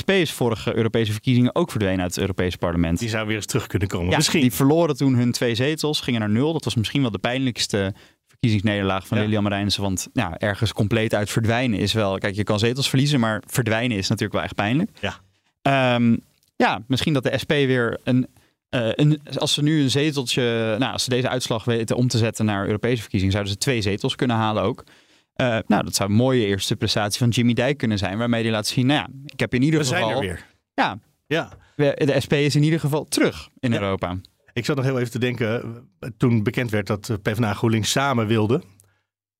SP 0.00 0.10
is 0.10 0.32
vorige 0.32 0.76
Europese 0.76 1.12
verkiezingen 1.12 1.54
ook 1.54 1.70
verdwenen 1.70 2.00
uit 2.00 2.10
het 2.10 2.20
Europese 2.20 2.58
parlement. 2.58 2.98
Die 2.98 3.08
zou 3.08 3.26
weer 3.26 3.36
eens 3.36 3.46
terug 3.46 3.66
kunnen 3.66 3.88
komen. 3.88 4.10
Ja, 4.10 4.16
misschien. 4.16 4.40
Die 4.40 4.52
verloren 4.52 4.96
toen 4.96 5.14
hun 5.14 5.32
twee 5.32 5.54
zetels, 5.54 6.00
gingen 6.00 6.20
naar 6.20 6.30
nul. 6.30 6.52
Dat 6.52 6.64
was 6.64 6.74
misschien 6.74 7.02
wel 7.02 7.10
de 7.10 7.18
pijnlijkste 7.18 7.94
verkiezingsnederlaag 8.26 9.06
van 9.06 9.16
Ja. 9.18 9.24
Lilian 9.24 9.42
Marijnissen. 9.42 9.82
Want 9.82 10.08
ja, 10.12 10.38
ergens 10.38 10.72
compleet 10.72 11.14
uit 11.14 11.30
verdwijnen 11.30 11.78
is 11.78 11.92
wel... 11.92 12.18
Kijk, 12.18 12.34
je 12.34 12.44
kan 12.44 12.58
zetels 12.58 12.88
verliezen, 12.88 13.20
maar 13.20 13.42
verdwijnen 13.46 13.96
is 13.96 14.08
natuurlijk 14.08 14.32
wel 14.34 14.42
echt 14.42 14.54
pijnlijk. 14.54 14.90
Ja. 15.00 15.20
Ehm, 15.62 16.16
ja, 16.56 16.82
misschien 16.86 17.12
dat 17.12 17.22
de 17.22 17.38
SP 17.42 17.50
weer 17.52 18.00
een... 18.04 18.26
eh, 18.68 18.88
een, 18.92 19.20
als 19.38 19.52
ze 19.54 19.62
nu 19.62 19.82
een 19.82 19.90
zeteltje, 19.90 20.76
nou, 20.78 20.92
als 20.92 21.04
ze 21.04 21.10
deze 21.10 21.28
uitslag 21.28 21.64
weten 21.64 21.96
om 21.96 22.08
te 22.08 22.18
zetten 22.18 22.44
naar 22.44 22.66
Europese 22.66 23.00
verkiezingen, 23.00 23.32
zouden 23.32 23.52
ze 23.52 23.58
twee 23.58 23.82
zetels 23.82 24.14
kunnen 24.14 24.36
halen 24.36 24.62
ook. 24.62 24.84
Eh, 25.34 25.58
nou, 25.66 25.84
dat 25.84 25.94
zou 25.94 26.10
een 26.10 26.16
mooie 26.16 26.46
eerste 26.46 26.76
prestatie 26.76 27.18
van 27.18 27.28
Jimmy 27.28 27.52
Dijk 27.52 27.78
kunnen 27.78 27.98
zijn, 27.98 28.18
waarmee 28.18 28.42
hij 28.42 28.50
laat 28.52 28.66
zien, 28.66 28.86
nou 28.86 28.98
ja, 28.98 29.08
ik 29.26 29.40
heb 29.40 29.54
in 29.54 29.62
ieder 29.62 29.80
We 29.80 29.86
geval, 29.86 30.00
zijn 30.08 30.14
er 30.14 30.20
weer. 30.20 30.46
ja, 30.74 30.98
Ja. 31.26 31.52
we- 31.76 32.02
de 32.04 32.20
SP 32.24 32.32
is 32.32 32.56
in 32.56 32.62
ieder 32.62 32.80
geval 32.80 33.04
terug 33.04 33.48
in 33.60 33.72
Ja. 33.72 33.80
Europa. 33.80 34.16
Ik 34.52 34.64
zat 34.64 34.76
nog 34.76 34.84
heel 34.84 34.98
even 34.98 35.10
te 35.10 35.18
denken, 35.18 35.88
toen 36.16 36.42
bekend 36.42 36.70
werd 36.70 36.86
dat 36.86 37.08
eh, 37.08 37.16
PvdA 37.22 37.54
GroenLinks 37.54 37.90
samen 37.90 38.26
wilde. 38.26 38.62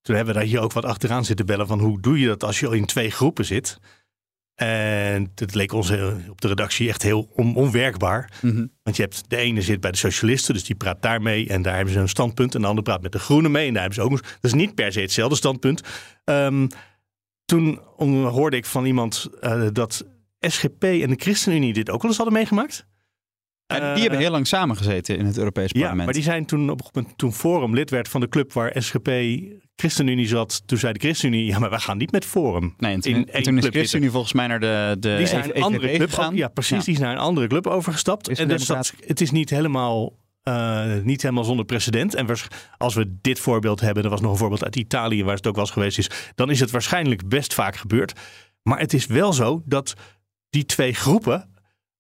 Toen 0.03 0.17
hebben 0.17 0.35
we 0.35 0.41
daar 0.41 0.49
hier 0.49 0.61
ook 0.61 0.73
wat 0.73 0.85
achteraan 0.85 1.25
zitten 1.25 1.47
bellen 1.47 1.67
van 1.67 1.81
hoe 1.81 2.01
doe 2.01 2.19
je 2.19 2.27
dat 2.27 2.45
als 2.45 2.61
je 2.61 2.67
al 2.67 2.73
in 2.73 2.85
twee 2.87 3.11
groepen 3.11 3.45
zit. 3.45 3.79
En 4.55 5.33
het 5.35 5.55
leek 5.55 5.73
ons 5.73 5.89
heel- 5.89 6.17
op 6.31 6.41
de 6.41 6.49
redactie 6.49 6.89
echt 6.89 7.03
heel 7.03 7.29
on- 7.35 7.55
onwerkbaar. 7.57 8.31
Mhm. 8.43 8.67
Want 8.83 8.97
je 8.97 9.03
hebt 9.03 9.23
de 9.31 9.37
ene 9.37 9.63
zit 9.63 9.81
bij 9.81 9.91
de 9.91 9.97
socialisten, 9.97 10.55
dus 10.55 10.65
die 10.65 10.77
praat 10.77 11.03
daarmee 11.03 11.49
en 11.49 11.63
daar 11.63 11.75
hebben 11.77 11.95
ze 11.95 12.01
een 12.01 12.09
standpunt. 12.09 12.55
En 12.55 12.61
de 12.61 12.67
andere 12.67 12.87
praat 12.87 13.03
met 13.03 13.13
de 13.13 13.19
groenen 13.19 13.51
mee 13.51 13.67
en 13.67 13.73
daar 13.73 13.83
hebben 13.83 14.01
ze 14.01 14.05
ook 14.07 14.11
nog. 14.15 14.21
Dat 14.21 14.39
is 14.41 14.53
niet 14.53 14.75
per 14.75 14.93
se 14.93 15.01
hetzelfde 15.01 15.37
standpunt. 15.37 15.81
Ehm, 16.25 16.67
toen 17.45 17.79
hoorde 18.27 18.57
ik 18.57 18.65
van 18.67 18.85
iemand 18.85 19.29
eh, 19.41 19.67
dat 19.73 20.07
SGP 20.41 20.83
en 20.85 21.09
de 21.11 21.17
ChristenUnie 21.19 21.73
dit 21.73 21.91
ook 21.91 22.01
wel 22.01 22.11
eens 22.11 22.17
hadden 22.21 22.37
meegemaakt. 22.37 22.87
En 23.67 23.83
Eh, 23.83 23.93
die 23.93 24.01
hebben 24.03 24.21
heel 24.21 24.31
lang 24.31 24.47
samengezeten 24.47 25.17
in 25.19 25.27
het 25.27 25.39
Europees 25.39 25.71
ja, 25.71 25.73
parlement. 25.79 26.05
maar 26.05 26.15
die 26.15 26.23
zijn 26.23 26.47
toen 26.47 26.63
op 26.71 26.79
een 26.79 26.85
gegeven 26.85 27.01
moment, 27.01 27.19
toen 27.19 27.33
Forum 27.33 27.75
lid 27.75 27.91
werd 27.91 28.09
van 28.09 28.21
de 28.21 28.29
club 28.29 28.53
waar 28.53 28.83
SGP 28.83 29.09
ChristenUnie 29.77 30.27
zat. 30.27 30.63
Toen 30.67 30.79
zei 30.79 30.93
de 30.93 30.99
ChristenUnie, 30.99 31.47
ja, 31.47 31.59
maar 31.59 31.71
wij 31.71 31.79
gaan 31.79 31.97
niet 31.97 32.13
met 32.13 32.25
Forum. 32.25 32.75
nee, 32.79 32.95
en 32.95 33.01
toen, 33.01 33.13
in 33.13 33.19
en 33.27 33.33
één 33.33 33.43
toen 33.43 33.55
is 33.57 33.61
club 33.61 33.75
ChristenUnie 33.75 34.11
volgens 34.11 34.33
mij 34.33 34.47
naar 34.47 34.61
de, 34.61 34.97
de 34.99 35.15
Die 35.17 35.27
zijn 35.27 35.57
een 35.57 35.63
andere 35.63 35.97
club 35.97 36.11
gegaan. 36.11 36.37
Ja, 36.37 36.49
precies. 36.49 36.79
Ja. 36.79 36.85
Die 36.85 36.97
zijn 36.97 37.07
naar 37.09 37.17
een 37.17 37.23
andere 37.23 37.47
club 37.47 37.67
overgestapt. 37.67 38.29
En 38.29 38.49
dus 38.49 38.67
dat, 38.67 38.95
het 39.07 39.21
is 39.21 39.31
niet 39.31 39.51
helemaal, 39.51 40.19
eh, 40.43 40.85
niet 41.03 41.23
helemaal 41.23 41.45
zonder 41.45 41.65
precedent. 41.65 42.15
En 42.15 42.27
als 42.79 42.95
we 42.95 43.17
dit 43.21 43.39
voorbeeld 43.39 43.81
hebben, 43.81 44.05
er 44.05 44.11
was 44.11 44.21
nog 44.21 44.31
een 44.31 44.39
voorbeeld 44.39 44.65
uit 44.65 44.77
Italië 44.77 45.25
waar 45.25 45.37
het 45.37 45.47
ook 45.47 45.55
wel 45.55 45.65
eens 45.65 45.73
geweest 45.73 45.99
is. 45.99 46.11
Dan 46.35 46.51
is 46.51 46.61
het 46.61 46.71
waarschijnlijk 46.71 47.29
best 47.29 47.55
vaak 47.55 47.77
gebeurd. 47.77 48.13
Maar 48.63 48.79
het 48.79 48.93
is 48.93 49.07
wel 49.07 49.33
zo 49.33 49.63
dat 49.65 49.95
die 50.51 50.65
twee 50.65 50.95
groepen 50.95 51.54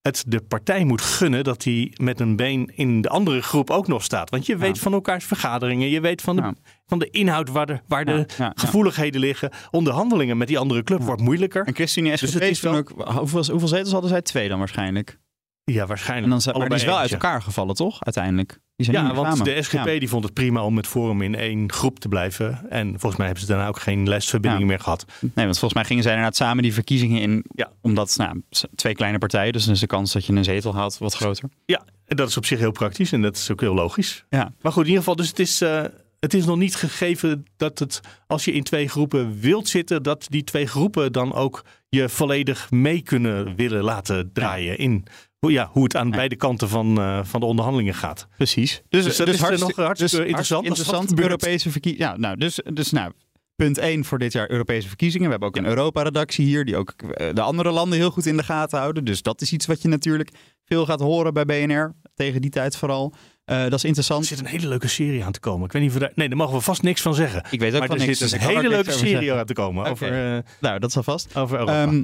het 0.08 0.24
de 0.26 0.40
partij 0.40 0.84
moet 0.84 1.00
gunnen 1.02 1.44
dat 1.44 1.64
hij 1.64 1.92
met 2.00 2.20
een 2.20 2.36
been 2.36 2.72
in 2.74 3.00
de 3.00 3.08
andere 3.08 3.42
groep 3.42 3.70
ook 3.70 3.86
nog 3.86 4.02
staat. 4.04 4.30
Want 4.30 4.46
je 4.46 4.56
weet 4.56 4.78
van 4.78 4.92
elkaars 4.92 5.24
vergaderingen, 5.24 5.88
je 5.88 6.00
weet 6.00 6.22
van 6.22 6.36
de, 6.36 6.42
Ja. 6.42 6.54
van 6.86 6.98
de 6.98 7.10
inhoud 7.10 7.48
waar 7.48 7.66
de, 7.66 7.80
waar 7.88 8.04
de 8.04 8.26
ja, 8.38 8.52
gevoeligheden 8.54 9.20
liggen. 9.20 9.50
Onderhandelingen 9.70 10.36
met 10.36 10.48
die 10.48 10.58
andere 10.58 10.82
club 10.82 11.02
wordt 11.02 11.20
moeilijker. 11.22 11.66
En 11.66 11.74
ChristenUnie 11.74 12.18
Dus 12.18 12.28
SGP 12.30 12.34
het 12.34 12.42
is 12.42 12.48
is 12.50 12.60
toen 12.60 12.70
wel- 12.70 12.80
ook... 12.80 13.18
Hoeveel, 13.18 13.44
hoeveel 13.50 13.68
zetels 13.68 13.92
hadden 13.92 14.10
zij? 14.10 14.22
Twee 14.22 14.48
dan 14.48 14.58
waarschijnlijk. 14.58 15.18
Ja, 15.64 15.86
waarschijnlijk. 15.86 16.24
En 16.24 16.30
dan, 16.30 16.40
zijn- 16.40 16.58
maar 16.58 16.68
die 16.68 16.78
is 16.78 16.84
wel 16.84 16.98
uit 16.98 17.12
elkaar 17.12 17.42
gevallen, 17.42 17.74
toch? 17.74 18.04
Uiteindelijk. 18.04 18.58
Die 18.76 18.86
zijn 18.86 19.06
Ja, 19.06 19.14
want 19.14 19.36
samen. 19.36 19.54
de 19.54 19.62
SGP 19.62 19.86
Ja. 19.86 19.98
die 19.98 20.08
vond 20.08 20.24
het 20.24 20.32
prima 20.32 20.64
om 20.64 20.74
met 20.74 20.86
Forum 20.86 21.22
in 21.22 21.34
één 21.34 21.72
groep 21.72 21.98
te 21.98 22.08
blijven. 22.08 22.70
En 22.70 22.88
volgens 22.90 23.16
mij 23.16 23.26
hebben 23.26 23.44
ze 23.44 23.50
daarna 23.52 23.68
ook 23.68 23.80
geen 23.80 24.08
lijstverbinding 24.08 24.62
Ja. 24.62 24.68
meer 24.68 24.80
gehad. 24.80 25.04
Nee, 25.20 25.30
want 25.44 25.58
volgens 25.58 25.74
mij 25.74 25.84
gingen 25.84 26.02
zij 26.02 26.12
inderdaad 26.12 26.36
samen 26.36 26.62
die 26.62 26.72
verkiezingen 26.74 27.20
in. 27.22 27.44
Ja. 27.54 27.72
Omdat, 27.80 28.14
nou, 28.16 28.42
twee 28.74 28.94
kleine 28.94 29.18
partijen. 29.18 29.52
Dus 29.52 29.64
dan 29.64 29.74
is 29.74 29.80
de 29.80 29.86
kans 29.86 30.12
dat 30.12 30.26
je 30.26 30.32
een 30.32 30.44
zetel 30.44 30.74
haalt 30.74 30.98
wat 30.98 31.14
groter. 31.14 31.48
Ja, 31.66 31.84
en 32.06 32.16
dat 32.16 32.28
is 32.28 32.36
op 32.36 32.46
zich 32.46 32.58
heel 32.58 32.72
praktisch 32.72 33.12
en 33.12 33.22
dat 33.22 33.36
is 33.36 33.50
ook 33.50 33.60
heel 33.60 33.74
logisch. 33.74 34.24
Ja. 34.30 34.52
Maar 34.60 34.72
goed, 34.72 34.82
in 34.82 34.88
ieder 34.88 35.02
geval, 35.02 35.16
dus 35.16 35.28
het 35.28 35.38
is, 35.38 35.60
eh, 35.60 35.82
het 36.20 36.34
is 36.34 36.44
nog 36.44 36.56
niet 36.56 36.74
gegeven 36.74 37.44
dat 37.56 37.78
het, 37.78 38.00
als 38.26 38.44
je 38.44 38.52
in 38.52 38.62
twee 38.62 38.88
groepen 38.88 39.40
wilt 39.40 39.68
zitten, 39.68 40.02
dat 40.02 40.26
die 40.28 40.44
twee 40.44 40.66
groepen 40.66 41.12
dan 41.12 41.34
ook 41.34 41.64
je 41.88 42.08
volledig 42.08 42.70
mee 42.70 43.02
kunnen 43.02 43.56
willen 43.56 43.82
laten 43.82 44.30
draaien 44.32 44.78
in 44.78 45.04
ja, 45.52 45.68
hoe 45.72 45.84
het 45.84 45.96
aan 45.96 46.10
beide 46.10 46.36
kanten 46.36 46.68
van, 46.68 46.98
eh, 47.00 47.20
van 47.24 47.40
de 47.40 47.46
onderhandelingen 47.46 47.94
gaat. 47.94 48.26
Precies. 48.36 48.82
Dus, 48.88 49.04
Dus 49.04 49.16
dat 49.16 49.28
is, 49.28 49.40
eh, 49.40 49.48
nog 49.58 49.76
hartstikke 49.76 50.26
interessant 50.26 50.62
dat 50.66 50.76
Interessant. 50.76 51.08
gebeurt. 51.08 51.26
Europese 51.28 51.70
verkiezingen. 51.70 52.08
Ja, 52.10 52.16
nou, 52.16 52.36
dus, 52.36 52.60
dus 52.72 52.90
nou, 52.90 53.12
punt 53.56 53.78
1 53.78 54.04
voor 54.04 54.18
dit 54.18 54.32
jaar 54.32 54.50
Europese 54.50 54.88
verkiezingen. 54.88 55.24
We 55.26 55.30
hebben 55.30 55.48
ook 55.48 55.56
een 55.56 55.66
Europa-redactie 55.66 56.44
hier 56.46 56.64
die 56.64 56.76
ook 56.76 56.90
eh, 56.90 57.34
de 57.34 57.40
andere 57.40 57.70
landen 57.70 57.98
heel 57.98 58.10
goed 58.10 58.26
in 58.26 58.36
de 58.36 58.42
gaten 58.42 58.78
houden. 58.78 59.04
Dus 59.04 59.22
dat 59.22 59.40
is 59.40 59.52
iets 59.52 59.66
wat 59.66 59.82
je 59.82 59.88
natuurlijk 59.88 60.30
veel 60.64 60.86
gaat 60.86 61.00
horen 61.00 61.34
bij 61.34 61.44
BNR. 61.44 61.94
Tegen 62.14 62.40
die 62.40 62.50
tijd 62.50 62.76
vooral. 62.76 63.14
Eh, 63.44 63.62
dat 63.62 63.72
is 63.72 63.80
Er 63.82 63.86
interessant. 63.88 64.26
zit 64.26 64.38
een 64.38 64.46
hele 64.46 64.68
leuke 64.68 64.88
serie 64.88 65.24
aan 65.24 65.32
te 65.32 65.40
komen. 65.40 65.66
Ik 65.66 65.72
weet 65.72 65.82
niet 65.82 65.90
of 65.90 65.96
we 65.96 66.02
daar... 66.04 66.12
Nee, 66.14 66.28
daar 66.28 66.36
mogen 66.36 66.54
we 66.54 66.60
vast 66.60 66.82
niks 66.82 67.00
van 67.00 67.14
zeggen. 67.14 67.44
Ik 67.50 67.60
weet 67.60 67.72
ook 67.72 67.78
maar 67.78 67.88
van 67.88 67.98
er 68.00 68.06
niks. 68.06 68.18
zit 68.18 68.30
dus 68.30 68.40
een 68.40 68.48
er 68.48 68.54
hele 68.56 68.68
leuke 68.68 68.90
serie 68.92 69.32
aan 69.32 69.44
te 69.46 69.52
komen 69.52 69.80
Oké. 69.82 69.90
over, 69.90 70.34
eh, 70.36 70.42
Nou, 70.60 70.78
dat 70.78 70.90
is 70.90 70.96
alvast. 70.96 71.36
over 71.36 71.58
Europa. 71.58 71.82
Ehm, 71.82 72.02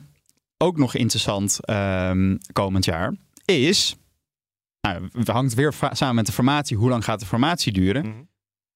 ook 0.59 0.76
nog 0.76 0.95
interessant 0.95 1.59
ehm, 1.64 2.36
komend 2.53 2.84
jaar 2.84 3.14
is. 3.59 3.97
Nou, 4.81 5.09
het 5.13 5.29
hangt 5.29 5.55
weer 5.55 5.75
samen 5.91 6.15
met 6.15 6.27
de 6.27 6.33
formatie. 6.33 6.77
Hoe 6.77 6.89
lang 6.89 7.05
gaat 7.05 7.21
de 7.21 7.27
formatie 7.27 7.73
duren? 7.73 8.07
Mhm. 8.07 8.19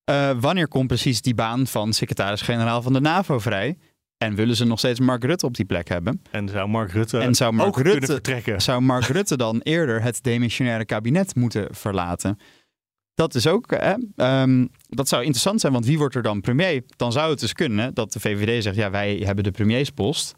Eh, 0.04 0.30
wanneer 0.40 0.68
komt 0.68 0.86
precies 0.86 1.22
die 1.22 1.34
baan 1.34 1.66
van 1.66 1.92
secretaris-generaal 1.92 2.82
van 2.82 2.92
de 2.92 3.00
NAVO 3.00 3.38
vrij? 3.38 3.76
En 4.18 4.34
willen 4.34 4.56
ze 4.56 4.64
nog 4.64 4.78
steeds 4.78 5.00
Mark 5.00 5.24
Rutte 5.24 5.46
op 5.46 5.54
die 5.54 5.64
plek 5.64 5.88
hebben? 5.88 6.22
En 6.30 6.48
zou 6.48 6.68
Mark 6.68 6.92
Rutte 6.92 7.18
en 7.18 7.34
zou 7.34 7.52
Mark 7.52 7.68
ook 7.68 7.74
kunnen 7.74 7.92
Rutte, 7.92 8.12
vertrekken? 8.12 8.62
zou 8.62 8.80
Mark 8.80 9.04
Rutte 9.16 9.36
dan 9.36 9.60
eerder 9.60 10.02
het 10.02 10.22
demissionaire 10.22 10.84
kabinet 10.84 11.34
moeten 11.34 11.74
verlaten? 11.74 12.38
Dat 13.14 13.34
is 13.34 13.46
ook, 13.46 13.70
hè, 13.70 13.94
ehm, 14.16 14.66
dat 14.88 15.08
zou 15.08 15.22
interessant 15.22 15.60
zijn, 15.60 15.72
want 15.72 15.86
wie 15.86 15.98
wordt 15.98 16.14
er 16.14 16.22
dan 16.22 16.40
premier? 16.40 16.82
Dan 16.96 17.12
zou 17.12 17.30
het 17.30 17.40
dus 17.40 17.52
kunnen 17.52 17.94
dat 17.94 18.12
de 18.12 18.20
VVD 18.20 18.62
zegt, 18.62 18.76
ja, 18.76 18.90
wij 18.90 19.16
hebben 19.16 19.44
de 19.44 19.50
premierspost. 19.50 20.34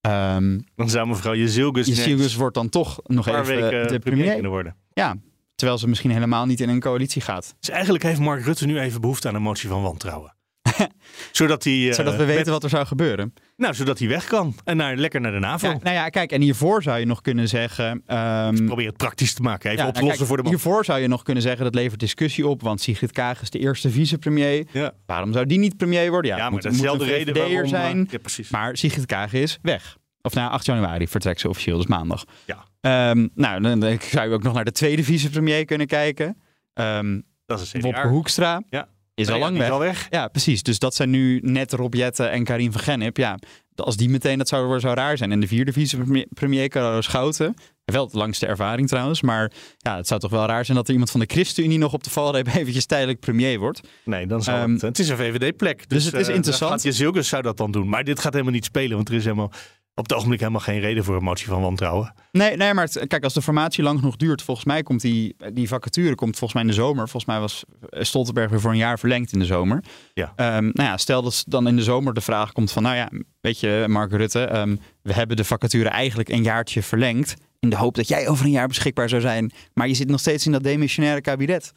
Ehm 0.00 0.58
Dan 0.76 0.90
zou 0.90 1.06
mevrouw 1.06 1.34
Jezilgus 1.34 1.86
net 1.88 1.96
Jezilgus 1.96 2.34
wordt 2.34 2.54
dan 2.54 2.68
toch 2.68 3.00
nog 3.04 3.26
een 3.26 3.32
paar 3.32 3.42
even 3.42 3.54
weken 3.70 3.88
de 3.88 3.98
premier 3.98 4.32
kunnen 4.32 4.50
worden. 4.50 4.76
Ja, 4.92 5.16
terwijl 5.54 5.78
ze 5.78 5.88
misschien 5.88 6.10
helemaal 6.10 6.46
niet 6.46 6.60
in 6.60 6.68
een 6.68 6.80
coalitie 6.80 7.22
gaat. 7.22 7.54
Dus 7.60 7.70
eigenlijk 7.70 8.04
heeft 8.04 8.20
Mark 8.20 8.44
Rutte 8.44 8.66
nu 8.66 8.78
even 8.80 9.00
behoefte 9.00 9.28
aan 9.28 9.34
een 9.34 9.42
motie 9.42 9.68
van 9.68 9.82
wantrouwen. 9.82 10.34
zodat 11.32 11.64
hij, 11.64 11.88
eh, 11.88 11.94
Zodat 11.94 12.12
we 12.16 12.24
weten 12.24 12.36
met- 12.36 12.48
wat 12.48 12.62
er 12.64 12.68
zou 12.70 12.86
gebeuren. 12.86 13.34
Nou, 13.58 13.74
zodat 13.74 13.98
hij 13.98 14.08
weg 14.08 14.24
kan 14.24 14.54
en 14.64 14.76
naar, 14.76 14.96
lekker 14.96 15.20
naar 15.20 15.32
de 15.32 15.38
NAVO. 15.38 15.68
Ja, 15.68 15.78
nou 15.82 15.94
ja, 15.94 16.08
kijk, 16.08 16.32
en 16.32 16.40
hiervoor 16.40 16.82
zou 16.82 16.98
je 16.98 17.06
nog 17.06 17.20
kunnen 17.20 17.48
zeggen... 17.48 18.02
ehm, 18.06 18.64
Probeer 18.66 18.86
het 18.86 18.96
praktisch 18.96 19.34
te 19.34 19.42
maken. 19.42 19.70
Even 19.70 19.76
ja, 19.76 19.82
nou 19.82 19.88
oplossen 19.88 20.16
kijk, 20.16 20.28
voor 20.28 20.36
de 20.36 20.42
man. 20.42 20.52
Hiervoor 20.52 20.84
zou 20.84 21.00
je 21.00 21.08
nog 21.08 21.22
kunnen 21.22 21.42
zeggen, 21.42 21.64
dat 21.64 21.74
levert 21.74 22.00
discussie 22.00 22.46
op. 22.46 22.62
Want 22.62 22.80
Sigrid 22.80 23.12
Kaag 23.12 23.42
is 23.42 23.50
de 23.50 23.58
eerste 23.58 23.90
vicepremier. 23.90 24.66
Ja. 24.72 24.92
Waarom 25.06 25.32
zou 25.32 25.46
die 25.46 25.58
niet 25.58 25.76
premier 25.76 26.10
worden? 26.10 26.30
Ja, 26.30 26.36
Ja, 26.36 26.42
maar 26.42 26.52
moet, 26.52 26.62
dat 26.62 26.72
is 26.72 26.78
moet 26.78 26.86
dezelfde 26.86 27.14
reden 27.16 27.34
waarom... 27.34 27.62
eh, 27.62 27.68
zijn. 27.68 28.08
ja, 28.10 28.18
precies. 28.18 28.50
Maar 28.50 28.76
Sigrid 28.76 29.06
Kaag 29.06 29.32
is 29.32 29.58
weg. 29.62 29.96
Of 30.22 30.34
nou, 30.34 30.50
8 30.50 30.66
januari 30.66 31.08
vertrekt 31.08 31.40
ze 31.40 31.48
officieel, 31.48 31.76
dus 31.76 31.86
maandag. 31.86 32.24
Ja. 32.44 32.64
Ehm, 32.80 33.28
nou, 33.34 33.60
dan, 33.62 33.80
dan 33.80 33.98
zou 34.00 34.28
je 34.28 34.34
ook 34.34 34.42
nog 34.42 34.54
naar 34.54 34.64
de 34.64 34.72
tweede 34.72 35.04
vicepremier 35.04 35.64
kunnen 35.64 35.86
kijken. 35.86 36.40
Ehm 36.74 37.20
dat 37.46 37.60
is 37.60 37.72
een 37.72 37.80
Wopke. 37.80 38.08
Hoekstra 38.08 38.62
Ja. 38.70 38.88
Is 39.18 39.28
al 39.28 39.34
ja, 39.34 39.40
lang 39.40 39.58
weg. 39.58 39.70
al 39.70 39.78
weg. 39.78 40.06
Ja, 40.10 40.28
precies. 40.28 40.62
Dus 40.62 40.78
dat 40.78 40.94
zijn 40.94 41.10
nu 41.10 41.40
net 41.42 41.72
Rob 41.72 41.94
Jetten 41.94 42.30
en 42.30 42.44
Karin 42.44 42.72
van 42.72 42.80
Gennep. 42.80 43.16
Ja, 43.16 43.38
als 43.74 43.96
die 43.96 44.08
meteen, 44.08 44.38
dat 44.38 44.48
zou, 44.48 44.80
zou 44.80 44.94
raar 44.94 45.16
zijn. 45.16 45.32
En 45.32 45.40
de 45.40 45.46
vierde 45.46 45.72
vicepremier, 45.72 46.68
Carlo 46.68 47.00
Schouten. 47.00 47.54
Wel 47.84 48.08
de 48.08 48.18
langste 48.18 48.46
ervaring 48.46 48.88
trouwens. 48.88 49.22
Maar 49.22 49.52
ja, 49.78 49.96
het 49.96 50.06
zou 50.06 50.20
toch 50.20 50.30
wel 50.30 50.46
raar 50.46 50.64
zijn 50.64 50.76
dat 50.76 50.86
er 50.86 50.92
iemand 50.92 51.10
van 51.10 51.20
de 51.20 51.26
ChristenUnie 51.26 51.78
nog 51.78 51.92
op 51.92 52.04
de 52.04 52.10
valreep 52.10 52.46
eventjes 52.54 52.86
tijdelijk 52.86 53.20
premier 53.20 53.58
wordt. 53.58 53.80
Nee, 54.04 54.26
dan 54.26 54.42
zal 54.42 54.54
Ehm, 54.54 54.72
het. 54.72 54.82
Het 54.82 54.98
is 54.98 55.08
een 55.08 55.16
VVD-plek. 55.16 55.88
Dus, 55.88 56.04
het 56.04 56.14
is 56.14 56.28
eh, 56.28 56.34
interessant. 56.34 56.70
Gaat 56.70 56.82
Jezilgus 56.82 57.28
zou 57.28 57.42
dat 57.42 57.56
dan 57.56 57.70
doen. 57.70 57.88
Maar 57.88 58.04
dit 58.04 58.20
gaat 58.20 58.32
helemaal 58.32 58.54
niet 58.54 58.64
spelen. 58.64 58.96
Want 58.96 59.08
er 59.08 59.14
is 59.14 59.24
helemaal 59.24 59.52
op 59.98 60.04
het 60.08 60.14
ogenblik 60.14 60.40
helemaal 60.40 60.60
geen 60.60 60.80
reden 60.80 61.04
voor 61.04 61.16
een 61.16 61.22
motie 61.22 61.46
van 61.46 61.60
wantrouwen. 61.60 62.14
Nee, 62.32 62.56
nee 62.56 62.74
maar 62.74 62.84
het- 62.84 63.06
kijk, 63.06 63.24
als 63.24 63.34
de 63.34 63.42
formatie 63.42 63.82
lang 63.82 63.98
genoeg 63.98 64.16
duurt, 64.16 64.42
volgens 64.42 64.66
mij 64.66 64.82
komt 64.82 65.00
die, 65.00 65.36
die 65.52 65.68
vacature 65.68 66.14
komt 66.14 66.30
volgens 66.38 66.52
mij 66.52 66.62
in 66.62 66.68
de 66.68 66.74
zomer. 66.74 67.08
Volgens 67.08 67.24
mij 67.24 67.40
was 67.40 67.64
Stoltenberg 67.90 68.50
weer 68.50 68.60
voor 68.60 68.70
een 68.70 68.76
jaar 68.76 68.98
verlengd 68.98 69.32
in 69.32 69.38
de 69.38 69.44
zomer. 69.44 69.84
Ja. 70.14 70.32
Ehm, 70.36 70.64
nou 70.64 70.88
ja, 70.88 70.96
stel 70.96 71.22
dat 71.22 71.44
dan 71.46 71.68
in 71.68 71.76
de 71.76 71.82
zomer 71.82 72.14
de 72.14 72.20
vraag 72.20 72.52
komt 72.52 72.72
van, 72.72 72.82
nou 72.82 72.96
ja, 72.96 73.10
weet 73.40 73.60
je, 73.60 73.84
Mark 73.88 74.10
Rutte, 74.12 74.44
ehm, 74.44 74.76
we 75.02 75.12
hebben 75.12 75.36
de 75.36 75.44
vacature 75.44 75.88
eigenlijk 75.88 76.28
een 76.28 76.42
jaartje 76.42 76.82
verlengd. 76.82 77.34
In 77.60 77.70
de 77.70 77.76
hoop 77.76 77.94
dat 77.94 78.08
jij 78.08 78.28
over 78.28 78.44
een 78.44 78.50
jaar 78.50 78.68
beschikbaar 78.68 79.08
zou 79.08 79.20
zijn. 79.20 79.52
Maar 79.74 79.88
je 79.88 79.94
zit 79.94 80.08
nog 80.08 80.20
steeds 80.20 80.46
in 80.46 80.52
dat 80.52 80.62
demissionaire 80.62 81.20
kabinet. 81.20 81.72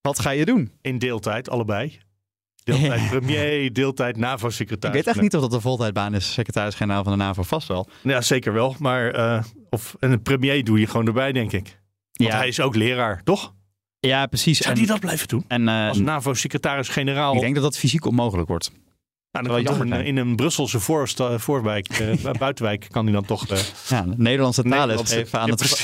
Wat 0.00 0.18
ga 0.20 0.30
je 0.30 0.44
doen? 0.44 0.72
In 0.80 0.98
deeltijd, 0.98 1.50
allebei. 1.50 1.98
Deeltijd 2.64 3.08
premier, 3.18 3.72
deeltijd 3.72 4.16
Ik 4.16 4.22
NAVO-secretaris. 4.22 4.96
weet 4.96 5.06
echt 5.06 5.20
niet 5.20 5.34
of 5.34 5.40
dat 5.40 5.50
de 5.50 5.60
voltijdbaan 5.60 6.14
is, 6.14 6.32
secretaris-generaal 6.32 7.02
van 7.04 7.12
de 7.12 7.18
NAVO, 7.24 7.42
vast 7.42 7.68
wel. 7.68 7.88
Ja, 8.02 8.20
zeker 8.20 8.52
wel. 8.52 8.76
Maar 8.78 9.10
eh, 9.10 9.42
of, 9.70 9.96
en 10.00 10.12
een 10.12 10.22
premier 10.22 10.64
doe 10.64 10.80
je 10.80 10.86
gewoon 10.86 11.06
erbij, 11.06 11.32
denk 11.32 11.52
ik. 11.52 11.80
Want 12.12 12.30
Ja. 12.30 12.36
hij 12.36 12.48
is 12.48 12.60
ook 12.60 12.74
leraar, 12.74 13.22
toch? 13.22 13.54
Ja, 14.00 14.26
precies. 14.26 14.58
Zou 14.58 14.70
En- 14.70 14.78
die 14.78 14.86
dat 14.86 15.00
blijven 15.00 15.28
doen? 15.28 15.44
En 15.48 15.68
eh, 15.68 15.88
Als 15.88 15.98
NAVO-secretaris-generaal. 15.98 17.34
ik 17.34 17.40
denk 17.40 17.54
dat 17.54 17.62
dat 17.64 17.78
fysiek 17.78 18.04
onmogelijk 18.06 18.48
wordt. 18.48 18.70
Nou, 19.42 19.46
wel 19.46 19.60
jammer 19.60 19.98
in, 19.98 20.04
in 20.06 20.16
een 20.16 20.36
Brusselse 20.36 20.80
voorst, 20.80 21.20
eh, 21.20 21.38
voorwijk, 21.38 21.88
eh, 21.88 22.30
buitenwijk, 22.38 22.86
kan 22.90 23.04
hij 23.04 23.12
dan 23.12 23.24
toch. 23.24 23.46
eh, 23.48 23.58
Ja, 23.88 24.04
Nederlandse 24.16 24.62
taal 24.62 24.78
Nederlandse- 24.80 25.14
geven 25.14 25.38
aan, 25.40 25.46
Ja, 25.46 25.52
het, 25.52 25.82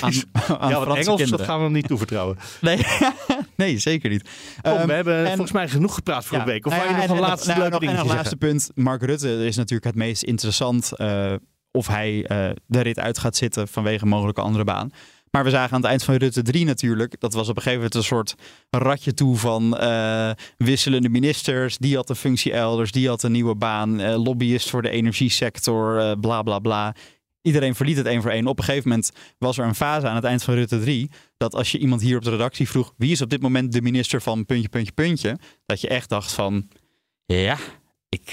aan, 0.59 0.70
ja, 0.70 0.80
Franse 0.82 1.11
Engels, 1.11 1.30
dat 1.30 1.40
gaan 1.42 1.57
we 1.59 1.64
hem 1.64 1.72
niet 1.72 1.86
toevertrouwen. 1.86 2.36
Nee, 2.61 2.78
nee, 3.57 3.78
zeker 3.78 4.11
niet. 4.11 4.22
Kom, 4.62 4.72
Ehm, 4.72 4.86
we 4.86 4.92
hebben 4.92 5.18
en- 5.18 5.26
volgens 5.26 5.53
mij 5.53 5.68
genoeg 5.68 5.94
gepraat 5.94 6.24
voor 6.24 6.36
Ja. 6.36 6.42
een 6.42 6.48
week. 6.48 6.66
Of 6.66 6.72
Nou 6.72 6.84
ja, 6.84 6.90
je 6.90 6.94
nog 6.96 7.05
en- 7.05 7.11
een 7.11 7.16
en 7.16 7.22
laatste 7.22 7.48
nou, 7.55 7.86
En 7.86 7.94
nog 7.96 8.07
laatste 8.14 8.36
punt. 8.36 8.70
Mark 8.74 9.03
Rutte 9.03 9.44
is 9.46 9.57
natuurlijk 9.57 9.84
het 9.84 9.94
meest 9.94 10.22
interessant 10.22 10.92
eh, 10.96 11.32
of 11.70 11.86
hij 11.86 12.24
eh, 12.26 12.51
de 12.66 12.80
rit 12.80 12.98
uit 12.98 13.18
gaat 13.18 13.36
zitten 13.36 13.68
vanwege 13.68 14.03
een 14.03 14.09
mogelijke 14.09 14.40
andere 14.40 14.64
baan. 14.64 14.90
Maar 15.30 15.44
we 15.44 15.50
zagen 15.50 15.74
aan 15.74 15.80
het 15.80 15.90
eind 15.90 16.02
van 16.02 16.14
Rutte 16.14 16.42
3 16.42 16.64
natuurlijk, 16.64 17.20
dat 17.20 17.32
was 17.32 17.48
op 17.48 17.56
een 17.56 17.62
gegeven 17.62 17.76
moment 17.76 17.94
een 17.94 18.16
soort 18.16 18.34
ratje 18.70 19.14
toe 19.14 19.36
van 19.36 19.76
eh, 19.76 20.30
wisselende 20.56 21.08
ministers. 21.08 21.78
Die 21.78 21.96
had 21.96 22.08
een 22.08 22.16
functie 22.16 22.52
elders, 22.52 22.92
die 22.92 23.08
had 23.08 23.22
een 23.22 23.32
nieuwe 23.32 23.54
baan, 23.54 24.00
eh, 24.00 24.22
lobbyist 24.22 24.70
voor 24.70 24.82
de 24.82 24.90
energiesector, 24.90 25.98
eh, 25.98 26.12
bla 26.20 26.42
bla 26.42 26.58
bla. 26.58 26.94
Iedereen 27.42 27.74
verliet 27.74 27.96
het 27.96 28.06
één 28.06 28.22
voor 28.22 28.30
één. 28.30 28.46
Op 28.46 28.58
een 28.58 28.64
gegeven 28.64 28.88
moment 28.88 29.12
was 29.38 29.58
er 29.58 29.64
een 29.64 29.74
fase 29.74 30.08
aan 30.08 30.14
het 30.14 30.24
eind 30.24 30.42
van 30.42 30.54
Rutte 30.54 30.80
3. 30.80 31.10
Dat 31.36 31.54
als 31.54 31.72
je 31.72 31.78
iemand 31.78 32.00
hier 32.00 32.16
op 32.16 32.24
de 32.24 32.30
redactie 32.30 32.68
vroeg. 32.68 32.94
wie 32.96 33.10
is 33.10 33.22
op 33.22 33.30
dit 33.30 33.42
moment 33.42 33.72
de 33.72 33.82
minister 33.82 34.22
van 34.22 34.46
puntje, 34.46 34.68
puntje, 34.68 34.92
puntje. 34.92 35.38
Dat 35.66 35.80
je 35.80 35.88
echt 35.88 36.08
dacht 36.08 36.32
van. 36.32 36.68
Ja, 37.26 37.56
ik, 38.08 38.30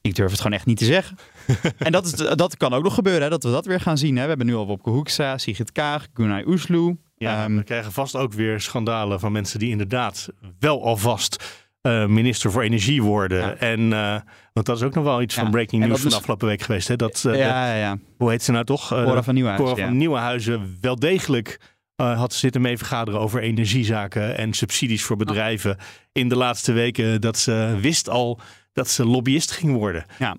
ik 0.00 0.14
durf 0.14 0.30
het 0.30 0.40
gewoon 0.40 0.56
echt 0.56 0.66
niet 0.66 0.78
te 0.78 0.84
zeggen. 0.84 1.16
en 1.78 1.92
dat, 1.92 2.04
is, 2.04 2.12
dat 2.12 2.56
kan 2.56 2.72
ook 2.72 2.82
nog 2.84 2.94
gebeuren, 2.94 3.22
hè, 3.22 3.28
dat 3.28 3.42
we 3.44 3.50
dat 3.50 3.66
weer 3.66 3.80
gaan 3.80 3.98
zien. 3.98 4.16
Hè. 4.16 4.22
We 4.22 4.28
hebben 4.28 4.46
nu 4.46 4.54
al 4.54 4.66
Wopke 4.66 4.90
Hoekstra, 4.90 5.38
Sigrid 5.38 5.72
Kaag, 5.72 6.06
Gunay 6.14 6.44
Oesloe. 6.46 6.96
Ja, 7.16 7.44
Ehm, 7.44 7.56
we 7.56 7.62
krijgen 7.62 7.92
vast 7.92 8.16
ook 8.16 8.32
weer 8.32 8.60
schandalen 8.60 9.20
van 9.20 9.32
mensen 9.32 9.58
die 9.58 9.70
inderdaad 9.70 10.28
wel 10.58 10.84
alvast 10.84 11.60
eh, 11.80 12.06
minister 12.06 12.50
voor 12.50 12.62
energie 12.62 13.02
worden. 13.02 13.38
Ja. 13.38 13.54
En, 13.54 13.92
eh, 13.92 14.16
want 14.52 14.66
dat 14.66 14.76
is 14.76 14.82
ook 14.82 14.94
nog 14.94 15.04
wel 15.04 15.22
iets 15.22 15.34
Ja, 15.34 15.40
van 15.42 15.50
breaking 15.50 15.86
news 15.86 16.00
van 16.00 16.10
de 16.10 16.16
afgelopen 16.16 16.46
week 16.48 16.62
geweest. 16.62 16.88
Hè? 16.88 16.96
Dat, 16.96 17.20
de- 17.22 17.36
ja, 17.36 17.98
hoe 18.16 18.30
heet 18.30 18.42
ze 18.42 18.52
nou 18.52 18.64
toch? 18.64 18.88
Cora 18.88 19.22
van 19.22 19.34
Nieuwenhuizen, 19.34 19.74
Cora 19.76 19.86
van 19.88 19.96
Nieuwenhuizen 19.96 20.78
wel 20.80 20.96
degelijk 20.96 21.60
had 21.96 22.32
zitten 22.32 22.60
mee 22.60 22.76
vergaderen 22.76 23.20
over 23.20 23.40
energiezaken 23.42 24.36
en 24.36 24.52
subsidies 24.52 25.04
voor 25.04 25.16
bedrijven. 25.16 25.76
In 26.12 26.28
de 26.28 26.36
laatste 26.36 26.72
weken 26.72 27.20
dat 27.20 27.38
ze 27.38 27.76
wist 27.80 28.08
al 28.08 28.40
dat 28.72 28.88
ze 28.88 29.06
lobbyist 29.06 29.50
ging 29.50 29.72
worden. 29.72 30.04
Ja. 30.18 30.36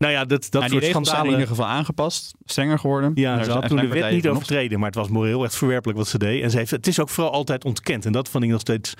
Nou 0.00 0.12
ja, 0.12 0.24
dat, 0.24 0.46
dat 0.50 0.52
Nou, 0.52 0.92
soort 0.92 1.24
in 1.24 1.30
ieder 1.30 1.46
geval 1.46 1.66
aangepast, 1.66 2.34
strenger 2.44 2.78
geworden. 2.78 3.12
Ja, 3.14 3.44
ze 3.44 3.50
had 3.50 3.68
toen 3.68 3.76
de 3.76 3.88
wet 3.88 4.10
niet 4.10 4.28
overtreden, 4.28 4.78
maar 4.78 4.88
het 4.88 4.98
was 4.98 5.08
moreel 5.08 5.44
echt 5.44 5.56
verwerpelijk 5.56 5.98
wat 5.98 6.08
ze 6.08 6.18
deed. 6.18 6.42
En 6.42 6.50
ze 6.50 6.56
heeft, 6.56 6.70
het 6.70 6.86
is 6.86 7.00
ook 7.00 7.08
vooral 7.08 7.32
altijd 7.32 7.64
ontkend. 7.64 8.06
En 8.06 8.12
dat 8.12 8.28
vond 8.28 8.44
ik 8.44 8.50
nog 8.50 8.60
steeds, 8.60 8.94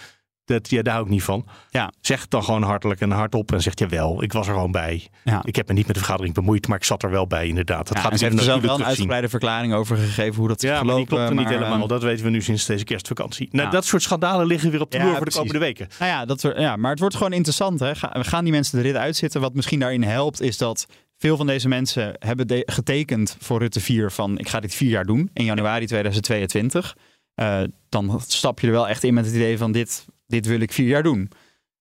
dat, 0.51 0.71
ja, 0.71 0.83
daar 0.83 0.93
hou 0.95 1.07
ik 1.07 1.13
niet 1.13 1.23
van. 1.23 1.47
Ja. 1.71 1.93
Zeg 2.01 2.21
het 2.21 2.31
dan 2.31 2.45
gewoon 2.45 2.63
hartelijk 2.63 3.01
en 3.01 3.11
hardop 3.11 3.53
en 3.53 3.63
zegt, 3.63 3.79
jawel, 3.79 4.23
ik 4.23 4.33
was 4.33 4.47
er 4.47 4.53
gewoon 4.55 4.73
bij. 4.73 5.09
Ja. 5.25 5.41
Ik 5.45 5.57
heb 5.57 5.69
me 5.69 5.75
niet 5.75 5.87
met 5.87 5.95
de 5.95 6.01
vergadering 6.01 6.35
bemoeid, 6.35 6.69
maar 6.69 6.77
ik 6.77 6.85
zat 6.85 7.03
er 7.03 7.11
wel 7.11 7.27
bij 7.27 7.47
inderdaad. 7.47 7.87
Dat 7.89 7.97
Ja, 7.97 8.03
gaat 8.03 8.13
en 8.13 8.19
ze 8.19 8.25
heeft 8.25 8.37
er 8.37 8.43
zelf 8.45 8.61
wel 8.63 8.75
een 8.79 8.85
uitgebreide 8.85 9.29
verklaring 9.29 9.75
over 9.75 9.97
gegeven 9.97 10.35
hoe 10.39 10.49
dat 10.49 10.63
is 10.63 10.69
Ja, 10.71 10.77
gelopen. 10.79 10.97
die 10.99 11.07
klopt 11.07 11.29
er 11.29 11.35
niet 11.37 11.49
helemaal. 11.49 11.79
ehm, 11.79 11.89
Dat 11.89 12.03
weten 12.03 12.25
we 12.25 12.31
nu 12.31 12.43
sinds 12.43 12.67
deze 12.67 12.85
kerstvakantie. 12.85 13.49
Nou, 13.53 13.65
Ja. 13.67 13.71
Dat 13.73 13.85
soort 13.85 14.03
schandalen 14.03 14.47
liggen 14.47 14.71
weer 14.71 14.81
op 14.81 14.91
de 14.91 14.99
Ja, 14.99 15.05
loer 15.05 15.17
voor 15.17 15.25
de 15.27 15.33
komende 15.33 15.59
weken. 15.59 15.89
Nou 15.99 16.11
ja, 16.11 16.25
dat, 16.25 16.41
ja, 16.57 16.77
maar 16.77 16.91
het 16.91 17.01
wordt 17.01 17.15
gewoon 17.17 17.33
interessant. 17.33 17.81
Hè? 17.81 17.95
Ga- 17.95 18.13
gaan 18.23 18.45
die 18.45 18.53
mensen 18.53 18.77
de 18.77 18.83
rit 18.85 18.97
uitzitten? 18.97 19.41
Wat 19.41 19.55
misschien 19.55 19.79
daarin 19.81 20.03
helpt, 20.03 20.41
is 20.41 20.59
dat 20.59 20.87
veel 21.19 21.37
van 21.37 21.47
deze 21.47 21.69
mensen 21.69 22.15
hebben 22.19 22.47
de- 22.49 22.63
getekend 22.67 23.37
voor 23.41 23.59
Rutte 23.59 23.81
4 23.81 24.11
van 24.11 24.39
ik 24.39 24.49
ga 24.49 24.61
dit 24.61 24.75
vier 24.75 24.91
jaar 24.91 25.05
doen 25.05 25.31
in 25.33 25.45
januari 25.45 25.87
2022. 25.87 26.97
Eh, 27.35 27.61
dan 27.89 28.21
stap 28.27 28.61
je 28.61 28.67
er 28.67 28.73
wel 28.73 28.89
echt 28.89 29.05
in 29.05 29.15
met 29.15 29.25
het 29.27 29.35
idee 29.35 29.59
van 29.59 29.73
dit, 29.73 30.07
dit 30.31 30.47
wil 30.47 30.61
ik 30.61 30.73
vier 30.73 30.87
jaar 30.87 31.03
doen. 31.03 31.31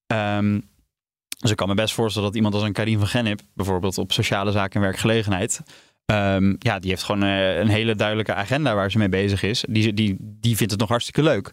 Ehm, 0.07 0.59
dus 1.39 1.51
ik 1.51 1.57
kan 1.57 1.67
me 1.67 1.73
best 1.73 1.93
voorstellen 1.93 2.27
dat 2.27 2.37
iemand 2.37 2.53
als 2.53 2.63
een 2.63 2.73
Karim 2.73 2.97
van 2.97 3.07
Gennep, 3.07 3.41
bijvoorbeeld 3.53 3.97
op 3.97 4.11
sociale 4.11 4.51
zaken 4.51 4.75
en 4.75 4.81
werkgelegenheid, 4.81 5.61
ehm, 6.05 6.55
ja, 6.59 6.79
die 6.79 6.89
heeft 6.89 7.03
gewoon 7.03 7.23
eh, 7.23 7.57
een 7.57 7.67
hele 7.67 7.95
duidelijke 7.95 8.33
agenda 8.33 8.75
waar 8.75 8.91
ze 8.91 8.97
mee 8.97 9.09
bezig 9.09 9.43
is. 9.43 9.65
Die, 9.69 9.93
die, 9.93 10.15
die 10.19 10.55
vindt 10.55 10.71
het 10.71 10.81
nog 10.81 10.89
hartstikke 10.89 11.23
leuk. 11.23 11.51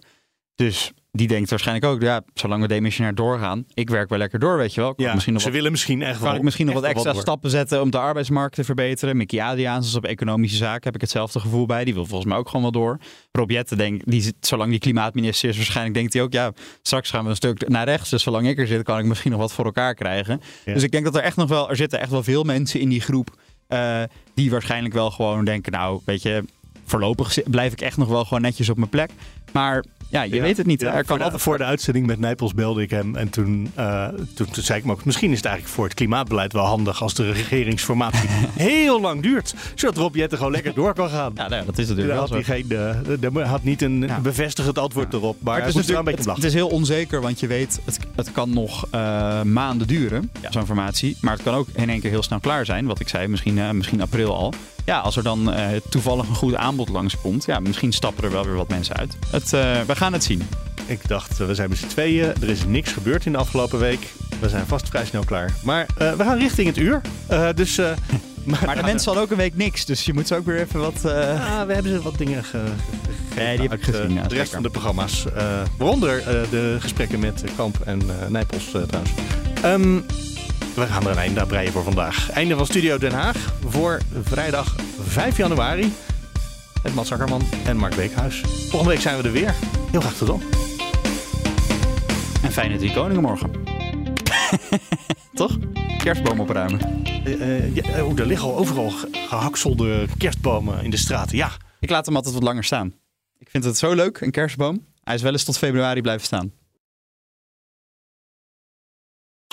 Dus 0.55 0.93
die 1.17 1.29
denkt 1.29 1.51
waarschijnlijk 1.51 1.87
ook, 1.87 2.03
ja, 2.03 2.23
zolang 2.35 2.63
we 2.63 2.69
demissionair 2.69 3.15
doorgaan, 3.15 3.65
ik 3.75 3.91
werk 3.91 4.09
wel 4.09 4.19
lekker 4.19 4.39
door, 4.39 4.57
weet 4.57 4.75
je 4.75 4.81
wel. 4.81 4.93
Ja, 4.97 5.13
misschien 5.13 5.33
nog 5.33 5.43
ze 5.43 5.49
wat, 5.49 5.57
willen 5.57 5.73
misschien 5.73 6.03
echt 6.03 6.19
wel. 6.19 6.29
kan 6.29 6.37
ik 6.37 6.43
misschien 6.43 6.67
nog 6.67 6.75
wat 6.75 6.85
extra 6.85 7.13
stappen 7.13 7.51
zetten 7.51 7.83
om 7.83 7.91
de 7.91 7.99
arbeidsmarkt 7.99 8.55
te 8.55 8.65
verbeteren. 8.65 9.17
Mickey 9.17 9.43
Adriaans 9.43 9.87
is 9.87 9.95
op 9.95 10.05
economische 10.05 10.57
zaken, 10.57 10.83
heb 10.83 10.95
ik 10.95 11.01
hetzelfde 11.01 11.41
gevoel 11.41 11.67
bij. 11.67 11.85
Die 11.85 11.95
wil 11.95 12.07
volgens 12.07 12.29
mij 12.29 12.39
ook 12.39 12.47
gewoon 12.47 12.63
wel 12.63 12.71
door. 12.71 12.99
Rob 13.33 13.51
Jetten 13.51 13.77
denkt, 13.77 14.11
die 14.11 14.23
zit, 14.23 14.35
zolang 14.41 14.71
die 14.71 14.79
klimaatminister 14.79 15.49
is, 15.49 15.57
waarschijnlijk 15.57 15.95
denkt 15.95 16.13
hij 16.13 16.23
ook, 16.23 16.33
ja, 16.33 16.53
straks 16.83 17.11
gaan 17.11 17.25
we 17.25 17.31
een 17.31 17.37
stuk 17.37 17.69
naar 17.69 17.85
rechts. 17.85 18.11
Dus 18.11 18.23
zolang 18.23 18.49
ik 18.49 18.59
er 18.59 18.67
zit, 18.67 18.83
kan 18.83 18.99
ik 18.99 19.05
misschien 19.05 19.31
nog 19.31 19.41
wat 19.41 19.53
voor 19.53 19.65
elkaar 19.65 19.95
krijgen. 19.95 20.41
Ja. 20.65 20.73
Dus 20.73 20.83
ik 20.83 20.91
denk 20.91 21.05
dat 21.05 21.17
er 21.17 21.23
echt 21.23 21.37
nog 21.37 21.49
wel, 21.49 21.71
er 21.71 21.77
zitten 21.77 22.01
echt 22.01 22.11
wel 22.11 22.23
veel 22.23 22.43
mensen 22.43 22.81
in 22.81 22.89
die 22.89 23.01
groep 23.01 23.31
eh, 23.67 24.03
die 24.35 24.51
waarschijnlijk 24.51 24.95
wel 24.95 25.11
gewoon 25.11 25.45
denken, 25.45 25.73
nou, 25.73 26.01
weet 26.05 26.23
je, 26.23 26.45
voorlopig 26.85 27.39
blijf 27.51 27.73
ik 27.73 27.81
echt 27.81 27.97
nog 27.97 28.09
wel 28.09 28.25
gewoon 28.25 28.43
netjes 28.43 28.69
op 28.69 28.77
mijn 28.77 28.91
plek. 28.91 29.11
Maar 29.53 29.85
ja, 30.09 30.23
je 30.23 30.35
Ja, 30.35 30.43
weet 30.43 30.57
het 30.57 30.67
niet. 30.67 30.81
ja, 30.81 30.87
er 30.87 30.95
kan 30.95 31.07
voor, 31.07 31.19
de, 31.19 31.25
altijd 31.25 31.43
voor 31.43 31.59
de 31.59 31.65
uitzending 31.65 32.07
met 32.07 32.19
Nijpels 32.19 32.55
belde 32.55 32.83
ik 32.83 32.91
hem. 32.91 33.17
En 33.17 33.29
toen, 33.29 33.71
eh, 33.75 34.09
toen, 34.35 34.51
toen 34.51 34.65
zei 34.65 34.79
ik 34.79 34.85
hem 34.85 34.93
ook... 34.93 35.05
misschien 35.05 35.31
is 35.31 35.37
het 35.37 35.47
eigenlijk 35.47 35.75
voor 35.77 35.85
het 35.85 35.95
klimaatbeleid 35.95 36.53
wel 36.53 36.65
handig... 36.65 37.03
als 37.03 37.15
de 37.15 37.33
regeringsformatie 37.33 38.29
heel 38.71 39.01
lang 39.01 39.23
duurt. 39.23 39.55
Zodat 39.75 39.97
Rob 39.97 40.15
Jetten 40.15 40.39
gewoon 40.39 40.53
lekker 40.53 40.75
door 40.75 40.95
kan 40.95 41.09
gaan. 41.09 41.33
Ja, 41.35 41.49
nou 41.49 41.55
ja, 41.55 41.65
dat 41.67 41.79
is 41.79 41.89
natuurlijk 41.89 42.13
wel 42.13 42.19
had 42.19 42.29
zo. 42.29 42.35
hij, 42.35 42.65
geen, 42.65 43.33
eh, 43.35 43.51
had 43.51 43.63
niet 43.63 43.83
een 43.83 44.01
Ja. 44.01 44.21
bevestigend 44.21 44.79
antwoord 44.79 45.13
erop. 45.13 45.37
Maar, 45.43 45.57
het 45.59 45.67
is, 45.67 45.73
wel 45.75 45.83
natuurlijk, 45.83 46.09
een 46.09 46.15
beetje 46.15 46.31
het, 46.31 46.37
het 46.43 46.47
is 46.47 46.55
heel 46.55 46.69
onzeker, 46.69 47.21
want 47.21 47.41
je 47.41 47.47
weet, 47.47 47.81
het, 47.85 47.99
het 48.17 48.33
kan 48.33 48.51
nog 48.51 48.87
eh, 48.91 49.43
maanden 49.43 49.87
duren, 49.87 50.31
zo'n 50.51 50.67
formatie. 50.67 51.17
Maar 51.21 51.33
het 51.33 51.43
kan 51.43 51.55
ook 51.55 51.69
in 51.73 51.91
één 51.91 52.01
keer 52.01 52.11
heel 52.11 52.23
snel 52.23 52.41
klaar 52.41 52.65
zijn. 52.65 52.87
Wat 52.87 53.01
ik 53.01 53.09
zei, 53.09 53.29
misschien, 53.29 53.77
misschien 53.77 54.01
april 54.01 54.35
al. 54.35 54.55
Ja, 54.87 54.99
als 54.99 55.17
er 55.17 55.23
dan 55.23 55.53
eh, 55.53 55.67
toevallig 55.89 56.29
een 56.29 56.35
goed 56.35 56.55
aanbod 56.55 56.89
langskomt, 56.89 57.45
ja, 57.45 57.61
misschien 57.61 57.93
stappen 57.93 58.25
er 58.25 58.31
wel 58.31 58.45
weer 58.45 58.55
wat 58.55 58.69
mensen 58.69 58.97
uit. 58.97 59.17
Het, 59.31 59.53
eh, 59.53 59.81
we 59.87 59.97
gaan 59.97 60.13
het 60.13 60.25
zien. 60.25 60.43
Ik 60.87 61.09
dacht, 61.09 61.41
eh, 61.41 61.47
we 61.47 61.55
zijn 61.55 61.69
met 61.69 61.79
z'n 61.79 61.87
tweeën. 61.87 62.25
Er 62.41 62.49
is 62.49 62.65
niks 62.65 62.93
gebeurd 62.93 63.27
in 63.27 63.33
de 63.33 63.39
afgelopen 63.39 63.79
week. 63.79 64.07
We 64.41 64.49
zijn 64.49 64.67
vast 64.67 64.89
vrij 64.89 65.05
snel 65.07 65.25
klaar. 65.25 65.55
Maar 65.63 65.87
we 65.97 66.17
gaan 66.19 66.39
richting 66.39 66.67
het 66.67 66.77
uur. 66.77 67.01
Dus... 67.55 67.79
eh, 67.79 67.91
Maar 68.45 68.77
de 68.77 68.83
mensen 68.83 69.05
hadden 69.05 69.23
ook 69.23 69.31
een 69.31 69.37
week 69.37 69.57
niks, 69.57 69.85
dus 69.85 70.05
je 70.05 70.13
moet 70.15 70.27
ze 70.27 70.35
ook 70.37 70.47
weer 70.47 70.61
even 70.61 70.81
wat... 70.81 71.05
eh, 71.05 71.59
Ah, 71.61 71.67
we 71.67 71.73
hebben 71.75 71.93
ze 71.93 72.03
wat 72.03 72.19
dingen 72.19 72.45
ge 72.45 72.63
Nee, 73.37 73.59
die 73.59 73.69
heb 73.69 73.79
ik 73.79 73.87
uit, 73.87 73.97
gezien, 73.97 74.13
ja, 74.15 74.23
de 74.27 74.35
rest 74.35 74.53
van 74.53 74.63
de 74.63 74.71
programma's. 74.71 75.25
eh, 75.35 75.45
waaronder 75.79 76.23
de 76.51 76.77
gesprekken 76.81 77.19
met 77.21 77.45
Kamp 77.57 77.81
en 77.85 78.01
Nijpels 78.29 78.65
trouwens. 78.71 79.11
Ehm, 79.63 79.99
we 80.77 80.87
gaan 80.87 81.05
er 81.05 81.11
een 81.11 81.17
einde 81.19 81.41
aan 81.41 81.47
breien 81.47 81.73
voor 81.73 81.83
vandaag. 81.83 82.31
Einde 82.31 82.57
van 82.57 82.67
Studio 82.67 82.99
Den 82.99 83.13
Haag 83.13 83.53
voor 83.69 84.01
vrijdag 84.23 84.77
5 85.01 85.37
januari. 85.37 85.93
Met 86.83 86.95
Mats 86.95 87.13
Akkerman 87.13 87.43
en 87.65 87.77
Mark 87.77 87.95
Beekhuis. 87.97 88.41
Volgende 88.41 88.89
week 88.95 89.01
zijn 89.01 89.17
we 89.17 89.23
er 89.23 89.33
weer. 89.33 89.55
Heel 89.91 90.01
graag 90.01 90.15
tot 90.15 90.27
dan. 90.29 90.43
En 92.43 92.53
fijne 92.53 92.77
drie 92.77 92.93
koningen 92.93 93.23
morgen. 93.23 93.51
Toch? 95.35 95.57
Kerstboom 95.99 96.41
opruimen. 96.41 97.05
Eh, 97.25 97.33
eh, 97.57 97.75
ja, 97.75 97.83
eh, 97.83 98.07
oh, 98.07 98.19
er 98.19 98.27
liggen 98.27 98.49
al 98.49 98.57
overal 98.57 98.91
ge- 98.91 99.09
gehakselde 99.29 100.07
kerstbomen 100.19 100.85
in 100.85 100.91
de 100.91 100.97
straten. 100.97 101.37
Ja, 101.37 101.51
Ik 101.81 101.91
laat 101.91 102.07
hem 102.07 102.17
altijd 102.17 102.35
wat 102.35 102.43
langer 102.43 102.65
staan. 102.65 102.95
Ik 103.39 103.49
vind 103.51 103.65
het 103.65 103.79
zo 103.79 103.95
leuk, 103.95 104.21
een 104.21 104.31
kerstboom. 104.31 104.87
Hij 105.05 105.15
is 105.15 105.23
wel 105.23 105.33
eens 105.33 105.45
tot 105.45 105.59
februari 105.59 106.01
blijven 106.01 106.27
staan. 106.27 106.53